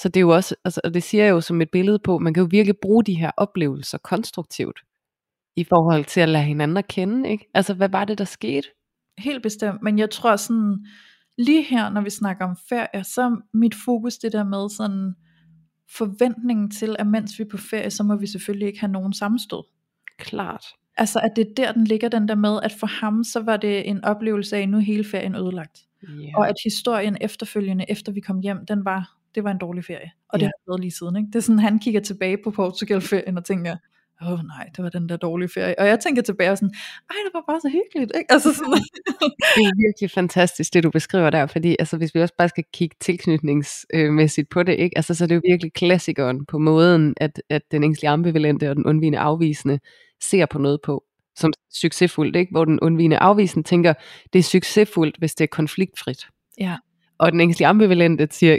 Så 0.00 0.08
det 0.08 0.16
er 0.16 0.20
jo 0.20 0.30
også, 0.30 0.54
altså, 0.64 0.80
og 0.84 0.94
det 0.94 1.02
siger 1.02 1.24
jeg 1.24 1.30
jo 1.30 1.40
som 1.40 1.60
et 1.60 1.70
billede 1.70 1.98
på, 1.98 2.18
man 2.18 2.34
kan 2.34 2.42
jo 2.42 2.48
virkelig 2.50 2.76
bruge 2.82 3.04
de 3.04 3.14
her 3.14 3.30
oplevelser 3.36 3.98
konstruktivt, 3.98 4.80
i 5.56 5.64
forhold 5.64 6.04
til 6.04 6.20
at 6.20 6.28
lade 6.28 6.44
hinanden 6.44 6.76
at 6.76 6.88
kende, 6.88 7.30
ikke? 7.30 7.50
Altså, 7.54 7.74
hvad 7.74 7.88
var 7.88 8.04
det, 8.04 8.18
der 8.18 8.24
skete? 8.24 8.68
Helt 9.18 9.42
bestemt, 9.42 9.82
men 9.82 9.98
jeg 9.98 10.10
tror 10.10 10.36
sådan, 10.36 10.86
lige 11.38 11.62
her, 11.62 11.90
når 11.90 12.00
vi 12.00 12.10
snakker 12.10 12.44
om 12.44 12.56
ferie, 12.68 13.04
så 13.04 13.22
er 13.22 13.56
mit 13.56 13.74
fokus 13.84 14.18
det 14.18 14.32
der 14.32 14.44
med 14.44 14.68
sådan, 14.76 15.14
forventningen 15.96 16.70
til, 16.70 16.96
at 16.98 17.06
mens 17.06 17.38
vi 17.38 17.44
er 17.44 17.48
på 17.50 17.56
ferie, 17.56 17.90
så 17.90 18.02
må 18.02 18.16
vi 18.16 18.26
selvfølgelig 18.26 18.66
ikke 18.66 18.80
have 18.80 18.92
nogen 18.92 19.12
sammenstød. 19.12 19.62
Klart. 20.18 20.64
Altså 20.96 21.20
at 21.20 21.30
det 21.36 21.46
er 21.48 21.54
der, 21.56 21.72
den 21.72 21.84
ligger 21.84 22.08
den 22.08 22.28
der 22.28 22.34
med, 22.34 22.60
at 22.62 22.72
for 22.72 22.86
ham, 22.86 23.24
så 23.24 23.40
var 23.40 23.56
det 23.56 23.88
en 23.88 24.04
oplevelse 24.04 24.56
af, 24.56 24.68
nu 24.68 24.78
hele 24.78 25.04
ferien 25.04 25.34
ødelagt. 25.34 25.78
Yeah. 26.04 26.32
Og 26.34 26.48
at 26.48 26.54
historien 26.64 27.16
efterfølgende, 27.20 27.84
efter 27.88 28.12
vi 28.12 28.20
kom 28.20 28.38
hjem, 28.40 28.66
den 28.66 28.84
var, 28.84 29.17
det 29.34 29.44
var 29.44 29.50
en 29.50 29.58
dårlig 29.58 29.84
ferie. 29.84 30.10
Og 30.28 30.38
Ja. 30.40 30.44
det 30.44 30.46
har 30.46 30.72
været 30.72 30.80
lige 30.80 30.90
siden. 30.90 31.16
Ikke? 31.16 31.26
Det 31.26 31.36
er 31.36 31.40
sådan, 31.40 31.58
han 31.58 31.78
kigger 31.78 32.00
tilbage 32.00 32.38
på 32.44 32.50
Portugal-ferien 32.50 33.38
og 33.38 33.44
tænker, 33.44 33.76
åh 34.22 34.32
oh, 34.32 34.38
nej, 34.44 34.68
det 34.76 34.84
var 34.84 34.90
den 34.90 35.08
der 35.08 35.16
dårlige 35.16 35.48
ferie. 35.48 35.78
Og 35.78 35.86
jeg 35.86 36.00
tænker 36.00 36.22
tilbage 36.22 36.50
og 36.50 36.58
sådan, 36.58 36.74
ej, 37.10 37.16
det 37.26 37.30
var 37.34 37.44
bare 37.48 37.60
så 37.60 37.68
hyggeligt. 37.68 38.12
Ikke? 38.18 38.32
Altså 38.32 38.54
sådan. 38.54 38.72
det 39.56 39.64
er 39.64 39.86
virkelig 39.86 40.10
fantastisk, 40.10 40.74
det 40.74 40.82
du 40.84 40.90
beskriver 40.90 41.30
der, 41.30 41.46
fordi 41.46 41.76
altså, 41.78 41.96
hvis 41.96 42.14
vi 42.14 42.20
også 42.22 42.34
bare 42.38 42.48
skal 42.48 42.64
kigge 42.72 42.96
tilknytningsmæssigt 43.00 44.48
på 44.48 44.62
det, 44.62 44.72
ikke? 44.78 44.98
Altså, 44.98 45.14
så 45.14 45.24
er 45.24 45.28
det 45.28 45.34
jo 45.34 45.40
virkelig 45.44 45.72
klassikeren 45.72 46.46
på 46.46 46.58
måden, 46.58 47.14
at, 47.16 47.42
at 47.50 47.62
den 47.70 47.84
ængstlige 47.84 48.10
ambivalente 48.10 48.70
og 48.70 48.76
den 48.76 48.86
undvigende 48.86 49.18
afvisende 49.18 49.80
ser 50.22 50.46
på 50.46 50.58
noget 50.58 50.80
på 50.84 51.04
som 51.36 51.52
succesfuldt, 51.74 52.36
ikke? 52.36 52.50
hvor 52.50 52.64
den 52.64 52.80
undvigende 52.80 53.18
afvisende 53.18 53.68
tænker, 53.68 53.94
det 54.32 54.38
er 54.38 54.42
succesfuldt, 54.42 55.16
hvis 55.18 55.34
det 55.34 55.44
er 55.44 55.48
konfliktfrit. 55.48 56.26
Ja. 56.60 56.76
Og 57.18 57.32
den 57.32 57.40
ængstlige 57.40 57.68
ambivalente 57.68 58.28
siger, 58.30 58.58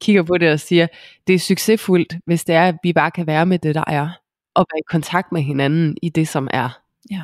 kigger 0.00 0.22
på 0.22 0.38
det 0.38 0.52
og 0.52 0.60
siger, 0.60 0.86
det 1.26 1.34
er 1.34 1.38
succesfuldt, 1.38 2.16
hvis 2.26 2.44
det 2.44 2.54
er, 2.54 2.68
at 2.68 2.74
vi 2.82 2.92
bare 2.92 3.10
kan 3.10 3.26
være 3.26 3.46
med 3.46 3.58
det, 3.58 3.74
der 3.74 3.84
er, 3.86 4.08
og 4.54 4.66
være 4.72 4.78
i 4.78 4.88
kontakt 4.90 5.32
med 5.32 5.42
hinanden 5.42 5.96
i 6.02 6.08
det, 6.08 6.28
som 6.28 6.48
er. 6.50 6.80
Ja. 7.10 7.22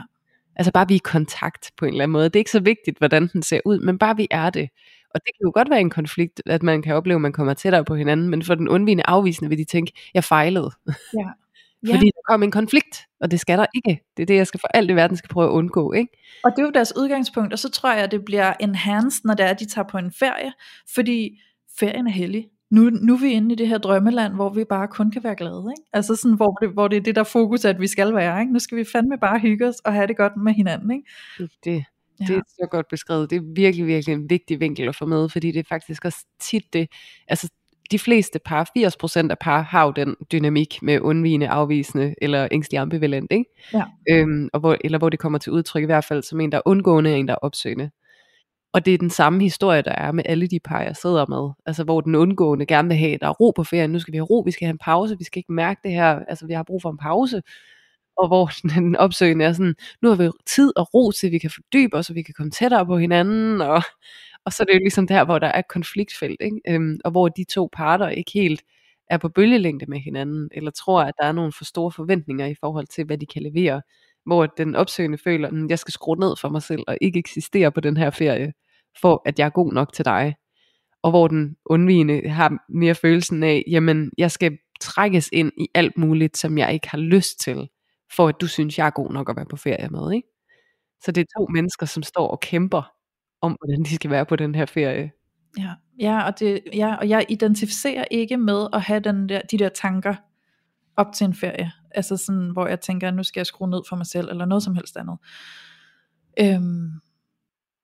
Altså 0.57 0.73
bare 0.73 0.89
vi 0.89 0.95
i 0.95 0.99
kontakt 0.99 1.71
på 1.77 1.85
en 1.85 1.93
eller 1.93 2.03
anden 2.03 2.13
måde. 2.13 2.25
Det 2.25 2.37
er 2.37 2.41
ikke 2.41 2.51
så 2.51 2.61
vigtigt, 2.61 2.99
hvordan 2.99 3.29
den 3.33 3.43
ser 3.43 3.61
ud, 3.65 3.79
men 3.81 3.99
bare 3.99 4.17
vi 4.17 4.29
er 4.31 4.51
det. 4.51 4.69
Og 5.15 5.21
det 5.27 5.31
kan 5.37 5.45
jo 5.45 5.51
godt 5.55 5.71
være 5.71 5.81
en 5.81 5.91
konflikt, 5.91 6.43
at 6.47 6.63
man 6.63 6.83
kan 6.83 6.95
opleve, 6.95 7.17
at 7.17 7.21
man 7.21 7.33
kommer 7.33 7.55
tættere 7.55 7.85
på 7.85 7.95
hinanden, 7.95 8.29
men 8.29 8.43
for 8.43 8.55
den 8.55 8.69
undvigende 8.69 9.07
afvisende 9.07 9.49
vil 9.49 9.59
de 9.59 9.65
tænke, 9.65 9.93
jeg 10.15 10.25
fejlede. 10.25 10.71
Ja. 11.19 11.29
Ja. 11.87 11.95
Fordi 11.95 12.07
der 12.07 12.23
kom 12.29 12.43
en 12.43 12.51
konflikt, 12.51 13.07
og 13.21 13.31
det 13.31 13.41
skal 13.41 13.59
der 13.59 13.67
ikke. 13.75 14.03
Det 14.17 14.23
er 14.23 14.27
det, 14.27 14.37
jeg 14.37 14.47
skal 14.47 14.61
for 14.61 14.69
alt 14.75 14.91
i 14.91 14.95
verden 14.95 15.17
skal 15.17 15.29
prøve 15.29 15.47
at 15.47 15.53
undgå. 15.53 15.93
Ikke? 15.93 16.13
Og 16.45 16.51
det 16.51 16.59
er 16.59 16.63
jo 16.63 16.71
deres 16.71 16.93
udgangspunkt, 16.97 17.53
og 17.53 17.59
så 17.59 17.71
tror 17.71 17.93
jeg, 17.93 18.05
at 18.05 18.11
det 18.11 18.25
bliver 18.25 18.53
enhanced, 18.61 19.21
når 19.25 19.35
det 19.35 19.47
er, 19.47 19.51
at 19.51 19.61
de 19.61 19.67
tager 19.67 19.89
på 19.89 19.99
en 19.99 20.13
ferie, 20.19 20.53
fordi 20.95 21.41
ferien 21.79 22.07
er 22.07 22.11
hellig. 22.11 22.49
Nu, 22.71 22.91
nu 22.91 23.15
er 23.15 23.19
vi 23.19 23.33
inde 23.33 23.53
i 23.53 23.57
det 23.57 23.69
her 23.69 23.79
drømmeland, 23.79 24.35
hvor 24.35 24.49
vi 24.49 24.65
bare 24.65 24.89
kun 24.89 25.11
kan 25.11 25.25
være 25.25 25.35
glade. 25.37 25.65
Ikke? 25.79 25.89
Altså 25.93 26.17
sådan, 26.17 26.37
hvor 26.37 26.51
det, 26.51 26.69
hvor 26.69 26.89
det 26.89 26.97
er 26.97 27.01
det 27.01 27.17
der 27.17 27.25
fokus, 27.25 27.65
at 27.65 27.81
vi 27.81 27.87
skal 27.87 28.15
være. 28.15 28.41
Ikke? 28.41 28.53
Nu 28.53 28.59
skal 28.59 28.79
vi 28.79 28.85
fandme 28.85 29.19
bare 29.21 29.39
hygge 29.39 29.69
os 29.69 29.77
og 29.85 29.93
have 29.93 30.07
det 30.07 30.17
godt 30.17 30.33
med 30.37 30.53
hinanden. 30.53 30.91
Ikke? 30.91 31.05
Det, 31.65 31.85
det 32.19 32.37
er 32.37 32.43
så 32.47 32.67
godt 32.71 32.87
beskrevet. 32.91 33.31
Det 33.31 33.37
er 33.37 33.55
virkelig, 33.55 33.87
virkelig 33.87 34.13
en 34.13 34.31
vigtig 34.31 34.61
vinkel 34.61 34.89
at 34.89 34.97
få 34.97 35.07
med, 35.07 35.29
fordi 35.29 35.53
det 35.53 35.61
er 35.61 35.69
faktisk 35.69 36.05
også 36.05 36.27
tit 36.41 36.73
det, 36.73 36.89
altså 37.29 37.49
de 37.91 37.99
fleste 37.99 38.39
par, 38.45 38.71
80% 38.79 39.31
af 39.31 39.39
par, 39.39 39.63
har 39.63 39.85
jo 39.85 39.91
den 39.91 40.17
dynamik 40.33 40.83
med 40.83 41.01
undvigende, 41.01 41.49
afvisende 41.49 42.15
eller 42.23 42.49
ængstelig 42.51 42.79
ambivalent, 42.81 43.33
ikke? 43.33 43.45
Ja. 43.75 43.85
Øhm, 44.11 44.49
og 44.53 44.61
hvor, 44.61 44.77
eller 44.81 44.99
hvor 44.99 45.09
det 45.09 45.19
kommer 45.19 45.39
til 45.39 45.53
udtryk 45.53 45.83
i 45.83 45.87
hvert 45.87 46.05
fald 46.05 46.23
som 46.23 46.41
en, 46.41 46.53
der 46.53 46.59
er 46.59 46.63
undgående, 46.65 47.11
og 47.11 47.19
en, 47.19 47.29
der 47.29 47.35
er 47.35 47.39
opsøgende. 47.39 47.91
Og 48.73 48.87
det 48.87 48.95
er 48.95 48.99
den 48.99 49.11
samme 49.11 49.43
historie, 49.43 49.83
der 49.83 49.93
er 49.93 50.13
med 50.13 50.25
alle 50.27 50.47
de 50.47 50.61
par, 50.65 50.83
jeg 50.83 50.97
sidder 50.97 51.27
med. 51.27 51.53
Altså 51.67 51.85
hvor 51.85 52.01
den 52.01 52.15
undgående 52.15 52.67
gerne 52.67 52.89
vil 52.89 52.97
have, 52.97 53.19
der 53.21 53.29
er 53.29 53.33
ro 53.33 53.51
på 53.51 53.65
ferien, 53.65 53.91
nu 53.91 53.99
skal 53.99 54.13
vi 54.13 54.19
have 54.19 54.27
ro, 54.27 54.43
vi 54.47 54.51
skal 54.51 54.67
have 54.67 54.73
en 54.73 54.79
pause, 54.79 55.19
vi 55.19 55.25
skal 55.25 55.39
ikke 55.39 55.53
mærke 55.53 55.81
det 55.85 55.93
her, 55.93 56.21
altså 56.29 56.47
vi 56.47 56.53
har 56.53 56.63
brug 56.63 56.83
for 56.83 56.91
en 56.91 56.99
pause. 56.99 57.43
Og 58.17 58.29
hvor 58.29 58.51
den 58.75 58.97
opsøgende 58.97 59.45
er 59.45 59.53
sådan, 59.53 59.75
nu 60.03 60.09
har 60.09 60.17
vi 60.17 60.31
tid 60.47 60.73
og 60.77 60.95
ro 60.95 61.11
til, 61.11 61.27
at 61.27 61.33
vi 61.33 61.39
kan 61.39 61.51
fordybe 61.51 61.97
os, 61.97 62.11
og 62.11 62.15
vi 62.17 62.23
kan 62.23 62.35
komme 62.37 62.51
tættere 62.51 62.87
på 62.87 62.99
hinanden, 62.99 63.61
og 63.61 63.83
og 64.47 64.53
så 64.53 64.63
er 64.63 64.65
det 64.67 64.75
jo 64.75 64.79
ligesom 64.79 65.07
der, 65.07 65.25
hvor 65.25 65.39
der 65.39 65.47
er 65.47 65.63
konfliktfelt, 65.71 66.37
ikke? 66.41 66.61
Øhm, 66.69 66.99
og 67.05 67.11
hvor 67.11 67.29
de 67.29 67.45
to 67.45 67.69
parter 67.73 68.09
ikke 68.09 68.31
helt 68.35 68.63
er 69.11 69.19
på 69.19 69.29
bølgelængde 69.29 69.87
med 69.87 69.99
hinanden, 70.01 70.49
eller 70.53 70.71
tror, 70.71 71.03
at 71.03 71.15
der 71.23 71.27
er 71.29 71.33
nogle 71.33 71.53
for 71.53 71.65
store 71.65 71.93
forventninger 71.93 72.47
i 72.47 72.55
forhold 72.61 72.87
til, 72.87 73.05
hvad 73.05 73.19
de 73.19 73.27
kan 73.27 73.43
levere. 73.43 73.83
Hvor 74.27 74.47
den 74.47 74.75
opsøgende 74.77 75.19
føler, 75.19 75.49
at 75.49 75.55
jeg 75.71 75.79
skal 75.79 75.93
skrue 75.93 76.17
ned 76.17 76.35
for 76.41 76.49
mig 76.49 76.63
selv, 76.63 76.83
og 76.89 76.99
ikke 77.01 77.19
eksistere 77.19 77.73
på 77.73 77.81
den 77.81 77.97
her 77.97 78.11
ferie, 78.11 78.53
for 79.01 79.23
at 79.27 79.39
jeg 79.39 79.47
er 79.47 79.51
god 79.51 79.73
nok 79.73 79.93
til 79.93 80.05
dig. 80.05 80.35
Og 81.03 81.11
hvor 81.11 81.29
den 81.29 81.57
undvigende 81.67 82.29
har 82.29 82.65
mere 82.69 82.95
følelsen 82.95 83.43
af, 83.43 83.65
jamen, 83.71 84.11
jeg 84.19 84.31
skal 84.31 84.59
trækkes 84.81 85.29
ind 85.33 85.53
i 85.59 85.69
alt 85.75 85.99
muligt, 85.99 86.37
som 86.37 86.59
jeg 86.59 86.75
ikke 86.75 86.89
har 86.91 86.99
lyst 86.99 87.41
til, 87.41 87.69
for 88.17 88.29
at 88.29 88.37
du 88.41 88.47
synes, 88.49 88.79
jeg 88.79 88.87
er 88.87 88.91
god 88.91 89.13
nok 89.13 89.31
at 89.31 89.37
være 89.37 89.47
på 89.51 89.57
ferie 89.57 89.89
med. 89.89 90.13
Ikke? 90.15 90.29
Så 91.05 91.13
det 91.13 91.21
er 91.21 91.41
to 91.41 91.47
mennesker, 91.55 91.87
som 91.87 92.03
står 92.03 92.29
og 92.29 92.41
kæmper 92.41 92.96
om, 93.47 93.57
hvordan 93.61 93.83
de 93.83 93.95
skal 93.95 94.11
være 94.11 94.27
på 94.27 94.37
den 94.37 94.55
her 94.55 94.67
ferie. 94.67 95.11
Ja, 95.59 95.73
ja, 96.01 96.27
og, 96.27 96.39
det, 96.39 96.61
ja, 96.75 96.95
og 96.95 97.09
jeg 97.09 97.27
identificerer 97.29 98.05
ikke 98.11 98.37
med 98.37 98.67
at 98.73 98.83
have 98.83 99.01
den 99.01 99.29
der, 99.29 99.41
de 99.51 99.59
der 99.59 99.69
tanker 99.69 100.15
op 100.97 101.13
til 101.15 101.25
en 101.25 101.35
ferie. 101.35 101.73
Altså 101.91 102.17
sådan, 102.17 102.51
hvor 102.51 102.67
jeg 102.67 102.81
tænker, 102.81 103.11
nu 103.11 103.23
skal 103.23 103.41
jeg 103.41 103.47
skrue 103.47 103.71
ned 103.71 103.83
for 103.89 103.97
mig 103.97 104.07
selv, 104.07 104.29
eller 104.29 104.45
noget 104.45 104.63
som 104.63 104.75
helst 104.75 104.97
andet. 104.97 105.19
Øhm. 106.41 106.91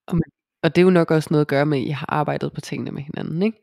Og, 0.07 0.15
man, 0.15 0.31
og 0.63 0.75
det 0.75 0.83
er 0.83 0.85
jo 0.85 0.91
nok 0.91 1.11
også 1.11 1.29
noget 1.31 1.41
at 1.41 1.49
gøre 1.49 1.67
med, 1.67 1.79
at 1.79 1.85
I 1.85 1.89
har 1.89 2.07
arbejdet 2.09 2.53
på 2.53 2.61
tingene 2.61 2.91
med 2.91 3.03
hinanden, 3.03 3.43
ikke? 3.43 3.59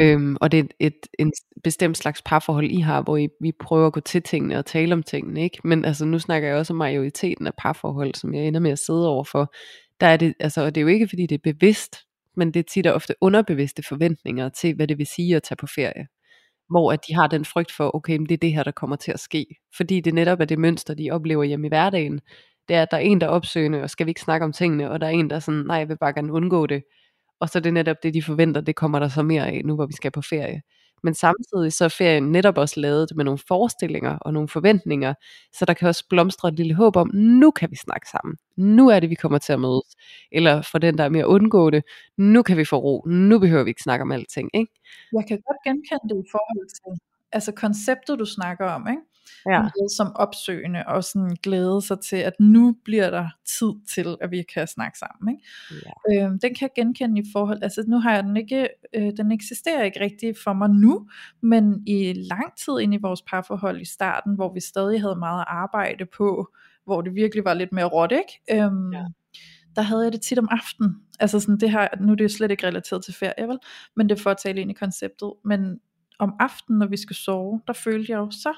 Øhm, 0.00 0.36
og 0.40 0.52
det 0.52 0.58
er 0.58 0.62
et, 0.64 0.72
et, 0.80 1.06
en 1.18 1.32
bestemt 1.64 1.96
slags 1.96 2.22
parforhold, 2.22 2.70
I 2.70 2.80
har, 2.80 3.02
hvor 3.02 3.16
I, 3.16 3.28
vi 3.40 3.52
prøver 3.60 3.86
at 3.86 3.92
gå 3.92 4.00
til 4.00 4.22
tingene 4.22 4.58
og 4.58 4.66
tale 4.66 4.92
om 4.92 5.02
tingene, 5.02 5.42
ikke? 5.42 5.58
Men 5.64 5.84
altså, 5.84 6.04
nu 6.04 6.18
snakker 6.18 6.48
jeg 6.48 6.56
også 6.56 6.72
om 6.72 6.76
majoriteten 6.76 7.46
af 7.46 7.52
parforhold, 7.58 8.14
som 8.14 8.34
jeg 8.34 8.44
ender 8.44 8.60
med 8.60 8.70
at 8.70 8.78
sidde 8.78 9.08
overfor 9.08 9.54
der 10.02 10.08
er 10.08 10.16
det, 10.16 10.34
altså, 10.40 10.62
og 10.62 10.74
det 10.74 10.80
er 10.80 10.82
jo 10.82 10.88
ikke 10.88 11.08
fordi 11.08 11.26
det 11.26 11.34
er 11.34 11.52
bevidst, 11.52 11.96
men 12.36 12.54
det 12.54 12.60
er 12.60 12.64
tit 12.64 12.86
og 12.86 12.94
ofte 12.94 13.14
underbevidste 13.20 13.82
forventninger 13.82 14.48
til, 14.48 14.74
hvad 14.74 14.88
det 14.88 14.98
vil 14.98 15.06
sige 15.06 15.36
at 15.36 15.42
tage 15.42 15.56
på 15.56 15.66
ferie. 15.66 16.06
Hvor 16.70 16.92
at 16.92 17.00
de 17.08 17.14
har 17.14 17.26
den 17.26 17.44
frygt 17.44 17.72
for, 17.72 17.96
okay, 17.96 18.16
men 18.16 18.26
det 18.28 18.34
er 18.34 18.38
det 18.38 18.52
her, 18.52 18.62
der 18.62 18.70
kommer 18.70 18.96
til 18.96 19.12
at 19.12 19.20
ske. 19.20 19.46
Fordi 19.76 20.00
det 20.00 20.14
netop 20.14 20.40
er 20.40 20.44
det 20.44 20.58
mønster, 20.58 20.94
de 20.94 21.10
oplever 21.10 21.44
hjemme 21.44 21.66
i 21.66 21.68
hverdagen. 21.68 22.20
Det 22.68 22.76
er, 22.76 22.82
at 22.82 22.90
der 22.90 22.96
er 22.96 23.00
en, 23.00 23.20
der 23.20 23.26
er 23.26 23.30
opsøgende, 23.30 23.82
og 23.82 23.90
skal 23.90 24.06
vi 24.06 24.10
ikke 24.10 24.20
snakke 24.20 24.44
om 24.44 24.52
tingene, 24.52 24.90
og 24.90 25.00
der 25.00 25.06
er 25.06 25.10
en, 25.10 25.30
der 25.30 25.36
er 25.36 25.40
sådan, 25.40 25.64
nej, 25.66 25.76
jeg 25.76 25.88
vil 25.88 25.98
bare 25.98 26.12
gerne 26.12 26.32
undgå 26.32 26.66
det. 26.66 26.82
Og 27.40 27.48
så 27.48 27.58
er 27.58 27.62
det 27.62 27.74
netop 27.74 27.96
det, 28.02 28.14
de 28.14 28.22
forventer, 28.22 28.60
det 28.60 28.76
kommer 28.76 28.98
der 28.98 29.08
så 29.08 29.22
mere 29.22 29.46
af, 29.48 29.62
nu 29.64 29.74
hvor 29.74 29.86
vi 29.86 29.92
skal 29.92 30.10
på 30.10 30.22
ferie. 30.22 30.62
Men 31.02 31.14
samtidig 31.14 31.72
så 31.72 31.84
er 31.84 31.88
ferien 31.88 32.32
netop 32.32 32.58
også 32.58 32.80
lavet 32.80 33.08
med 33.16 33.24
nogle 33.24 33.38
forestillinger 33.48 34.18
og 34.18 34.32
nogle 34.32 34.48
forventninger, 34.48 35.14
så 35.52 35.64
der 35.64 35.74
kan 35.74 35.88
også 35.88 36.04
blomstre 36.08 36.48
et 36.48 36.54
lille 36.54 36.74
håb 36.74 36.96
om, 36.96 37.10
nu 37.14 37.50
kan 37.50 37.70
vi 37.70 37.76
snakke 37.76 38.08
sammen. 38.08 38.36
Nu 38.56 38.88
er 38.88 39.00
det, 39.00 39.10
vi 39.10 39.14
kommer 39.14 39.38
til 39.38 39.52
at 39.52 39.60
mødes. 39.60 39.96
Eller 40.32 40.62
for 40.62 40.78
den, 40.78 40.98
der 40.98 41.04
er 41.04 41.08
mere 41.08 41.26
undgående, 41.26 41.82
nu 42.16 42.42
kan 42.42 42.56
vi 42.56 42.64
få 42.64 42.76
ro. 42.76 43.04
Nu 43.06 43.38
behøver 43.38 43.64
vi 43.64 43.70
ikke 43.70 43.82
snakke 43.82 44.02
om 44.02 44.12
alting. 44.12 44.50
Ikke? 44.54 44.72
Jeg 45.12 45.24
kan 45.28 45.38
godt 45.46 45.58
genkende 45.64 46.14
det 46.14 46.24
i 46.24 46.28
forhold 46.32 46.68
til 46.68 47.00
altså 47.32 47.52
konceptet, 47.52 48.18
du 48.18 48.24
snakker 48.24 48.66
om. 48.66 48.88
Ikke? 48.88 49.02
Ja. 49.46 49.68
som 49.96 50.12
opsøgende 50.16 50.84
og 50.86 51.04
sådan 51.04 51.36
glæde 51.42 51.82
sig 51.82 52.00
til, 52.00 52.16
at 52.16 52.32
nu 52.40 52.76
bliver 52.84 53.10
der 53.10 53.28
tid 53.58 53.72
til, 53.94 54.16
at 54.20 54.30
vi 54.30 54.42
kan 54.54 54.66
snakke 54.66 54.98
sammen. 54.98 55.34
Ikke? 55.34 55.44
Ja. 55.86 56.24
Øhm, 56.24 56.38
den 56.38 56.54
kan 56.54 56.70
jeg 56.76 56.84
genkende 56.84 57.20
i 57.20 57.24
forhold, 57.32 57.62
altså 57.62 57.84
nu 57.86 57.98
har 57.98 58.14
jeg 58.14 58.24
den 58.24 58.36
ikke, 58.36 58.68
øh, 58.94 59.12
den 59.16 59.32
eksisterer 59.32 59.82
ikke 59.82 60.00
rigtig 60.00 60.34
for 60.44 60.52
mig 60.52 60.70
nu, 60.70 61.08
men 61.40 61.82
i 61.86 62.12
lang 62.12 62.56
tid 62.64 62.78
ind 62.80 62.94
i 62.94 62.98
vores 63.02 63.22
parforhold 63.22 63.80
i 63.80 63.84
starten, 63.84 64.34
hvor 64.34 64.54
vi 64.54 64.60
stadig 64.60 65.00
havde 65.00 65.16
meget 65.16 65.44
arbejde 65.46 66.06
på, 66.16 66.52
hvor 66.84 67.00
det 67.00 67.14
virkelig 67.14 67.44
var 67.44 67.54
lidt 67.54 67.72
mere 67.72 67.86
råt, 67.86 68.12
ikke? 68.12 68.62
Øhm, 68.64 68.92
ja 68.92 69.04
der 69.76 69.82
havde 69.82 70.04
jeg 70.04 70.12
det 70.12 70.20
tit 70.20 70.38
om 70.38 70.48
aftenen. 70.50 70.96
Altså 71.20 71.40
sådan 71.40 71.58
det 71.58 71.70
her, 71.70 71.88
nu 72.00 72.12
er 72.12 72.16
det 72.16 72.24
jo 72.24 72.28
slet 72.28 72.50
ikke 72.50 72.66
relateret 72.66 73.04
til 73.04 73.14
ferie, 73.14 73.48
vel? 73.48 73.58
Men 73.96 74.08
det 74.08 74.18
er 74.18 74.22
for 74.22 74.30
at 74.30 74.36
tale 74.36 74.60
ind 74.60 74.70
i 74.70 74.74
konceptet. 74.74 75.32
Men 75.44 75.80
om 76.18 76.34
aftenen, 76.40 76.78
når 76.78 76.86
vi 76.86 76.96
skal 76.96 77.16
sove, 77.16 77.60
der 77.66 77.72
følte 77.72 78.12
jeg 78.12 78.18
jo 78.18 78.30
så 78.30 78.52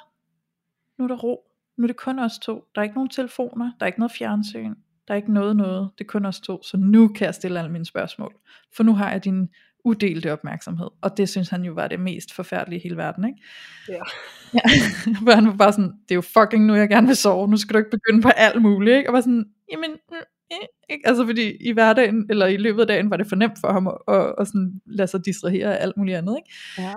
nu 0.99 1.05
er 1.05 1.09
der 1.09 1.17
ro, 1.17 1.41
nu 1.77 1.85
er 1.85 1.87
det 1.87 1.97
kun 1.97 2.19
os 2.19 2.39
to, 2.39 2.65
der 2.75 2.81
er 2.81 2.83
ikke 2.83 2.95
nogen 2.95 3.11
telefoner, 3.11 3.73
der 3.81 3.85
er 3.85 3.87
ikke 3.87 3.99
noget 3.99 4.13
fjernsyn, 4.13 4.75
der 5.09 5.15
er 5.15 5.17
ikke 5.17 5.33
noget 5.33 5.57
noget, 5.57 5.91
det 5.99 6.05
er 6.05 6.09
kun 6.09 6.25
os 6.25 6.41
to, 6.41 6.63
så 6.63 6.77
nu 6.77 7.09
kan 7.09 7.27
jeg 7.27 7.35
stille 7.35 7.59
alle 7.59 7.73
mine 7.73 7.85
spørgsmål, 7.85 8.35
for 8.77 8.83
nu 8.83 8.95
har 8.95 9.11
jeg 9.11 9.25
din 9.25 9.49
udelte 9.85 10.33
opmærksomhed, 10.33 10.89
og 11.03 11.17
det 11.17 11.29
synes 11.29 11.49
han 11.49 11.65
jo 11.65 11.73
var 11.73 11.89
det 11.89 12.01
mest 12.01 12.33
forfærdelige 12.33 12.79
i 12.79 12.83
hele 12.83 12.97
verden, 12.97 13.25
ikke? 13.25 13.39
Ja. 13.89 13.95
ja. 14.55 14.61
for 15.25 15.35
han 15.35 15.47
var 15.47 15.57
bare 15.57 15.73
sådan, 15.73 15.93
det 16.03 16.11
er 16.11 16.15
jo 16.15 16.21
fucking 16.21 16.67
nu 16.67 16.75
jeg 16.75 16.89
gerne 16.89 17.07
vil 17.07 17.17
sove, 17.17 17.49
nu 17.49 17.57
skal 17.57 17.75
du 17.75 17.79
ikke 17.79 17.91
begynde 17.91 18.23
på 18.23 18.29
alt 18.29 18.63
muligt, 18.63 18.97
ikke? 18.97 19.11
Og 19.11 19.13
var 19.13 19.21
sådan, 19.21 19.45
jamen, 19.73 19.91
mm, 19.91 20.17
eh, 20.51 20.67
ikke? 20.91 21.09
Altså 21.09 21.27
fordi 21.27 21.57
i 21.61 21.73
hverdagen, 21.73 22.27
eller 22.31 22.47
i 22.47 22.57
løbet 22.57 22.81
af 22.81 22.87
dagen, 22.87 23.11
var 23.11 23.17
det 23.17 23.27
for 23.27 23.37
nemt 23.37 23.59
for 23.61 23.73
ham 23.73 23.87
at, 23.87 23.97
at, 24.09 24.35
at 24.39 24.47
sådan 24.47 24.81
lade 24.87 25.09
sig 25.09 25.25
distrahere 25.25 25.79
af 25.79 25.83
alt 25.83 25.97
muligt 25.97 26.17
andet, 26.17 26.37
ikke? 26.37 26.55
Ja 26.79 26.95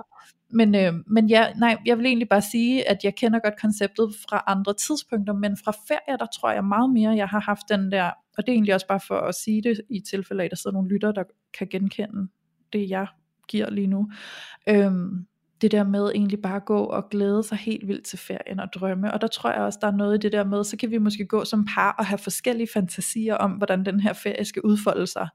men, 0.50 0.74
øh, 0.74 0.92
men 1.06 1.28
ja, 1.28 1.52
nej, 1.52 1.76
jeg 1.86 1.98
vil 1.98 2.06
egentlig 2.06 2.28
bare 2.28 2.42
sige, 2.42 2.88
at 2.90 3.04
jeg 3.04 3.14
kender 3.14 3.38
godt 3.38 3.60
konceptet 3.60 4.14
fra 4.28 4.44
andre 4.46 4.74
tidspunkter, 4.74 5.32
men 5.32 5.56
fra 5.64 5.72
ferie, 5.88 6.18
der 6.18 6.26
tror 6.40 6.50
jeg 6.50 6.64
meget 6.64 6.90
mere, 6.90 7.16
jeg 7.16 7.28
har 7.28 7.40
haft 7.40 7.68
den 7.68 7.92
der, 7.92 8.04
og 8.06 8.46
det 8.46 8.48
er 8.48 8.52
egentlig 8.52 8.74
også 8.74 8.86
bare 8.86 9.00
for 9.08 9.20
at 9.20 9.34
sige 9.34 9.62
det, 9.62 9.80
i 9.90 10.00
tilfælde 10.00 10.42
af, 10.42 10.44
at 10.44 10.50
der 10.50 10.56
sidder 10.56 10.74
nogle 10.74 10.88
lytter, 10.88 11.12
der 11.12 11.24
kan 11.58 11.66
genkende 11.66 12.28
det, 12.72 12.90
jeg 12.90 13.06
giver 13.48 13.70
lige 13.70 13.86
nu. 13.86 14.10
Øhm, 14.68 15.26
det 15.60 15.72
der 15.72 15.84
med 15.84 16.10
egentlig 16.14 16.42
bare 16.42 16.60
gå 16.60 16.84
og 16.84 17.08
glæde 17.10 17.42
sig 17.42 17.58
helt 17.58 17.88
vildt 17.88 18.04
til 18.04 18.18
ferien 18.18 18.60
og 18.60 18.68
drømme. 18.74 19.12
Og 19.14 19.20
der 19.20 19.26
tror 19.26 19.50
jeg 19.50 19.60
også, 19.60 19.78
der 19.82 19.88
er 19.88 19.96
noget 19.96 20.14
i 20.14 20.18
det 20.18 20.32
der 20.32 20.44
med, 20.44 20.64
så 20.64 20.76
kan 20.76 20.90
vi 20.90 20.98
måske 20.98 21.26
gå 21.26 21.44
som 21.44 21.66
par 21.74 21.94
og 21.98 22.06
have 22.06 22.18
forskellige 22.18 22.68
fantasier 22.74 23.34
om, 23.34 23.50
hvordan 23.50 23.84
den 23.84 24.00
her 24.00 24.12
ferie 24.12 24.44
skal 24.44 24.62
udfolde 24.62 25.06
sig. 25.06 25.28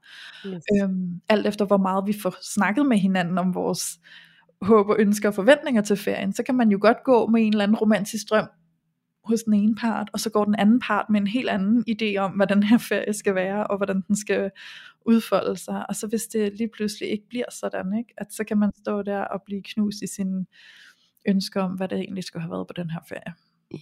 Yes. 0.46 0.62
Øhm, 0.82 1.20
alt 1.28 1.46
efter 1.46 1.64
hvor 1.64 1.76
meget 1.76 2.06
vi 2.06 2.14
får 2.22 2.34
snakket 2.54 2.86
med 2.86 2.98
hinanden 2.98 3.38
om 3.38 3.54
vores 3.54 3.98
håb 4.64 4.88
og 4.88 4.96
ønsker 4.98 5.28
og 5.28 5.34
forventninger 5.34 5.82
til 5.82 5.96
ferien, 5.96 6.32
så 6.32 6.42
kan 6.42 6.54
man 6.54 6.70
jo 6.70 6.78
godt 6.80 7.04
gå 7.04 7.26
med 7.26 7.42
en 7.42 7.52
eller 7.52 7.64
anden 7.64 7.76
romantisk 7.76 8.30
drøm 8.30 8.48
hos 9.24 9.42
den 9.42 9.54
ene 9.54 9.74
part, 9.74 10.10
og 10.12 10.20
så 10.20 10.30
går 10.30 10.44
den 10.44 10.54
anden 10.54 10.80
part 10.80 11.06
med 11.10 11.20
en 11.20 11.26
helt 11.26 11.48
anden 11.48 11.84
idé 11.90 12.16
om, 12.16 12.32
hvad 12.32 12.46
den 12.46 12.62
her 12.62 12.78
ferie 12.78 13.12
skal 13.12 13.34
være, 13.34 13.66
og 13.66 13.76
hvordan 13.76 14.00
den 14.08 14.16
skal 14.16 14.50
udfolde 15.06 15.56
sig. 15.56 15.88
Og 15.88 15.96
så 15.96 16.06
hvis 16.06 16.22
det 16.22 16.56
lige 16.58 16.70
pludselig 16.76 17.08
ikke 17.08 17.28
bliver 17.28 17.50
sådan, 17.50 17.98
ikke? 17.98 18.14
at 18.18 18.32
så 18.32 18.44
kan 18.44 18.58
man 18.58 18.72
stå 18.80 19.02
der 19.02 19.20
og 19.20 19.42
blive 19.46 19.62
knust 19.62 20.02
i 20.02 20.06
sine 20.06 20.46
ønsker 21.28 21.62
om, 21.62 21.72
hvad 21.72 21.88
det 21.88 21.98
egentlig 21.98 22.24
skulle 22.24 22.42
have 22.42 22.50
været 22.50 22.66
på 22.66 22.72
den 22.72 22.90
her 22.90 23.00
ferie. 23.08 23.34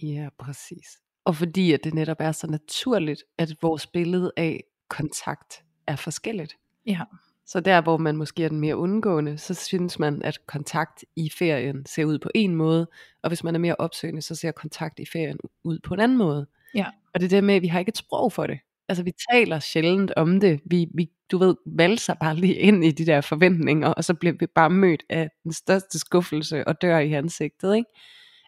Ja, 0.03 0.29
præcis. 0.39 0.99
Og 1.25 1.35
fordi 1.35 1.73
at 1.73 1.83
det 1.83 1.93
netop 1.93 2.17
er 2.19 2.31
så 2.31 2.47
naturligt, 2.47 3.23
at 3.37 3.55
vores 3.61 3.87
billede 3.87 4.31
af 4.37 4.63
kontakt 4.89 5.63
er 5.87 5.95
forskelligt. 5.95 6.57
Ja. 6.85 7.01
Så 7.45 7.59
der, 7.59 7.81
hvor 7.81 7.97
man 7.97 8.17
måske 8.17 8.43
er 8.43 8.49
den 8.49 8.59
mere 8.59 8.77
undgående, 8.77 9.37
så 9.37 9.53
synes 9.53 9.99
man, 9.99 10.21
at 10.21 10.47
kontakt 10.47 11.05
i 11.15 11.29
ferien 11.29 11.85
ser 11.85 12.05
ud 12.05 12.19
på 12.19 12.29
en 12.35 12.55
måde, 12.55 12.87
og 13.23 13.29
hvis 13.29 13.43
man 13.43 13.55
er 13.55 13.59
mere 13.59 13.75
opsøgende, 13.79 14.21
så 14.21 14.35
ser 14.35 14.51
kontakt 14.51 14.99
i 14.99 15.05
ferien 15.13 15.37
ud 15.63 15.79
på 15.83 15.93
en 15.93 15.99
anden 15.99 16.17
måde. 16.17 16.47
Ja. 16.75 16.85
Og 17.13 17.19
det 17.19 17.25
er 17.25 17.29
det 17.29 17.43
med, 17.43 17.55
at 17.55 17.61
vi 17.61 17.67
har 17.67 17.79
ikke 17.79 17.89
et 17.89 17.97
sprog 17.97 18.31
for 18.31 18.47
det. 18.47 18.59
Altså 18.89 19.03
vi 19.03 19.13
taler 19.31 19.59
sjældent 19.59 20.11
om 20.15 20.39
det. 20.39 20.61
Vi, 20.65 20.87
vi 20.93 21.09
du 21.31 21.37
ved, 21.37 21.55
valser 21.65 22.13
bare 22.13 22.35
lige 22.35 22.55
ind 22.55 22.85
i 22.85 22.91
de 22.91 23.05
der 23.05 23.21
forventninger, 23.21 23.87
og 23.87 24.03
så 24.03 24.13
bliver 24.13 24.35
vi 24.39 24.47
bare 24.47 24.69
mødt 24.69 25.03
af 25.09 25.29
den 25.43 25.53
største 25.53 25.99
skuffelse 25.99 26.67
og 26.67 26.81
dør 26.81 26.99
i 26.99 27.13
ansigtet, 27.13 27.75
ikke? 27.75 27.89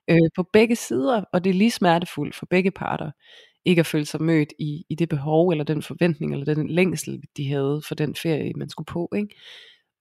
Øh, 0.08 0.30
på 0.36 0.44
begge 0.54 0.76
sider, 0.76 1.24
og 1.34 1.44
det 1.44 1.50
er 1.50 1.54
lige 1.54 1.72
smertefuldt 1.72 2.36
for 2.36 2.46
begge 2.46 2.72
parter, 2.72 3.12
ikke 3.66 3.80
at 3.80 3.86
føle 3.86 4.06
sig 4.06 4.22
mødt 4.22 4.54
i, 4.60 4.86
i 4.90 4.96
det 4.96 5.10
behov, 5.10 5.50
eller 5.50 5.64
den 5.64 5.82
forventning, 5.82 6.34
eller 6.34 6.56
den 6.56 6.70
længsel, 6.70 7.22
de 7.38 7.50
havde 7.50 7.82
for 7.88 7.96
den 7.96 8.16
ferie, 8.16 8.54
man 8.56 8.70
skulle 8.70 8.86
på, 8.86 9.10
ikke? 9.16 9.36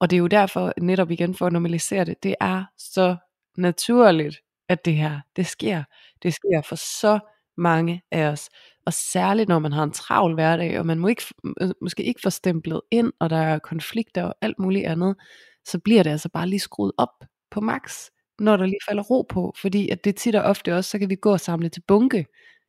Og 0.00 0.10
det 0.10 0.16
er 0.16 0.20
jo 0.20 0.26
derfor, 0.26 0.72
netop 0.80 1.10
igen 1.10 1.34
for 1.34 1.46
at 1.46 1.52
normalisere 1.52 2.04
det, 2.04 2.22
det 2.22 2.34
er 2.40 2.64
så 2.78 3.16
naturligt, 3.56 4.36
at 4.68 4.84
det 4.84 4.94
her, 4.96 5.20
det 5.36 5.46
sker. 5.46 5.84
Det 6.22 6.34
sker 6.34 6.62
for 6.68 6.76
så 6.76 7.18
mange 7.56 8.02
af 8.10 8.26
os. 8.26 8.50
Og 8.86 8.92
særligt 8.92 9.48
når 9.48 9.58
man 9.58 9.72
har 9.72 9.82
en 9.82 9.92
travl 9.92 10.34
hverdag, 10.34 10.78
og 10.78 10.86
man 10.86 10.98
må 10.98 11.08
ikke, 11.08 11.22
øh, 11.60 11.70
måske 11.80 12.04
ikke 12.04 12.20
få 12.22 12.30
stemplet 12.30 12.80
ind, 12.90 13.12
og 13.20 13.30
der 13.30 13.36
er 13.36 13.58
konflikter 13.58 14.22
og 14.22 14.34
alt 14.40 14.58
muligt 14.58 14.86
andet, 14.86 15.16
så 15.64 15.78
bliver 15.78 16.02
det 16.02 16.10
altså 16.10 16.28
bare 16.28 16.48
lige 16.48 16.60
skruet 16.60 16.92
op 16.98 17.24
på 17.50 17.60
max, 17.60 18.08
når 18.38 18.56
der 18.56 18.66
lige 18.66 18.84
falder 18.88 19.02
ro 19.02 19.22
på. 19.22 19.54
Fordi 19.60 19.88
at 19.88 20.04
det 20.04 20.16
tit 20.16 20.34
og 20.34 20.42
ofte 20.42 20.76
også, 20.76 20.90
så 20.90 20.98
kan 20.98 21.10
vi 21.10 21.14
gå 21.14 21.32
og 21.32 21.40
samle 21.40 21.68
til 21.68 21.82
bunke 21.88 22.26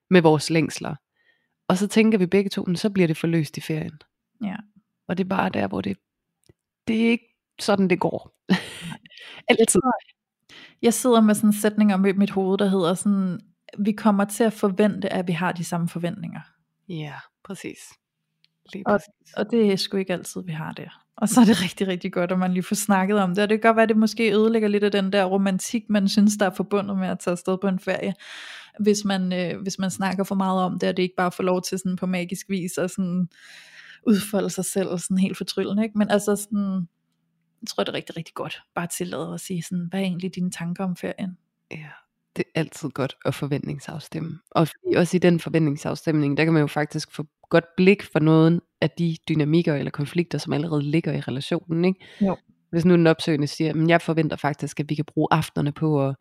med 0.09 0.21
vores 0.21 0.49
længsler. 0.49 0.95
Og 1.67 1.77
så 1.77 1.87
tænker 1.87 2.17
vi 2.17 2.25
begge 2.25 2.49
to, 2.49 2.63
men 2.63 2.75
så 2.75 2.89
bliver 2.89 3.07
det 3.07 3.17
forløst 3.17 3.57
i 3.57 3.61
ferien. 3.61 3.99
Ja. 4.43 4.55
Og 5.07 5.17
det 5.17 5.23
er 5.23 5.29
bare 5.29 5.49
der, 5.49 5.67
hvor 5.67 5.81
det, 5.81 5.97
det 6.87 7.05
er 7.05 7.09
ikke 7.09 7.27
sådan, 7.59 7.89
det 7.89 7.99
går. 7.99 8.31
Altid. 9.49 9.81
Jeg 10.81 10.93
sidder 10.93 11.21
med 11.21 11.35
sådan 11.35 11.49
en 11.49 11.53
sætning 11.53 11.93
om 11.93 12.05
i 12.05 12.11
mit 12.11 12.29
hoved, 12.29 12.57
der 12.57 12.67
hedder 12.67 12.93
sådan, 12.93 13.39
vi 13.79 13.91
kommer 13.91 14.25
til 14.25 14.43
at 14.43 14.53
forvente, 14.53 15.13
at 15.13 15.27
vi 15.27 15.33
har 15.33 15.51
de 15.51 15.63
samme 15.63 15.89
forventninger. 15.89 16.41
Ja, 16.89 17.13
præcis. 17.43 17.79
Og, 18.85 18.99
og 19.37 19.51
det 19.51 19.71
er 19.71 19.75
sgu 19.75 19.97
ikke 19.97 20.13
altid, 20.13 20.41
vi 20.45 20.51
har 20.51 20.71
det. 20.71 20.87
Og 21.17 21.29
så 21.29 21.41
er 21.41 21.45
det 21.45 21.63
rigtig, 21.63 21.87
rigtig 21.87 22.13
godt, 22.13 22.31
at 22.31 22.39
man 22.39 22.53
lige 22.53 22.63
får 22.63 22.75
snakket 22.75 23.19
om 23.19 23.35
det. 23.35 23.43
Og 23.43 23.49
det 23.49 23.61
kan 23.61 23.69
godt 23.69 23.75
være, 23.75 23.83
at 23.83 23.89
det 23.89 23.97
måske 23.97 24.33
ødelægger 24.33 24.67
lidt 24.67 24.83
af 24.83 24.91
den 24.91 25.13
der 25.13 25.25
romantik, 25.25 25.83
man 25.89 26.07
synes, 26.07 26.37
der 26.37 26.45
er 26.45 26.55
forbundet 26.55 26.97
med 26.97 27.07
at 27.07 27.19
tage 27.19 27.31
afsted 27.31 27.57
på 27.61 27.67
en 27.67 27.79
ferie. 27.79 28.13
Hvis 28.79 29.05
man, 29.05 29.33
øh, 29.33 29.61
hvis 29.61 29.79
man 29.79 29.91
snakker 29.91 30.23
for 30.23 30.35
meget 30.35 30.63
om 30.63 30.79
det, 30.79 30.89
og 30.89 30.97
det 30.97 31.03
ikke 31.03 31.15
bare 31.17 31.31
får 31.31 31.43
lov 31.43 31.61
til 31.61 31.79
sådan 31.79 31.95
på 31.95 32.05
magisk 32.05 32.49
vis 32.49 32.77
at 32.77 32.91
sådan 32.91 33.27
udfolde 34.07 34.49
sig 34.49 34.65
selv 34.65 34.97
sådan 34.97 35.17
helt 35.17 35.37
fortryllende. 35.37 35.83
Ikke? 35.83 35.97
Men 35.97 36.09
altså 36.09 36.35
sådan, 36.35 36.87
jeg 37.61 37.67
tror, 37.67 37.83
det 37.83 37.91
er 37.91 37.95
rigtig, 37.95 38.17
rigtig 38.17 38.33
godt. 38.33 38.61
Bare 38.75 38.87
tillade 38.97 39.33
at 39.33 39.39
sige 39.39 39.63
sådan, 39.63 39.87
hvad 39.89 39.99
er 39.99 40.03
egentlig 40.03 40.35
dine 40.35 40.51
tanker 40.51 40.83
om 40.83 40.95
ferien? 40.95 41.37
Ja, 41.71 41.89
det 42.35 42.45
er 42.55 42.59
altid 42.59 42.89
godt 42.89 43.15
at 43.25 43.35
forventningsafstemme. 43.35 44.39
Og 44.51 44.67
fordi 44.67 44.95
også 44.95 45.17
i 45.17 45.19
den 45.19 45.39
forventningsafstemning, 45.39 46.37
der 46.37 46.43
kan 46.43 46.53
man 46.53 46.61
jo 46.61 46.67
faktisk 46.67 47.11
få 47.11 47.25
godt 47.49 47.65
blik 47.77 48.03
for 48.03 48.19
noget 48.19 48.61
af 48.81 48.89
de 48.89 49.17
dynamikker 49.29 49.75
eller 49.75 49.91
konflikter, 49.91 50.37
som 50.37 50.53
allerede 50.53 50.81
ligger 50.81 51.13
i 51.13 51.19
relationen. 51.19 51.85
Ikke? 51.85 51.99
Jo. 52.21 52.37
Hvis 52.71 52.85
nu 52.85 52.93
den 52.93 53.07
opsøgende 53.07 53.47
siger, 53.47 53.73
men 53.73 53.89
jeg 53.89 54.01
forventer 54.01 54.35
faktisk, 54.37 54.79
at 54.79 54.89
vi 54.89 54.95
kan 54.95 55.05
bruge 55.05 55.27
aftenerne 55.31 55.71
på 55.71 56.07
at, 56.07 56.15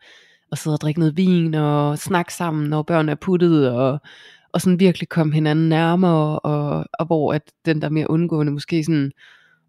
at 0.52 0.58
sidde 0.58 0.74
og 0.74 0.80
drikke 0.80 1.00
noget 1.00 1.16
vin 1.16 1.54
og 1.54 1.98
snakke 1.98 2.34
sammen, 2.34 2.70
når 2.70 2.82
børn 2.82 3.08
er 3.08 3.14
puttet, 3.14 3.70
og, 3.70 4.00
og 4.52 4.60
sådan 4.60 4.80
virkelig 4.80 5.08
komme 5.08 5.34
hinanden 5.34 5.68
nærmere, 5.68 6.38
og, 6.38 6.86
og 6.98 7.06
hvor 7.06 7.32
at 7.32 7.42
den 7.64 7.82
der 7.82 7.88
mere 7.88 8.10
undgående 8.10 8.52
måske 8.52 8.84
sådan, 8.84 9.12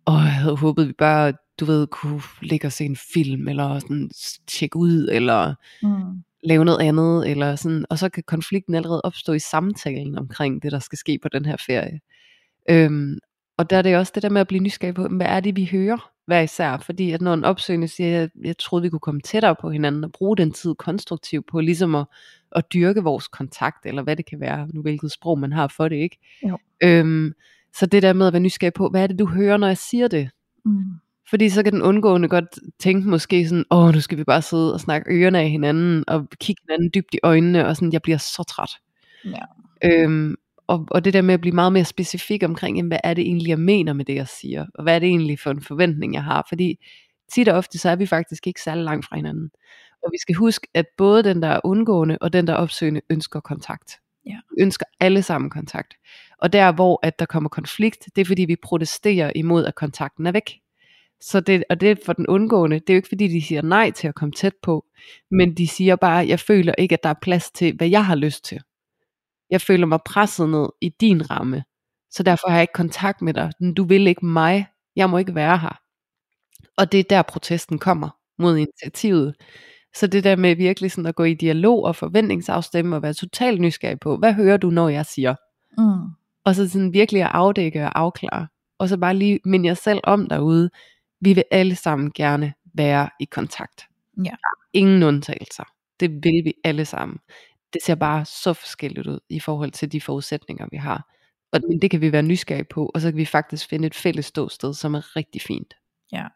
åh, 0.07 0.13
jeg 0.13 0.33
havde 0.33 0.55
håbet, 0.57 0.87
vi 0.87 0.93
bare, 0.93 1.33
du 1.59 1.65
ved, 1.65 1.87
kunne 1.87 2.21
ligge 2.41 2.67
og 2.67 2.71
se 2.71 2.85
en 2.85 2.97
film, 3.13 3.47
eller 3.47 3.79
sådan 3.79 4.09
tjekke 4.47 4.77
ud, 4.77 5.09
eller 5.11 5.53
Mm. 5.83 6.23
Lave 6.45 6.65
noget 6.65 6.81
andet, 6.81 7.29
eller 7.29 7.55
sådan, 7.55 7.85
og 7.89 7.99
så 7.99 8.09
kan 8.09 8.23
konflikten 8.27 8.75
allerede 8.75 9.01
opstå 9.03 9.33
i 9.33 9.39
samtalen 9.39 10.17
omkring 10.17 10.63
det, 10.63 10.71
der 10.71 10.79
skal 10.79 10.97
ske 10.97 11.19
på 11.21 11.29
den 11.29 11.45
her 11.45 11.57
ferie. 11.65 11.99
Øhm, 12.69 13.19
og 13.57 13.69
der 13.69 13.77
er 13.77 13.81
det 13.81 13.97
også 13.97 14.11
det 14.15 14.23
der 14.23 14.29
med 14.29 14.41
at 14.41 14.47
blive 14.47 14.63
nysgerrig 14.63 14.95
på, 14.95 15.07
hvad 15.07 15.27
er 15.27 15.39
det, 15.39 15.55
vi 15.55 15.69
hører 15.71 16.11
hver 16.27 16.41
især, 16.41 16.77
fordi 16.77 17.11
at 17.11 17.21
når 17.21 17.33
en 17.33 17.43
opsøgende 17.43 17.87
siger, 17.87 18.09
jeg, 18.09 18.29
jeg 18.43 18.57
troede, 18.57 18.83
vi 18.83 18.89
kunne 18.89 18.99
komme 18.99 19.21
tættere 19.21 19.55
på 19.61 19.69
hinanden, 19.69 20.03
og 20.03 20.11
bruge 20.11 20.37
den 20.37 20.51
tid 20.51 20.75
konstruktivt 20.75 21.45
på 21.51 21.59
ligesom 21.59 21.95
at, 21.95 22.05
at 22.51 22.63
dyrke 22.73 23.03
vores 23.03 23.27
kontakt, 23.27 23.85
eller 23.85 24.01
hvad 24.01 24.15
det 24.15 24.25
kan 24.25 24.39
være, 24.39 24.67
nu 24.73 24.81
hvilket 24.81 25.11
sprog 25.11 25.39
man 25.39 25.51
har 25.51 25.67
for 25.67 25.87
det, 25.87 25.95
ikke? 25.95 26.17
Jo. 26.49 26.57
Øhm, 26.83 27.33
så 27.75 27.85
det 27.85 28.03
der 28.03 28.13
med 28.13 28.27
at 28.27 28.33
være 28.33 28.39
nysgerrig 28.39 28.73
på, 28.73 28.89
hvad 28.89 29.03
er 29.03 29.07
det, 29.07 29.19
du 29.19 29.25
hører, 29.25 29.57
når 29.57 29.67
jeg 29.67 29.77
siger 29.77 30.07
det? 30.07 30.29
Mm. 30.65 30.83
Fordi 31.29 31.49
så 31.49 31.63
kan 31.63 31.73
den 31.73 31.81
undgående 31.81 32.27
godt 32.27 32.45
tænke 32.79 33.09
måske 33.09 33.47
sådan, 33.47 33.65
åh, 33.71 33.93
nu 33.93 34.01
skal 34.01 34.17
vi 34.17 34.23
bare 34.23 34.41
sidde 34.41 34.73
og 34.73 34.79
snakke 34.79 35.13
ørerne 35.13 35.39
af 35.39 35.49
hinanden, 35.49 36.03
og 36.07 36.27
kigge 36.39 36.61
hinanden 36.67 36.91
dybt 36.95 37.13
i 37.13 37.19
øjnene, 37.23 37.67
og 37.67 37.75
sådan, 37.75 37.93
jeg 37.93 38.01
bliver 38.01 38.17
så 38.17 38.43
træt. 38.43 38.71
Ja. 39.25 39.41
Øhm, 39.83 40.35
og, 40.67 40.87
og 40.91 41.05
det 41.05 41.13
der 41.13 41.21
med 41.21 41.33
at 41.33 41.41
blive 41.41 41.55
meget 41.55 41.73
mere 41.73 41.85
specifik 41.85 42.43
omkring, 42.43 42.77
jamen, 42.77 42.89
hvad 42.89 42.99
er 43.03 43.13
det 43.13 43.21
egentlig, 43.21 43.49
jeg 43.49 43.59
mener 43.59 43.93
med 43.93 44.05
det, 44.05 44.15
jeg 44.15 44.27
siger, 44.27 44.65
og 44.75 44.83
hvad 44.83 44.95
er 44.95 44.99
det 44.99 45.07
egentlig 45.07 45.39
for 45.39 45.51
en 45.51 45.61
forventning, 45.61 46.13
jeg 46.13 46.23
har, 46.23 46.45
fordi 46.49 46.79
tit 47.31 47.47
og 47.47 47.57
ofte, 47.57 47.77
så 47.77 47.89
er 47.89 47.95
vi 47.95 48.05
faktisk 48.05 48.47
ikke 48.47 48.61
særlig 48.61 48.83
langt 48.83 49.05
fra 49.05 49.15
hinanden. 49.15 49.51
Og 50.03 50.09
vi 50.11 50.17
skal 50.17 50.35
huske, 50.35 50.67
at 50.73 50.85
både 50.97 51.23
den, 51.23 51.41
der 51.41 51.47
er 51.47 51.59
undgående, 51.63 52.17
og 52.21 52.33
den, 52.33 52.47
der 52.47 52.53
er 52.53 52.57
opsøgende, 52.57 53.01
ønsker 53.09 53.39
kontakt. 53.39 53.99
Ja. 54.25 54.37
Vi 54.57 54.61
ønsker 54.61 54.85
alle 54.99 55.21
sammen 55.21 55.49
kontakt. 55.49 55.93
Og 56.37 56.53
der, 56.53 56.71
hvor 56.71 56.99
at 57.03 57.19
der 57.19 57.25
kommer 57.25 57.49
konflikt, 57.49 58.05
det 58.15 58.21
er 58.21 58.25
fordi, 58.25 58.45
vi 58.45 58.55
protesterer 58.55 59.31
imod, 59.35 59.65
at 59.65 59.75
kontakten 59.75 60.25
er 60.25 60.31
væk. 60.31 60.51
Så 61.25 61.39
det, 61.39 61.63
og 61.69 61.81
det 61.81 61.91
er 61.91 61.95
for 62.05 62.13
den 62.13 62.27
undgående, 62.27 62.79
det 62.79 62.89
er 62.89 62.93
jo 62.93 62.97
ikke 62.97 63.07
fordi, 63.07 63.27
de 63.27 63.41
siger 63.41 63.61
nej 63.61 63.91
til 63.91 64.07
at 64.07 64.15
komme 64.15 64.31
tæt 64.31 64.53
på, 64.61 64.85
men 65.31 65.57
de 65.57 65.67
siger 65.67 65.95
bare, 65.95 66.27
jeg 66.27 66.39
føler 66.39 66.73
ikke, 66.77 66.93
at 66.93 67.03
der 67.03 67.09
er 67.09 67.19
plads 67.21 67.51
til, 67.51 67.75
hvad 67.75 67.87
jeg 67.87 68.05
har 68.05 68.15
lyst 68.15 68.45
til. 68.45 68.61
Jeg 69.49 69.61
føler 69.61 69.85
mig 69.85 69.99
presset 70.05 70.49
ned 70.49 70.69
i 70.81 70.89
din 70.89 71.31
ramme, 71.31 71.63
så 72.11 72.23
derfor 72.23 72.49
har 72.49 72.55
jeg 72.55 72.63
ikke 72.63 72.73
kontakt 72.73 73.21
med 73.21 73.33
dig. 73.33 73.51
Du 73.77 73.83
vil 73.83 74.07
ikke 74.07 74.25
mig, 74.25 74.67
jeg 74.95 75.09
må 75.09 75.17
ikke 75.17 75.35
være 75.35 75.57
her. 75.57 75.79
Og 76.77 76.91
det 76.91 76.99
er 76.99 77.03
der 77.03 77.21
protesten 77.21 77.79
kommer 77.79 78.09
mod 78.37 78.57
initiativet. 78.57 79.35
Så 79.95 80.07
det 80.07 80.23
der 80.23 80.35
med 80.35 80.55
virkelig 80.55 80.91
sådan 80.91 81.05
at 81.05 81.15
gå 81.15 81.23
i 81.23 81.33
dialog 81.33 81.83
og 81.83 81.95
forventningsafstemme 81.95 82.95
og 82.95 83.01
være 83.01 83.13
totalt 83.13 83.61
nysgerrig 83.61 83.99
på, 83.99 84.17
hvad 84.17 84.33
hører 84.33 84.57
du, 84.57 84.69
når 84.69 84.89
jeg 84.89 85.05
siger? 85.05 85.35
Mm. 85.77 86.09
Og 86.45 86.55
så 86.55 86.69
sådan 86.69 86.93
virkelig 86.93 87.21
at 87.21 87.31
afdække 87.33 87.83
og 87.83 87.99
afklare. 87.99 88.47
Og 88.79 88.89
så 88.89 88.97
bare 88.97 89.13
lige 89.13 89.39
minde 89.45 89.67
jer 89.67 89.73
selv 89.73 89.99
om 90.03 90.27
derude, 90.27 90.69
vi 91.21 91.33
vil 91.33 91.43
alle 91.51 91.75
sammen 91.75 92.11
gerne 92.11 92.53
være 92.73 93.09
i 93.19 93.25
kontakt. 93.25 93.81
Ja. 94.25 94.35
Ingen 94.73 95.03
undtagelser. 95.03 95.63
Det 95.99 96.11
vil 96.11 96.45
vi 96.45 96.53
alle 96.63 96.85
sammen. 96.85 97.17
Det 97.73 97.83
ser 97.83 97.95
bare 97.95 98.25
så 98.25 98.53
forskelligt 98.53 99.07
ud 99.07 99.19
i 99.29 99.39
forhold 99.39 99.71
til 99.71 99.91
de 99.91 100.01
forudsætninger, 100.01 100.67
vi 100.71 100.77
har. 100.77 101.11
Og 101.51 101.61
det 101.81 101.91
kan 101.91 102.01
vi 102.01 102.11
være 102.11 102.23
nysgerrige 102.23 102.65
på, 102.69 102.91
og 102.93 103.01
så 103.01 103.11
kan 103.11 103.17
vi 103.17 103.25
faktisk 103.25 103.69
finde 103.69 103.87
et 103.87 103.95
fælles 103.95 104.25
ståsted, 104.25 104.73
som 104.73 104.95
er 104.95 105.15
rigtig 105.15 105.41
fint. 105.41 105.73
Ja. 106.11 106.27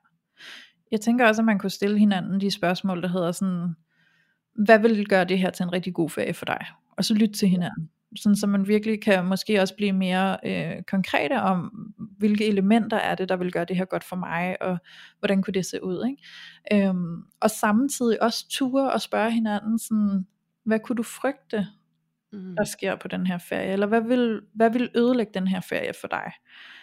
Jeg 0.92 1.02
tænker 1.02 1.28
også, 1.28 1.42
at 1.42 1.46
man 1.46 1.60
kunne 1.60 1.70
stille 1.70 2.00
hinanden 2.00 2.42
de 2.42 2.52
spørgsmål, 2.52 3.02
der 3.02 3.08
hedder 3.08 3.32
sådan, 3.32 3.76
hvad 4.66 4.80
vil 4.80 5.08
gøre 5.08 5.26
det 5.26 5.40
her 5.40 5.50
til 5.50 5.64
en 5.64 5.74
rigtig 5.74 5.94
god 5.94 6.10
ferie 6.10 6.34
for 6.34 6.46
dig? 6.46 6.66
Og 6.98 7.06
så 7.06 7.14
lytte 7.14 7.34
til 7.34 7.50
hinanden. 7.50 7.90
Sådan, 8.16 8.36
så 8.36 8.48
man 8.48 8.68
virkelig 8.68 9.02
kan 9.02 9.26
måske 9.26 9.62
også 9.62 9.76
blive 9.76 9.92
mere 9.92 10.38
øh, 10.46 10.84
konkrete 10.84 11.42
om, 11.42 11.94
hvilke 12.18 12.48
elementer 12.48 12.98
er 12.98 13.16
det, 13.16 13.30
der 13.30 13.36
vil 13.36 13.52
gøre 13.52 13.66
det 13.66 13.76
her 13.76 13.86
godt 13.86 14.04
for 14.04 14.16
mig, 14.16 14.62
og 14.62 14.78
hvordan 15.20 15.42
kunne 15.42 15.54
det 15.54 15.66
se 15.66 15.84
ud. 15.84 16.06
Ikke? 16.10 16.88
Øhm, 16.88 17.24
og 17.42 17.52
samtidig 17.52 18.24
også 18.24 18.46
ture 18.50 18.92
og 18.92 19.02
spørge 19.02 19.32
hinanden, 19.32 19.80
sådan, 19.80 20.28
hvad 20.66 20.80
kunne 20.80 20.96
du 20.96 21.04
frygte, 21.04 21.68
Mm. 22.34 22.56
der 22.56 22.64
sker 22.64 22.96
på 22.96 23.08
den 23.08 23.28
her 23.28 23.38
ferie, 23.38 23.72
eller 23.72 23.88
hvad 23.88 24.02
vil, 24.02 24.42
hvad 24.54 24.70
vil 24.70 24.90
ødelægge 24.96 25.32
den 25.34 25.48
her 25.48 25.62
ferie 25.62 25.94
for 26.02 26.08
dig? 26.08 26.32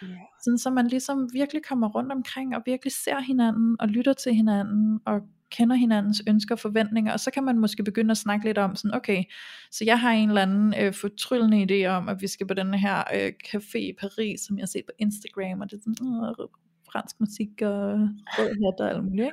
Yeah. 0.03 0.17
Sådan, 0.43 0.57
så 0.57 0.69
man 0.69 0.87
ligesom 0.87 1.29
virkelig 1.33 1.61
kommer 1.69 1.89
rundt 1.89 2.11
omkring, 2.11 2.55
og 2.55 2.61
virkelig 2.65 2.93
ser 2.93 3.19
hinanden, 3.19 3.75
og 3.79 3.87
lytter 3.87 4.13
til 4.13 4.33
hinanden, 4.33 4.99
og 5.05 5.21
kender 5.51 5.75
hinandens 5.75 6.21
ønsker 6.27 6.55
og 6.55 6.59
forventninger, 6.59 7.13
og 7.13 7.19
så 7.19 7.31
kan 7.31 7.43
man 7.43 7.59
måske 7.59 7.83
begynde 7.83 8.11
at 8.11 8.17
snakke 8.17 8.45
lidt 8.45 8.57
om 8.57 8.75
sådan, 8.75 8.95
okay, 8.95 9.23
så 9.71 9.85
jeg 9.85 9.99
har 9.99 10.11
en 10.11 10.29
eller 10.29 10.41
anden 10.41 10.73
øh, 10.79 10.93
fortryllende 10.93 11.63
idé 11.63 11.87
om, 11.87 12.09
at 12.09 12.21
vi 12.21 12.27
skal 12.27 12.47
på 12.47 12.53
den 12.53 12.73
her 12.73 13.03
øh, 13.15 13.31
café 13.47 13.77
i 13.77 13.93
Paris, 13.99 14.41
som 14.41 14.57
jeg 14.57 14.61
har 14.61 14.67
set 14.67 14.85
på 14.85 14.91
Instagram, 14.99 15.61
og 15.61 15.71
det 15.71 15.77
er 15.77 15.81
sådan, 15.81 16.35
øh, 16.39 16.47
fransk 16.91 17.15
musik 17.19 17.61
og 17.61 17.99
rød 18.37 18.49
hat 18.49 18.79
og 18.79 18.89
alt 18.89 19.03
muligt, 19.03 19.27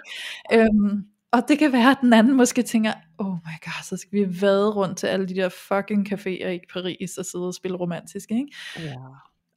ikke? 0.50 0.62
Øhm, 0.62 1.04
og 1.32 1.48
det 1.48 1.58
kan 1.58 1.72
være, 1.72 1.90
at 1.90 1.98
den 2.00 2.12
anden 2.12 2.36
måske 2.36 2.62
tænker, 2.62 2.92
oh 3.18 3.34
my 3.34 3.56
god, 3.64 3.82
så 3.84 3.96
skal 3.96 4.18
vi 4.18 4.40
vade 4.40 4.70
rundt 4.70 4.98
til 4.98 5.06
alle 5.06 5.28
de 5.28 5.34
der 5.34 5.48
fucking 5.48 6.12
caféer 6.12 6.48
i 6.48 6.60
Paris 6.72 7.18
og 7.18 7.24
sidde 7.24 7.46
og 7.46 7.54
spille 7.54 7.76
romantisk, 7.76 8.30
ikke? 8.30 8.46
Ja. 8.78 8.94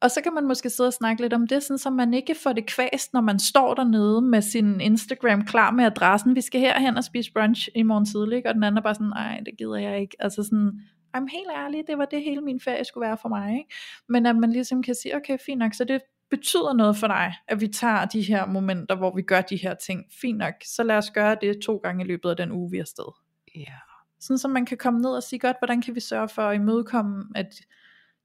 Og 0.01 0.11
så 0.11 0.21
kan 0.21 0.33
man 0.33 0.47
måske 0.47 0.69
sidde 0.69 0.87
og 0.87 0.93
snakke 0.93 1.21
lidt 1.21 1.33
om 1.33 1.47
det, 1.47 1.63
sådan, 1.63 1.77
så 1.77 1.89
man 1.89 2.13
ikke 2.13 2.35
får 2.35 2.53
det 2.53 2.65
kvæst, 2.65 3.13
når 3.13 3.21
man 3.21 3.39
står 3.39 3.73
dernede 3.73 4.21
med 4.21 4.41
sin 4.41 4.81
Instagram 4.81 5.45
klar 5.45 5.71
med 5.71 5.85
adressen. 5.85 6.35
Vi 6.35 6.41
skal 6.41 6.61
herhen 6.61 6.97
og 6.97 7.03
spise 7.03 7.33
brunch 7.33 7.69
i 7.75 7.83
morgen 7.83 8.05
tidlig, 8.05 8.47
og 8.47 8.53
den 8.53 8.63
anden 8.63 8.77
er 8.77 8.81
bare 8.81 8.95
sådan, 8.95 9.07
nej, 9.07 9.41
det 9.45 9.57
gider 9.57 9.75
jeg 9.75 10.01
ikke. 10.01 10.15
Altså 10.19 10.43
sådan, 10.43 10.81
I'm 11.17 11.25
helt 11.31 11.49
ærlig, 11.55 11.83
det 11.87 11.97
var 11.97 12.05
det 12.05 12.23
hele 12.23 12.41
min 12.41 12.59
ferie 12.59 12.85
skulle 12.85 13.07
være 13.07 13.17
for 13.21 13.29
mig. 13.29 13.57
Ikke? 13.57 13.75
Men 14.09 14.25
at 14.25 14.35
man 14.35 14.51
ligesom 14.51 14.83
kan 14.83 14.95
sige, 14.95 15.15
okay, 15.15 15.37
fint 15.45 15.59
nok, 15.59 15.73
så 15.73 15.83
det 15.83 16.01
betyder 16.29 16.73
noget 16.73 16.97
for 16.97 17.07
dig, 17.07 17.33
at 17.47 17.61
vi 17.61 17.67
tager 17.67 18.05
de 18.05 18.21
her 18.21 18.45
momenter, 18.45 18.95
hvor 18.95 19.15
vi 19.15 19.21
gør 19.21 19.41
de 19.41 19.57
her 19.57 19.73
ting. 19.73 20.05
Fint 20.21 20.37
nok, 20.37 20.53
så 20.63 20.83
lad 20.83 20.97
os 20.97 21.11
gøre 21.11 21.37
det 21.41 21.59
to 21.65 21.77
gange 21.77 22.05
i 22.05 22.07
løbet 22.07 22.29
af 22.29 22.35
den 22.35 22.51
uge, 22.51 22.71
vi 22.71 22.77
er 22.77 22.81
afsted. 22.81 23.11
Ja. 23.55 23.73
Sådan 24.19 24.37
så 24.37 24.47
man 24.47 24.65
kan 24.65 24.77
komme 24.77 24.99
ned 24.99 25.09
og 25.09 25.23
sige, 25.23 25.39
godt, 25.39 25.57
hvordan 25.59 25.81
kan 25.81 25.95
vi 25.95 25.99
sørge 25.99 26.29
for 26.29 26.41
at 26.41 26.55
imødekomme, 26.55 27.25
at 27.35 27.53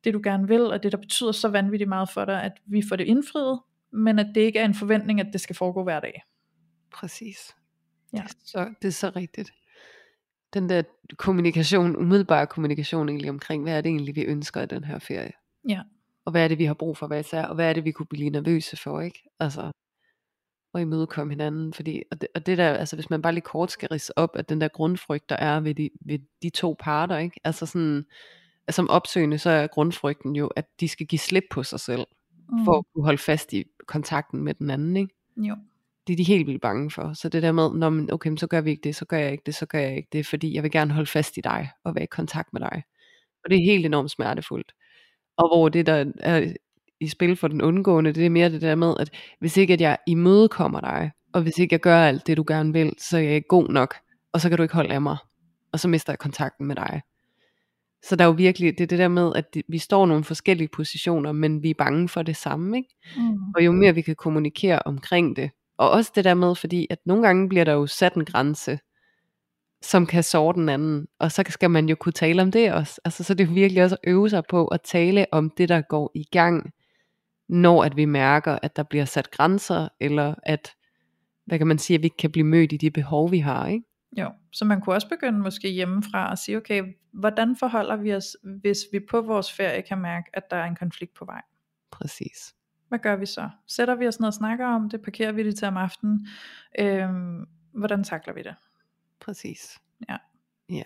det 0.05 0.15
du 0.15 0.21
gerne 0.25 0.49
vil, 0.49 0.63
og 0.63 0.83
det 0.83 0.93
der 0.93 0.99
betyder 0.99 1.33
så 1.33 1.49
vanvittigt 1.49 1.89
meget 1.89 2.11
for 2.11 2.25
dig, 2.25 2.43
at 2.43 2.53
vi 2.67 2.83
får 2.89 2.97
det 2.97 3.05
indfriet, 3.05 3.61
men 3.93 4.19
at 4.19 4.27
det 4.35 4.41
ikke 4.41 4.59
er 4.59 4.65
en 4.65 4.75
forventning, 4.75 5.21
at 5.21 5.29
det 5.33 5.41
skal 5.41 5.57
foregå 5.57 5.83
hver 5.83 6.01
dag. 6.01 6.23
Præcis. 6.93 7.57
Ja. 8.13 8.19
Det, 8.19 8.25
er 8.25 8.35
så, 8.45 8.75
det 8.83 8.89
er 8.89 8.93
så 8.93 9.13
rigtigt. 9.17 9.53
Den 10.55 10.69
der 10.69 10.83
kommunikation, 11.17 11.97
umiddelbare 11.97 12.47
kommunikation 12.47 13.09
egentlig 13.09 13.31
omkring, 13.31 13.63
hvad 13.63 13.77
er 13.77 13.81
det 13.81 13.91
egentlig, 13.91 14.17
vi 14.17 14.23
ønsker 14.23 14.61
af 14.61 14.69
den 14.69 14.85
her 14.85 14.99
ferie? 14.99 15.33
Ja. 15.69 15.83
Og 16.25 16.33
hvad 16.33 16.45
er 16.45 16.49
det, 16.49 16.59
vi 16.59 16.65
har 16.65 16.75
brug 16.75 16.97
for 16.97 17.07
hvad 17.07 17.21
især, 17.21 17.45
og 17.45 17.55
hvad 17.55 17.69
er 17.69 17.73
det, 17.73 17.85
vi 17.85 17.93
kunne 17.93 18.07
blive 18.07 18.31
nervøse 18.31 18.77
for, 18.77 19.01
ikke? 19.01 19.23
Altså, 19.41 19.71
og 20.73 20.81
imødekomme 20.81 21.33
hinanden, 21.33 21.73
fordi, 21.73 22.03
og 22.11 22.21
det, 22.21 22.29
og 22.35 22.47
det 22.47 22.59
der, 22.59 22.73
altså 22.73 22.97
hvis 22.97 23.11
man 23.11 23.23
bare 23.23 23.33
lige 23.33 23.43
kort 23.43 23.71
skal 23.71 23.89
rise 23.89 24.19
op, 24.19 24.37
at 24.37 24.49
den 24.49 24.61
der 24.61 24.69
grundfrygt, 24.69 25.31
der 25.31 25.37
er 25.37 25.61
ved 25.61 25.75
de, 25.75 25.91
ved 26.01 26.19
de 26.43 26.51
to 26.51 26.77
parter, 26.79 27.17
ikke? 27.17 27.41
Altså 27.45 27.67
sådan, 27.67 28.05
som 28.71 28.91
opsøgende, 28.91 29.39
så 29.39 29.51
er 29.51 29.67
grundfrygten 29.67 30.37
jo, 30.37 30.47
at 30.47 30.65
de 30.81 30.89
skal 30.89 31.07
give 31.07 31.19
slip 31.19 31.45
på 31.51 31.63
sig 31.63 31.81
selv, 31.81 32.05
mm. 32.49 32.65
for 32.65 32.79
at 32.79 32.85
kunne 32.95 33.05
holde 33.05 33.19
fast 33.19 33.53
i 33.53 33.65
kontakten 33.87 34.43
med 34.43 34.55
den 34.55 34.71
anden, 34.71 34.97
ikke? 34.97 35.15
Jo. 35.37 35.57
Det 36.07 36.13
er 36.13 36.17
de 36.17 36.23
helt 36.23 36.47
vildt 36.47 36.63
bange 36.63 36.91
for. 36.91 37.13
Så 37.13 37.29
det 37.29 37.43
der 37.43 37.53
med, 37.53 37.71
når 37.71 37.91
man, 37.91 38.13
okay, 38.13 38.37
så 38.37 38.47
gør 38.47 38.61
vi 38.61 38.71
ikke 38.71 38.81
det, 38.85 38.97
så 38.97 39.05
gør 39.05 39.19
jeg 39.19 39.33
ikke 39.33 39.43
det, 39.47 39.55
så 39.55 39.67
gør 39.67 39.79
jeg 39.79 39.97
ikke 39.97 40.09
det, 40.13 40.27
fordi 40.27 40.55
jeg 40.55 40.63
vil 40.63 40.71
gerne 40.71 40.93
holde 40.93 41.11
fast 41.11 41.37
i 41.37 41.41
dig, 41.41 41.71
og 41.85 41.95
være 41.95 42.05
i 42.05 42.09
kontakt 42.11 42.53
med 42.53 42.61
dig. 42.61 42.83
Og 43.45 43.51
det 43.51 43.57
er 43.57 43.65
helt 43.73 43.87
enormt 43.87 44.11
smertefuldt. 44.11 44.73
Og 45.37 45.49
hvor 45.49 45.69
det 45.69 45.87
der 45.87 46.13
er 46.21 46.53
i 47.01 47.09
spil 47.09 47.37
for 47.37 47.49
den 47.49 47.63
undgående, 47.63 48.13
det 48.13 48.27
er 48.27 48.31
mere 48.31 48.51
det 48.51 48.61
der 48.61 48.75
med, 48.75 48.95
at 49.01 49.11
hvis 49.41 49.57
ikke 49.57 49.73
at 49.73 49.81
jeg 49.81 49.99
imødekommer 50.07 50.81
dig, 50.81 51.11
og 51.33 51.43
hvis 51.43 51.59
ikke 51.59 51.73
jeg 51.73 51.81
gør 51.81 51.97
alt 51.97 52.27
det 52.27 52.37
du 52.37 52.45
gerne 52.47 52.73
vil, 52.73 52.93
så 52.99 53.17
er 53.17 53.21
jeg 53.21 53.35
ikke 53.35 53.49
god 53.49 53.69
nok, 53.69 53.95
og 54.33 54.41
så 54.41 54.49
kan 54.49 54.57
du 54.57 54.63
ikke 54.63 54.75
holde 54.75 54.95
af 54.95 55.03
mig, 55.03 55.17
og 55.73 55.81
så 55.81 55.89
mister 55.89 56.13
jeg 56.13 56.19
kontakten 56.19 56.67
med 56.67 56.77
dig. 56.77 57.03
Så 58.05 58.17
der 58.17 58.25
er 58.25 58.29
jo 58.29 58.35
virkelig, 58.35 58.79
det 58.79 58.85
er 58.85 58.87
det 58.87 58.99
der 58.99 59.09
med, 59.09 59.33
at 59.35 59.57
vi 59.69 59.79
står 59.79 60.05
i 60.05 60.09
nogle 60.09 60.25
forskellige 60.25 60.69
positioner, 60.69 61.33
men 61.33 61.63
vi 61.63 61.71
er 61.71 61.75
bange 61.79 62.09
for 62.09 62.23
det 62.23 62.37
samme, 62.37 62.77
ikke? 62.77 62.89
Mm. 63.17 63.39
Og 63.57 63.65
jo 63.65 63.73
mere 63.73 63.95
vi 63.95 64.03
kan 64.03 64.17
kommunikere 64.17 64.79
omkring 64.85 65.37
det, 65.37 65.51
og 65.79 65.91
også 65.91 66.13
det 66.15 66.25
der 66.25 66.35
med, 66.35 66.55
fordi 66.55 66.87
at 66.91 66.99
nogle 67.07 67.23
gange 67.23 67.49
bliver 67.49 67.65
der 67.65 67.73
jo 67.73 67.87
sat 67.87 68.15
en 68.15 68.25
grænse, 68.25 68.79
som 69.83 70.07
kan 70.07 70.23
såre 70.23 70.55
den 70.55 70.69
anden, 70.69 71.07
og 71.19 71.33
så 71.33 71.45
skal 71.49 71.71
man 71.71 71.89
jo 71.89 71.97
kunne 71.97 72.13
tale 72.13 72.43
om 72.43 72.51
det 72.51 72.73
også. 72.73 73.01
Altså, 73.05 73.25
så 73.25 73.35
det 73.35 73.49
er 73.49 73.55
virkelig 73.55 73.85
også 73.85 73.97
at 74.03 74.11
øve 74.11 74.31
sig 74.31 74.43
på 74.49 74.67
at 74.67 74.81
tale 74.85 75.27
om 75.33 75.51
det, 75.51 75.69
der 75.69 75.81
går 75.81 76.11
i 76.15 76.25
gang, 76.25 76.71
når 77.49 77.85
at 77.85 77.97
vi 77.97 78.05
mærker, 78.05 78.59
at 78.63 78.77
der 78.77 78.83
bliver 78.83 79.05
sat 79.05 79.31
grænser, 79.31 79.89
eller 80.01 80.35
at, 80.43 80.73
hvad 81.47 81.59
kan 81.59 81.67
man 81.67 81.79
sige, 81.79 81.95
at 81.95 82.03
vi 82.03 82.07
ikke 82.07 82.17
kan 82.17 82.33
blive 82.33 82.47
mødt 82.47 82.73
i 82.73 82.77
de 82.77 82.91
behov, 82.91 83.31
vi 83.31 83.39
har, 83.39 83.67
ikke? 83.67 83.85
Jo, 84.19 84.31
så 84.53 84.65
man 84.65 84.81
kunne 84.81 84.95
også 84.95 85.09
begynde 85.09 85.39
måske 85.39 85.69
hjemmefra 85.69 86.33
at 86.33 86.39
sige, 86.39 86.57
okay, 86.57 86.83
hvordan 87.13 87.57
forholder 87.57 87.97
vi 87.97 88.15
os, 88.15 88.37
hvis 88.43 88.79
vi 88.93 89.01
på 89.11 89.21
vores 89.21 89.53
ferie 89.53 89.83
kan 89.83 89.99
mærke, 89.99 90.31
at 90.33 90.51
der 90.51 90.57
er 90.57 90.65
en 90.65 90.77
konflikt 90.77 91.15
på 91.15 91.25
vej? 91.25 91.43
Præcis. 91.91 92.55
Hvad 92.89 92.99
gør 92.99 93.17
vi 93.17 93.27
så? 93.27 93.49
Sætter 93.69 93.95
vi 93.95 94.07
os 94.07 94.21
ned 94.21 94.27
og 94.27 94.35
snakker 94.35 94.67
om 94.67 94.91
det? 94.91 95.03
Parkerer 95.03 95.33
vi 95.33 95.43
det 95.43 95.57
til 95.57 95.69
om 95.69 95.77
aftenen? 95.77 96.29
Øhm, 96.79 97.47
hvordan 97.73 98.05
takler 98.05 98.35
vi 98.35 98.43
det? 98.43 98.55
Præcis. 99.21 99.79
Ja. 100.09 100.17
Ja. 100.69 100.83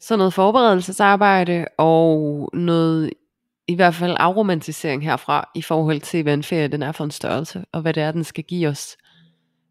Så 0.00 0.16
noget 0.16 0.34
forberedelsesarbejde 0.34 1.66
og 1.78 2.50
noget 2.54 3.10
i 3.66 3.74
hvert 3.74 3.94
fald 3.94 4.16
afromantisering 4.20 5.04
herfra 5.04 5.50
i 5.54 5.62
forhold 5.62 6.00
til, 6.00 6.22
hvad 6.22 6.34
en 6.34 6.42
ferie 6.42 6.68
den 6.68 6.82
er 6.82 6.92
for 6.92 7.04
en 7.04 7.10
størrelse, 7.10 7.64
og 7.72 7.82
hvad 7.82 7.94
det 7.94 8.02
er, 8.02 8.12
den 8.12 8.24
skal 8.24 8.44
give 8.44 8.68
os. 8.68 8.96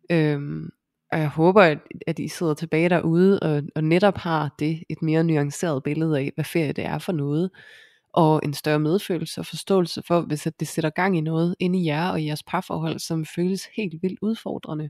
Øhm, 0.10 0.70
og 1.12 1.20
jeg 1.20 1.28
håber, 1.28 1.78
at, 2.08 2.20
I 2.20 2.28
sidder 2.28 2.54
tilbage 2.54 2.90
derude 2.90 3.40
og, 3.40 3.64
og 3.76 3.84
netop 3.84 4.18
har 4.18 4.56
det 4.60 4.84
et 4.90 5.02
mere 5.02 5.24
nuanceret 5.24 5.84
billede 5.84 6.20
af, 6.20 6.32
hvad 6.36 6.46
ferie 6.46 6.74
det 6.74 6.86
er 6.86 6.98
for 6.98 7.12
noget, 7.12 7.50
og 8.14 8.42
en 8.44 8.54
større 8.54 8.80
medfølelse 8.80 9.42
og 9.42 9.46
forståelse 9.46 10.02
for, 10.08 10.22
hvis 10.22 10.48
at 10.48 10.60
det 10.60 10.68
sætter 10.68 10.90
gang 10.90 11.18
i 11.18 11.22
noget 11.22 11.56
inde 11.60 11.80
i 11.80 11.86
jer 11.86 12.10
og 12.10 12.22
i 12.22 12.26
jeres 12.26 12.44
parforhold, 12.44 13.00
som 13.00 13.26
føles 13.26 13.68
helt 13.76 13.94
vildt 14.02 14.20
udfordrende. 14.22 14.90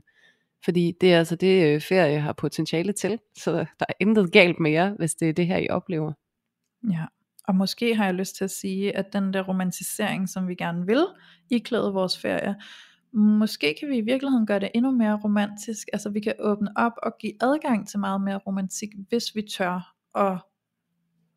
Fordi 0.64 0.92
det 1.00 1.12
er 1.12 1.18
altså 1.18 1.36
det, 1.36 1.66
øh, 1.66 1.80
ferie 1.80 2.20
har 2.20 2.32
potentiale 2.32 2.92
til, 2.92 3.18
så 3.36 3.52
der 3.52 3.86
er 3.88 3.94
intet 4.00 4.32
galt 4.32 4.60
med 4.60 4.70
jer, 4.70 4.94
hvis 4.98 5.14
det 5.14 5.28
er 5.28 5.32
det 5.32 5.46
her, 5.46 5.56
I 5.56 5.68
oplever. 5.68 6.12
Ja, 6.90 7.04
og 7.48 7.54
måske 7.54 7.94
har 7.94 8.04
jeg 8.04 8.14
lyst 8.14 8.36
til 8.36 8.44
at 8.44 8.50
sige, 8.50 8.96
at 8.96 9.12
den 9.12 9.32
der 9.32 9.42
romantisering, 9.42 10.28
som 10.28 10.48
vi 10.48 10.54
gerne 10.54 10.86
vil 10.86 11.06
iklæde 11.50 11.92
vores 11.92 12.18
ferie, 12.18 12.56
måske 13.12 13.76
kan 13.80 13.88
vi 13.88 13.96
i 13.96 14.00
virkeligheden 14.00 14.46
gøre 14.46 14.60
det 14.60 14.70
endnu 14.74 14.90
mere 14.90 15.20
romantisk. 15.24 15.88
Altså 15.92 16.10
vi 16.10 16.20
kan 16.20 16.34
åbne 16.38 16.70
op 16.76 16.92
og 17.02 17.12
give 17.20 17.32
adgang 17.40 17.88
til 17.88 17.98
meget 17.98 18.20
mere 18.20 18.38
romantik, 18.38 18.88
hvis 19.08 19.34
vi 19.34 19.42
tør 19.42 19.94
at 20.14 20.38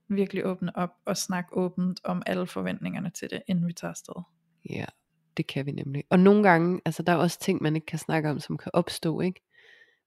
virkelig 0.09 0.45
åbne 0.45 0.78
op 0.78 0.89
og 1.05 1.17
snakke 1.17 1.57
åbent 1.57 1.99
om 2.03 2.24
alle 2.26 2.47
forventningerne 2.47 3.09
til 3.09 3.30
det, 3.30 3.41
inden 3.47 3.67
vi 3.67 3.74
tager 3.74 3.89
afsted. 3.89 4.13
Ja, 4.69 4.86
det 5.38 5.47
kan 5.47 5.65
vi 5.65 5.72
nemlig. 5.72 6.03
Og 6.09 6.19
nogle 6.19 6.43
gange, 6.43 6.82
altså 6.86 7.03
der 7.03 7.11
er 7.11 7.17
også 7.17 7.39
ting, 7.39 7.61
man 7.61 7.76
ikke 7.76 7.86
kan 7.86 7.99
snakke 7.99 8.30
om, 8.30 8.39
som 8.39 8.57
kan 8.57 8.72
opstå, 8.74 9.22
ikke? 9.22 9.41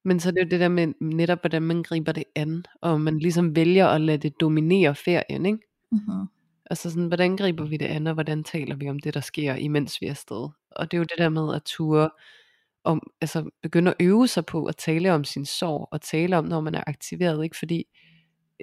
Men 0.05 0.21
så 0.21 0.29
er 0.29 0.33
det 0.33 0.45
jo 0.45 0.49
det 0.49 0.61
der 0.61 0.69
med 0.69 0.93
netop, 1.01 1.41
hvordan 1.41 1.63
man 1.63 1.83
griber 1.83 2.13
det 2.13 2.25
an, 2.35 2.65
og 2.81 3.01
man 3.01 3.19
ligesom 3.19 3.57
vælger 3.57 3.87
at 3.87 4.01
lade 4.01 4.19
det 4.19 4.41
dominere 4.41 4.95
ferien, 4.95 5.47
ikke? 5.47 5.59
Mm-hmm. 5.93 6.27
Altså 6.71 6.91
sådan, 6.91 7.07
hvordan 7.07 7.37
griber 7.37 7.65
vi 7.65 7.77
det 7.77 7.87
an, 7.87 8.07
og 8.07 8.15
hvordan 8.15 8.45
taler 8.45 8.77
vi 8.77 8.89
om 8.89 8.99
det, 8.99 9.15
der 9.15 9.21
sker, 9.21 9.55
imens 9.55 10.01
vi 10.01 10.07
er 10.07 10.11
afsted? 10.11 10.49
Og 10.71 10.91
det 10.91 10.97
er 10.97 10.99
jo 10.99 11.05
det 11.05 11.19
der 11.19 11.29
med 11.29 11.55
at 11.55 11.63
ture, 11.63 12.11
om, 12.85 13.03
altså 13.21 13.51
begynde 13.63 13.91
at 13.91 13.97
øve 14.01 14.29
sig 14.29 14.47
på 14.47 14.65
at 14.65 14.77
tale 14.77 15.13
om 15.13 15.25
sin 15.25 15.45
sorg, 15.45 15.89
og 15.91 16.01
tale 16.01 16.39
om, 16.39 16.45
når 16.45 16.61
man 16.61 16.75
er 16.75 16.83
aktiveret, 16.87 17.45
ikke? 17.45 17.59
Fordi, 17.59 17.85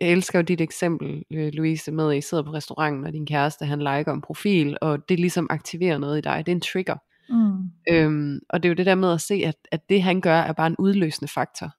jeg 0.01 0.09
elsker 0.09 0.39
jo 0.39 0.43
dit 0.43 0.61
eksempel, 0.61 1.23
øh, 1.31 1.53
Louise, 1.53 1.91
med 1.91 2.11
at 2.11 2.17
I 2.17 2.21
sidder 2.21 2.43
på 2.43 2.53
restauranten, 2.53 3.05
og 3.05 3.13
din 3.13 3.25
kæreste, 3.25 3.65
han 3.65 3.79
liker 3.79 4.13
en 4.13 4.21
profil, 4.21 4.77
og 4.81 5.09
det 5.09 5.19
ligesom 5.19 5.47
aktiverer 5.49 5.97
noget 5.97 6.17
i 6.17 6.21
dig. 6.21 6.43
Det 6.45 6.51
er 6.51 6.55
en 6.55 6.61
trigger. 6.61 6.95
Mm. 7.29 7.69
Øhm, 7.89 8.39
og 8.49 8.63
det 8.63 8.69
er 8.69 8.71
jo 8.71 8.75
det 8.75 8.85
der 8.85 8.95
med 8.95 9.13
at 9.13 9.21
se, 9.21 9.33
at, 9.33 9.55
at 9.71 9.89
det 9.89 10.03
han 10.03 10.21
gør, 10.21 10.35
er 10.35 10.53
bare 10.53 10.67
en 10.67 10.75
udløsende 10.79 11.31
faktor. 11.31 11.71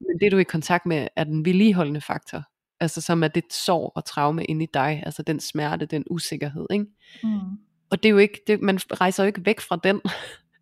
Men 0.00 0.20
det 0.20 0.32
du 0.32 0.36
er 0.36 0.40
i 0.40 0.44
kontakt 0.44 0.86
med, 0.86 1.08
er 1.16 1.24
den 1.24 1.44
vedligeholdende 1.44 2.00
faktor. 2.00 2.42
Altså 2.82 3.00
som 3.00 3.22
er 3.22 3.28
det 3.28 3.52
sorg 3.52 3.92
og 3.94 4.04
traume 4.04 4.44
inde 4.44 4.64
i 4.64 4.68
dig. 4.74 5.02
Altså 5.06 5.22
den 5.22 5.40
smerte, 5.40 5.86
den 5.86 6.04
usikkerhed. 6.10 6.66
Ikke? 6.70 6.86
Mm. 7.22 7.38
Og 7.90 8.02
det 8.02 8.04
er 8.04 8.10
jo 8.10 8.18
ikke, 8.18 8.40
det, 8.46 8.60
man 8.60 8.78
rejser 9.00 9.22
jo 9.22 9.26
ikke 9.26 9.46
væk 9.46 9.60
fra 9.60 9.80
den. 9.84 10.00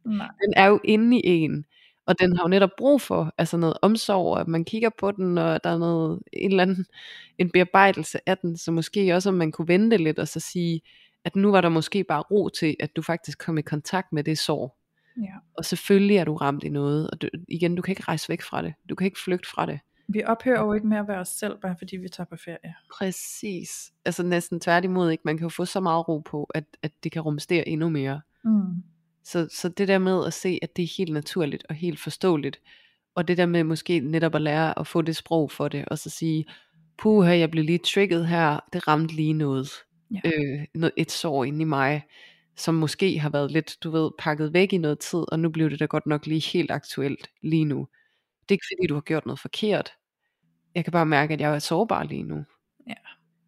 Nej. 0.05 0.29
Den 0.45 0.55
er 0.57 0.67
jo 0.67 0.81
inde 0.85 1.17
i 1.17 1.29
en. 1.29 1.65
Og 2.07 2.21
den 2.21 2.37
har 2.37 2.45
jo 2.45 2.49
netop 2.49 2.71
brug 2.79 3.01
for 3.01 3.35
altså 3.39 3.57
noget 3.57 3.77
omsorg, 3.83 4.41
at 4.41 4.49
man 4.49 4.65
kigger 4.65 4.91
på 4.99 5.11
den, 5.11 5.39
og 5.39 5.65
der 5.65 5.71
er 5.71 5.79
noget, 5.79 6.23
en 6.33 6.51
eller 6.51 6.63
anden 6.63 6.87
en 7.39 7.51
bearbejdelse 7.51 8.19
af 8.27 8.39
den, 8.39 8.57
så 8.57 8.73
måske 8.73 9.15
også, 9.15 9.29
om 9.29 9.35
man 9.35 9.53
kunne 9.53 9.69
vente 9.69 9.97
lidt 9.97 10.19
og 10.19 10.29
så 10.29 10.41
sige, 10.41 10.81
at 11.25 11.37
nu 11.37 11.51
var 11.51 11.61
der 11.61 11.69
måske 11.69 12.05
bare 12.05 12.23
ro 12.23 12.49
til, 12.49 12.77
at 12.81 12.97
du 12.97 13.03
faktisk 13.03 13.39
kom 13.39 13.59
i 13.59 13.63
kontakt 13.63 14.13
med 14.13 14.25
det 14.25 14.39
sorg. 14.39 14.77
Ja. 15.17 15.35
Og 15.57 15.65
selvfølgelig 15.65 16.17
er 16.17 16.25
du 16.25 16.35
ramt 16.35 16.65
i 16.65 16.69
noget, 16.69 17.11
og 17.11 17.23
du, 17.23 17.29
igen, 17.49 17.75
du 17.75 17.83
kan 17.83 17.93
ikke 17.93 18.03
rejse 18.03 18.29
væk 18.29 18.43
fra 18.43 18.63
det. 18.63 18.75
Du 18.89 18.95
kan 18.95 19.05
ikke 19.05 19.21
flygte 19.25 19.49
fra 19.49 19.67
det. 19.67 19.81
Vi 20.13 20.23
ophører 20.27 20.61
jo 20.61 20.73
ikke 20.73 20.87
med 20.87 20.97
at 20.97 21.09
være 21.09 21.19
os 21.19 21.29
selv, 21.29 21.59
bare 21.63 21.77
fordi 21.79 21.97
vi 21.97 22.09
tager 22.09 22.27
på 22.27 22.37
ferie. 22.37 22.75
Præcis. 22.99 23.93
Altså 24.05 24.23
næsten 24.23 24.61
tværtimod, 24.61 25.11
ikke? 25.11 25.23
Man 25.25 25.37
kan 25.37 25.45
jo 25.45 25.49
få 25.49 25.65
så 25.65 25.81
meget 25.81 26.09
ro 26.09 26.19
på, 26.19 26.45
at, 26.55 26.65
at 26.83 26.93
det 27.05 27.13
kan 27.13 27.23
rumstere 27.23 27.69
endnu 27.69 27.89
mere. 27.89 28.21
Mm. 28.45 28.83
Så, 29.25 29.49
så 29.53 29.69
det 29.69 29.89
der 29.89 29.99
med 29.99 30.27
at 30.27 30.33
se, 30.33 30.59
at 30.63 30.77
det 30.77 30.83
er 30.83 30.95
helt 30.99 31.13
naturligt 31.13 31.65
og 31.69 31.75
helt 31.75 32.01
forståeligt, 32.01 32.61
og 33.15 33.29
det 33.29 33.37
der 33.37 33.47
med 33.47 33.65
måske 33.65 34.01
netop 34.01 34.35
at 34.35 34.43
lære 34.43 34.79
at 34.79 34.87
få 34.87 35.03
det 35.03 35.17
sprog 35.17 35.51
for 35.51 35.69
det, 35.69 35.85
og 35.85 35.99
så 35.99 36.11
sige, 36.11 36.45
puha, 36.99 37.39
jeg 37.39 37.51
blev 37.51 37.65
lige 37.65 37.79
trigget 37.79 38.27
her, 38.27 38.61
det 38.73 38.89
ramte 38.89 39.15
lige 39.15 39.33
noget. 39.33 39.69
Ja. 40.11 40.21
Øh, 40.25 40.65
noget 40.75 40.93
et 40.97 41.11
sår 41.11 41.45
inde 41.45 41.61
i 41.61 41.65
mig, 41.65 42.03
som 42.57 42.75
måske 42.75 43.19
har 43.19 43.31
været 43.31 43.51
lidt, 43.51 43.77
du 43.85 43.91
ved, 43.91 44.11
pakket 44.19 44.53
væk 44.53 44.73
i 44.73 44.79
noget 44.79 44.99
tid, 44.99 45.25
og 45.33 45.41
nu 45.41 45.51
blev 45.51 45.71
det 45.71 45.81
da 45.81 45.85
godt 45.85 46.07
nok 46.07 46.27
lige 46.27 46.53
helt 46.53 46.71
aktuelt 46.71 47.31
lige 47.43 47.65
nu. 47.65 47.89
Det 48.43 48.51
er 48.51 48.57
ikke 48.57 48.67
fordi, 48.77 48.87
du 48.87 48.95
har 48.95 49.01
gjort 49.01 49.27
noget 49.27 49.41
forkert. 49.41 49.93
Jeg 50.75 50.85
kan 50.85 50.93
bare 50.93 51.07
mærke, 51.07 51.35
at 51.35 51.41
jeg 51.41 51.55
er 51.55 51.59
sårbar 51.59 52.03
lige 52.03 52.23
nu. 52.23 52.45
Ja. 52.89 52.95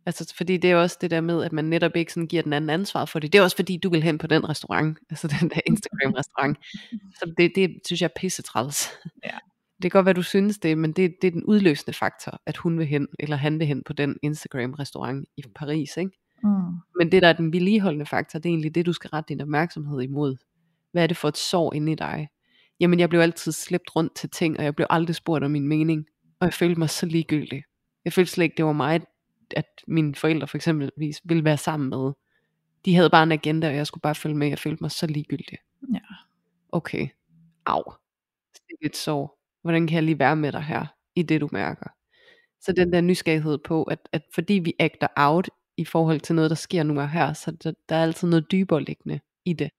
Altså, 0.06 0.34
fordi 0.36 0.56
det 0.56 0.70
er 0.70 0.76
også 0.76 0.98
det 1.00 1.10
der 1.10 1.20
med, 1.20 1.44
at 1.44 1.52
man 1.52 1.64
netop 1.64 1.96
ikke 1.96 2.12
sådan 2.12 2.26
giver 2.26 2.42
den 2.42 2.52
anden 2.52 2.70
ansvar 2.70 3.04
for 3.04 3.18
det. 3.18 3.32
Det 3.32 3.38
er 3.38 3.42
også 3.42 3.56
fordi, 3.56 3.76
du 3.76 3.90
vil 3.90 4.02
hen 4.02 4.18
på 4.18 4.26
den 4.26 4.48
restaurant, 4.48 4.98
altså 5.10 5.28
den 5.40 5.50
der 5.50 5.60
Instagram 5.66 6.12
restaurant. 6.12 6.58
Så 7.18 7.34
det, 7.36 7.52
det 7.54 7.80
synes 7.86 8.00
jeg 8.00 8.06
er 8.06 8.20
pisse 8.20 8.42
træls. 8.42 8.88
Ja. 9.24 9.38
Det 9.82 9.90
kan 9.90 9.98
godt 9.98 10.06
være, 10.06 10.14
du 10.14 10.22
synes 10.22 10.58
det, 10.58 10.78
men 10.78 10.92
det, 10.92 11.14
det 11.22 11.28
er 11.28 11.30
den 11.30 11.44
udløsende 11.44 11.92
faktor, 11.92 12.40
at 12.46 12.56
hun 12.56 12.78
vil 12.78 12.86
hen, 12.86 13.08
eller 13.18 13.36
han 13.36 13.58
vil 13.58 13.66
hen 13.66 13.82
på 13.86 13.92
den 13.92 14.16
Instagram 14.22 14.72
restaurant 14.72 15.28
i 15.36 15.42
Paris, 15.54 15.96
ikke? 15.96 16.10
Mm. 16.44 16.50
Men 16.98 17.12
det, 17.12 17.22
der 17.22 17.28
er 17.28 17.32
den 17.32 17.52
vedligeholdende 17.52 18.06
faktor, 18.06 18.38
det 18.38 18.48
er 18.48 18.52
egentlig 18.52 18.74
det, 18.74 18.86
du 18.86 18.92
skal 18.92 19.08
rette 19.08 19.28
din 19.28 19.40
opmærksomhed 19.40 20.00
imod. 20.00 20.36
Hvad 20.92 21.02
er 21.02 21.06
det 21.06 21.16
for 21.16 21.28
et 21.28 21.36
sår 21.36 21.74
inde 21.74 21.92
i 21.92 21.94
dig? 21.94 22.28
Jamen, 22.80 23.00
jeg 23.00 23.08
blev 23.08 23.20
altid 23.20 23.52
slæbt 23.52 23.96
rundt 23.96 24.14
til 24.14 24.30
ting, 24.30 24.58
og 24.58 24.64
jeg 24.64 24.74
blev 24.74 24.86
aldrig 24.90 25.16
spurgt 25.16 25.44
om 25.44 25.50
min 25.50 25.68
mening. 25.68 26.06
Og 26.42 26.46
jeg 26.46 26.54
følte 26.54 26.78
mig 26.78 26.90
så 26.90 27.06
ligegyldig. 27.06 27.64
Jeg 28.04 28.12
følte 28.12 28.32
slet 28.32 28.44
ikke, 28.44 28.56
det 28.56 28.64
var 28.64 28.72
mig, 28.72 29.00
at 29.56 29.66
mine 29.86 30.14
forældre 30.14 30.46
for 30.46 30.56
eksempelvis 30.56 31.20
ville 31.24 31.44
være 31.44 31.56
sammen 31.56 31.90
med. 31.90 32.12
De 32.84 32.94
havde 32.94 33.10
bare 33.10 33.22
en 33.22 33.32
agenda, 33.32 33.68
og 33.68 33.76
jeg 33.76 33.86
skulle 33.86 34.02
bare 34.02 34.14
følge 34.14 34.36
med. 34.36 34.48
Jeg 34.48 34.58
følte 34.58 34.84
mig 34.84 34.90
så 34.90 35.06
ligegyldig. 35.06 35.58
Ja. 35.94 35.98
Okay. 36.68 37.08
Au. 37.66 37.82
Det 38.54 38.76
er 38.82 38.86
et 38.86 38.96
sår. 38.96 39.38
Hvordan 39.62 39.86
kan 39.86 39.94
jeg 39.94 40.02
lige 40.02 40.18
være 40.18 40.36
med 40.36 40.52
dig 40.52 40.62
her, 40.62 40.86
i 41.16 41.22
det 41.22 41.40
du 41.40 41.48
mærker? 41.52 41.86
Så 42.60 42.72
den 42.72 42.92
der 42.92 43.00
nysgerrighed 43.00 43.58
på, 43.58 43.82
at, 43.82 44.08
at 44.12 44.22
fordi 44.34 44.54
vi 44.54 44.74
acter 44.78 45.08
out 45.16 45.48
i 45.76 45.84
forhold 45.84 46.20
til 46.20 46.34
noget, 46.34 46.50
der 46.50 46.56
sker 46.56 46.82
nu 46.82 47.00
og 47.00 47.10
her, 47.10 47.32
så 47.32 47.50
der, 47.50 47.72
der 47.88 47.96
er 47.96 48.02
altid 48.02 48.28
noget 48.28 48.52
dybere 48.52 48.82
liggende 48.82 49.20
i 49.44 49.52
det. 49.52 49.70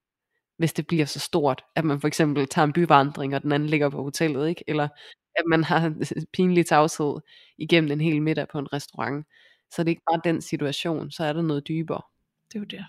Hvis 0.63 0.73
det 0.73 0.87
bliver 0.87 1.05
så 1.05 1.19
stort, 1.19 1.63
at 1.75 1.85
man 1.85 2.01
for 2.01 2.07
eksempel 2.07 2.47
tager 2.47 2.65
en 2.65 2.73
byvandring, 2.73 3.35
og 3.35 3.43
den 3.43 3.51
anden 3.51 3.69
ligger 3.69 3.89
på 3.89 4.03
hotellet, 4.03 4.49
ikke? 4.49 4.63
eller 4.67 4.87
at 5.35 5.43
man 5.47 5.63
har 5.63 5.93
pinlig 6.33 6.65
tavshed 6.65 7.15
igennem 7.57 7.91
en 7.91 8.01
hel 8.01 8.21
middag 8.21 8.47
på 8.47 8.59
en 8.59 8.73
restaurant. 8.73 9.27
Så 9.71 9.83
det 9.83 9.87
er 9.87 9.89
ikke 9.89 10.01
bare 10.11 10.21
den 10.23 10.41
situation, 10.41 11.11
så 11.11 11.23
er 11.23 11.33
der 11.33 11.41
noget 11.41 11.67
dybere. 11.67 12.01
Det 12.47 12.55
er 12.55 12.59
jo 12.59 12.65
det. 12.65 12.85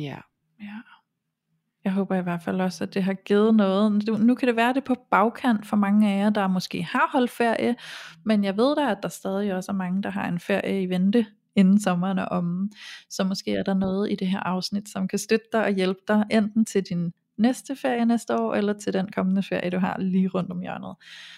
Ja. 0.00 0.18
Ja. 0.60 0.78
Jeg 1.84 1.92
håber 1.92 2.16
i 2.16 2.22
hvert 2.22 2.42
fald 2.42 2.60
også, 2.60 2.84
at 2.84 2.94
det 2.94 3.02
har 3.02 3.14
givet 3.14 3.54
noget. 3.54 4.08
Nu, 4.20 4.34
kan 4.34 4.48
det 4.48 4.56
være 4.56 4.74
det 4.74 4.84
på 4.84 4.94
bagkant 5.10 5.66
for 5.66 5.76
mange 5.76 6.12
af 6.12 6.18
jer, 6.18 6.30
der 6.30 6.48
måske 6.48 6.82
har 6.82 7.08
holdt 7.12 7.30
ferie, 7.30 7.76
men 8.24 8.44
jeg 8.44 8.56
ved 8.56 8.76
da, 8.76 8.90
at 8.90 8.98
der 9.02 9.08
stadig 9.08 9.54
også 9.54 9.72
er 9.72 9.76
mange, 9.76 10.02
der 10.02 10.10
har 10.10 10.28
en 10.28 10.40
ferie 10.40 10.82
i 10.82 10.88
vente 10.88 11.26
inden 11.56 11.80
sommeren 11.80 12.18
er 12.18 12.24
omme. 12.24 12.70
Så 13.10 13.24
måske 13.24 13.52
er 13.52 13.62
der 13.62 13.74
noget 13.74 14.12
i 14.12 14.14
det 14.14 14.28
her 14.28 14.40
afsnit, 14.40 14.88
som 14.88 15.08
kan 15.08 15.18
støtte 15.18 15.46
dig 15.52 15.64
og 15.64 15.70
hjælpe 15.70 16.00
dig, 16.08 16.24
enten 16.30 16.64
til 16.64 16.82
din 16.82 17.12
næste 17.36 17.76
ferie 17.76 18.04
næste 18.04 18.36
år, 18.36 18.54
eller 18.54 18.72
til 18.72 18.92
den 18.92 19.12
kommende 19.12 19.42
ferie, 19.42 19.70
du 19.70 19.78
har 19.78 19.96
lige 19.98 20.28
rundt 20.28 20.50
om 20.50 20.60
hjørnet. 20.60 20.96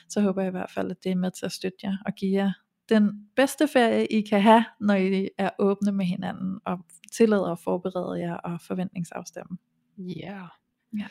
Så 0.08 0.20
håber 0.20 0.42
jeg 0.42 0.48
i 0.48 0.50
hvert 0.50 0.70
fald, 0.70 0.90
at 0.90 0.96
det 1.04 1.12
er 1.12 1.16
med 1.16 1.30
til 1.30 1.46
at 1.46 1.52
støtte 1.52 1.78
jer 1.84 1.96
og 2.06 2.12
give 2.14 2.32
jer 2.32 2.52
den 2.88 3.28
bedste 3.36 3.68
ferie, 3.68 4.06
I 4.06 4.20
kan 4.20 4.42
have, 4.42 4.64
når 4.80 4.94
I 4.94 5.28
er 5.38 5.50
åbne 5.58 5.92
med 5.92 6.04
hinanden, 6.04 6.60
og 6.64 6.78
tillader 7.12 7.52
at 7.52 7.58
forberede 7.58 8.20
jer 8.20 8.34
og 8.34 8.60
forventningsafstemme. 8.60 9.58
Ja. 9.98 10.42
Ja. 10.98 11.06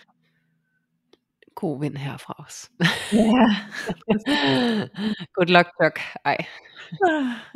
God 1.55 1.79
vind 1.79 1.97
her 1.97 2.17
fra 2.17 2.45
os. 2.47 2.71
Ja. 3.13 3.47
Good 5.35 5.47
luck, 5.47 5.67
Chuck. 5.81 5.99
Ej. 6.25 6.37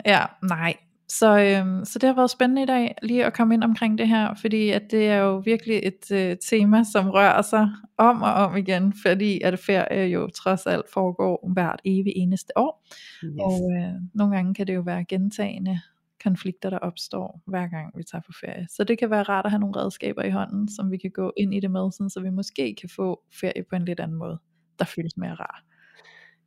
ja, 0.05 0.25
nej. 0.43 0.77
Så, 1.09 1.39
øhm, 1.39 1.85
så 1.85 1.99
det 1.99 2.07
har 2.07 2.15
været 2.15 2.29
spændende 2.29 2.63
i 2.63 2.65
dag 2.65 2.95
lige 3.03 3.25
at 3.25 3.33
komme 3.33 3.53
ind 3.53 3.63
omkring 3.63 3.97
det 3.97 4.07
her, 4.07 4.33
fordi 4.41 4.69
at 4.69 4.81
det 4.91 5.07
er 5.07 5.17
jo 5.17 5.37
virkelig 5.37 5.79
et 5.83 6.11
øh, 6.11 6.37
tema, 6.49 6.83
som 6.83 7.09
rører 7.09 7.41
sig 7.41 7.69
om 7.97 8.21
og 8.21 8.33
om 8.33 8.57
igen, 8.57 8.93
fordi 9.05 9.41
at 9.41 9.59
ferie 9.59 10.05
jo 10.05 10.27
trods 10.27 10.65
alt 10.65 10.85
foregår 10.93 11.51
hvert 11.53 11.81
evig 11.85 12.13
eneste 12.15 12.57
år. 12.57 12.87
Yes. 13.23 13.33
Og 13.39 13.71
øh, 13.77 13.93
nogle 14.13 14.35
gange 14.35 14.53
kan 14.53 14.67
det 14.67 14.75
jo 14.75 14.81
være 14.81 15.05
gentagende 15.05 15.79
konflikter, 16.23 16.69
der 16.69 16.77
opstår 16.77 17.41
hver 17.47 17.67
gang 17.67 17.97
vi 17.97 18.03
tager 18.03 18.21
på 18.21 18.31
ferie. 18.41 18.67
Så 18.69 18.83
det 18.83 18.99
kan 18.99 19.09
være 19.09 19.23
rart 19.23 19.45
at 19.45 19.51
have 19.51 19.59
nogle 19.59 19.79
redskaber 19.79 20.23
i 20.23 20.29
hånden, 20.29 20.69
som 20.69 20.91
vi 20.91 20.97
kan 20.97 21.11
gå 21.11 21.33
ind 21.37 21.53
i 21.53 21.59
det 21.59 21.71
med, 21.71 21.91
sådan, 21.91 22.09
så 22.09 22.21
vi 22.21 22.29
måske 22.29 22.75
kan 22.81 22.89
få 22.95 23.21
ferie 23.39 23.63
på 23.69 23.75
en 23.75 23.85
lidt 23.85 23.99
anden 23.99 24.17
måde, 24.17 24.39
der 24.79 24.85
føles 24.85 25.17
mere 25.17 25.33
rar. 25.33 25.63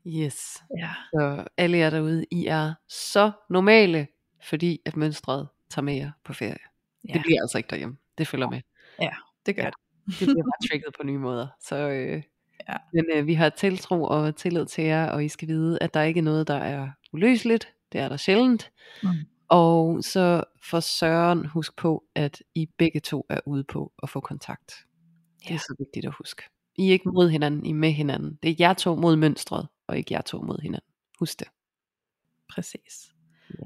Yes. 0.06 0.62
Ja. 0.78 0.90
Så 1.12 1.44
alle 1.56 1.78
jer 1.78 1.90
derude, 1.90 2.24
I 2.30 2.46
er 2.46 2.74
så 2.88 3.30
normale, 3.50 4.06
fordi 4.42 4.80
at 4.86 4.96
mønstret 4.96 5.48
tager 5.70 5.84
med 5.84 5.94
jer 5.94 6.10
på 6.24 6.32
ferie. 6.32 6.56
Ja. 7.08 7.12
Det 7.12 7.22
bliver 7.22 7.40
altså 7.42 7.58
ikke 7.58 7.68
derhjemme. 7.70 7.96
Det 8.18 8.28
følger 8.28 8.50
med. 8.50 8.60
Det 9.46 9.56
gør 9.56 9.62
Ja. 9.62 9.70
det. 9.70 10.18
Det 10.20 10.26
bliver 10.26 10.42
bare 10.44 10.68
trigget 10.70 10.94
på 11.00 11.06
nye 11.06 11.18
måder. 11.18 11.48
Så, 11.60 11.76
øh, 11.76 12.22
Ja. 12.68 12.76
Men 12.92 13.04
øh, 13.14 13.26
vi 13.26 13.34
har 13.34 13.48
tiltro 13.48 14.02
og 14.04 14.36
tillid 14.36 14.66
til 14.66 14.84
jer, 14.84 15.06
og 15.10 15.24
I 15.24 15.28
skal 15.28 15.48
vide, 15.48 15.78
at 15.82 15.94
der 15.94 16.02
ikke 16.02 16.18
er 16.18 16.22
noget, 16.24 16.48
der 16.48 16.54
er 16.54 16.90
uløseligt. 17.12 17.68
Det 17.92 18.00
er 18.00 18.08
der 18.08 18.16
sjældent. 18.16 18.72
Mm. 19.02 19.08
Og 19.48 20.04
så 20.04 20.44
for 20.62 20.80
Søren, 20.80 21.46
husk 21.46 21.76
på, 21.76 22.04
at 22.14 22.42
I 22.54 22.66
begge 22.78 23.00
to 23.00 23.26
er 23.28 23.40
ude 23.46 23.64
på 23.64 23.92
at 24.02 24.10
få 24.10 24.20
kontakt. 24.20 24.74
Det 25.42 25.50
Ja. 25.50 25.54
er 25.54 25.58
så 25.58 25.74
vigtigt 25.78 26.06
at 26.06 26.12
huske. 26.18 26.42
I 26.76 26.88
er 26.88 26.92
ikke 26.92 27.08
mod 27.08 27.28
hinanden, 27.30 27.66
I 27.66 27.70
er 27.70 27.74
med 27.74 27.92
hinanden. 27.92 28.38
Det 28.42 28.50
er 28.50 28.54
jer 28.58 28.74
to 28.74 28.94
mod 28.96 29.16
mønstret, 29.16 29.68
og 29.86 29.98
ikke 29.98 30.14
jer 30.14 30.20
to 30.22 30.42
mod 30.42 30.58
hinanden. 30.62 30.92
Husk 31.18 31.38
det. 31.40 31.48
Præcis. 32.50 33.12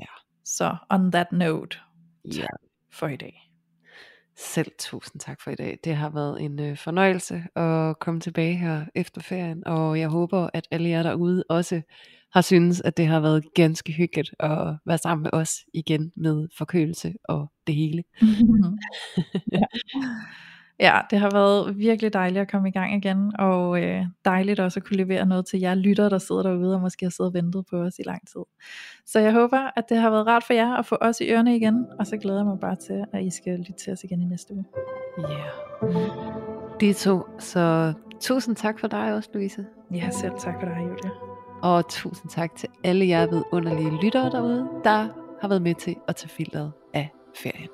Ja. 0.01 0.07
Så 0.47 0.77
on 0.91 1.13
that 1.13 1.33
note 1.33 1.79
Ja. 2.25 2.47
for 2.93 3.09
i 3.09 3.17
dag. 3.17 3.43
Selv 4.37 4.73
tusind 4.79 5.21
tak 5.21 5.41
for 5.41 5.51
i 5.51 5.55
dag. 5.55 5.79
Det 5.85 5.97
har 5.97 6.11
været 6.11 6.43
en 6.43 6.61
øh, 6.61 6.77
fornøjelse 6.77 7.43
at 7.57 7.99
komme 7.99 8.21
tilbage 8.21 8.55
her 8.57 8.85
efter 8.95 9.21
ferien, 9.21 9.67
og 9.67 9.99
jeg 10.01 10.09
håber, 10.09 10.51
at 10.55 10.69
alle 10.71 10.89
jer 10.89 11.03
derude 11.03 11.45
også 11.49 11.83
har 12.33 12.41
synes, 12.41 12.81
at 12.81 12.97
det 12.97 13.07
har 13.07 13.21
været 13.21 13.45
ganske 13.55 13.93
hyggeligt 13.93 14.35
at 14.41 14.77
være 14.87 14.99
sammen 14.99 15.23
med 15.23 15.31
os 15.33 15.55
igen 15.75 16.13
med 16.17 16.49
forkølelse 16.59 17.15
og 17.25 17.53
det 17.67 17.75
hele. 17.75 18.05
ja. 19.53 19.63
Ja, 20.81 21.01
det 21.11 21.19
har 21.19 21.31
været 21.31 21.79
virkelig 21.79 22.13
dejligt 22.13 22.41
at 22.41 22.51
komme 22.51 22.69
i 22.69 22.73
gang 22.73 22.95
igen, 22.95 23.33
og 23.39 23.83
øh, 23.83 24.05
dejligt 24.25 24.61
også 24.61 24.81
at 24.81 24.85
kunne 24.85 24.97
levere 24.97 25.27
noget 25.27 25.47
til 25.47 25.61
jer 25.61 25.75
lytter, 25.75 26.09
der 26.09 26.19
sidder 26.19 26.43
derude 26.43 26.75
og 26.75 26.81
måske 26.81 27.05
har 27.05 27.11
siddet 27.11 27.31
og 27.31 27.35
ventet 27.35 27.65
på 27.71 27.77
os 27.77 27.99
i 27.99 28.03
lang 28.07 28.29
tid. 28.29 28.41
Så 29.07 29.21
jeg 29.21 29.33
håber, 29.33 29.71
at 29.77 29.85
det 29.89 29.97
har 29.97 30.11
været 30.11 30.27
rart 30.27 30.45
for 30.45 30.53
jer 30.53 30.75
at 30.75 30.87
få 30.87 30.97
os 31.01 31.21
i 31.21 31.31
ørerne 31.31 31.57
igen, 31.57 31.87
og 31.99 32.07
så 32.07 32.17
glæder 32.17 32.39
jeg 32.39 32.47
mig 32.47 32.61
bare 32.61 32.77
til, 32.77 33.05
at 33.13 33.25
I 33.25 33.31
skal 33.31 33.59
lytte 33.59 33.85
til 33.85 33.93
os 33.93 34.05
igen 34.05 34.23
i 34.23 34.25
næste 34.25 34.55
uge. 34.55 34.65
Ja. 35.19 35.25
Yeah. 35.85 36.57
Det 36.81 36.97
to. 36.97 37.23
Så 37.39 37.93
tusind 38.21 38.57
tak 38.57 38.81
for 38.81 38.89
dig 38.89 39.15
også, 39.15 39.31
Louise. 39.35 39.67
Ja, 39.95 40.11
selv 40.11 40.33
tak 40.39 40.55
for 40.61 40.67
dig, 40.67 40.79
Julia. 40.81 41.11
Og 41.63 41.89
tusind 41.89 42.31
tak 42.31 42.57
til 42.57 42.69
alle 42.85 43.09
jer 43.09 43.27
vidunderlige 43.27 44.03
lyttere 44.03 44.31
derude, 44.31 44.69
der 44.85 45.09
har 45.41 45.49
været 45.49 45.63
med 45.63 45.75
til 45.75 45.97
at 46.09 46.17
tage 46.17 46.29
filteret 46.29 46.73
af 46.95 47.11
ferien. 47.43 47.69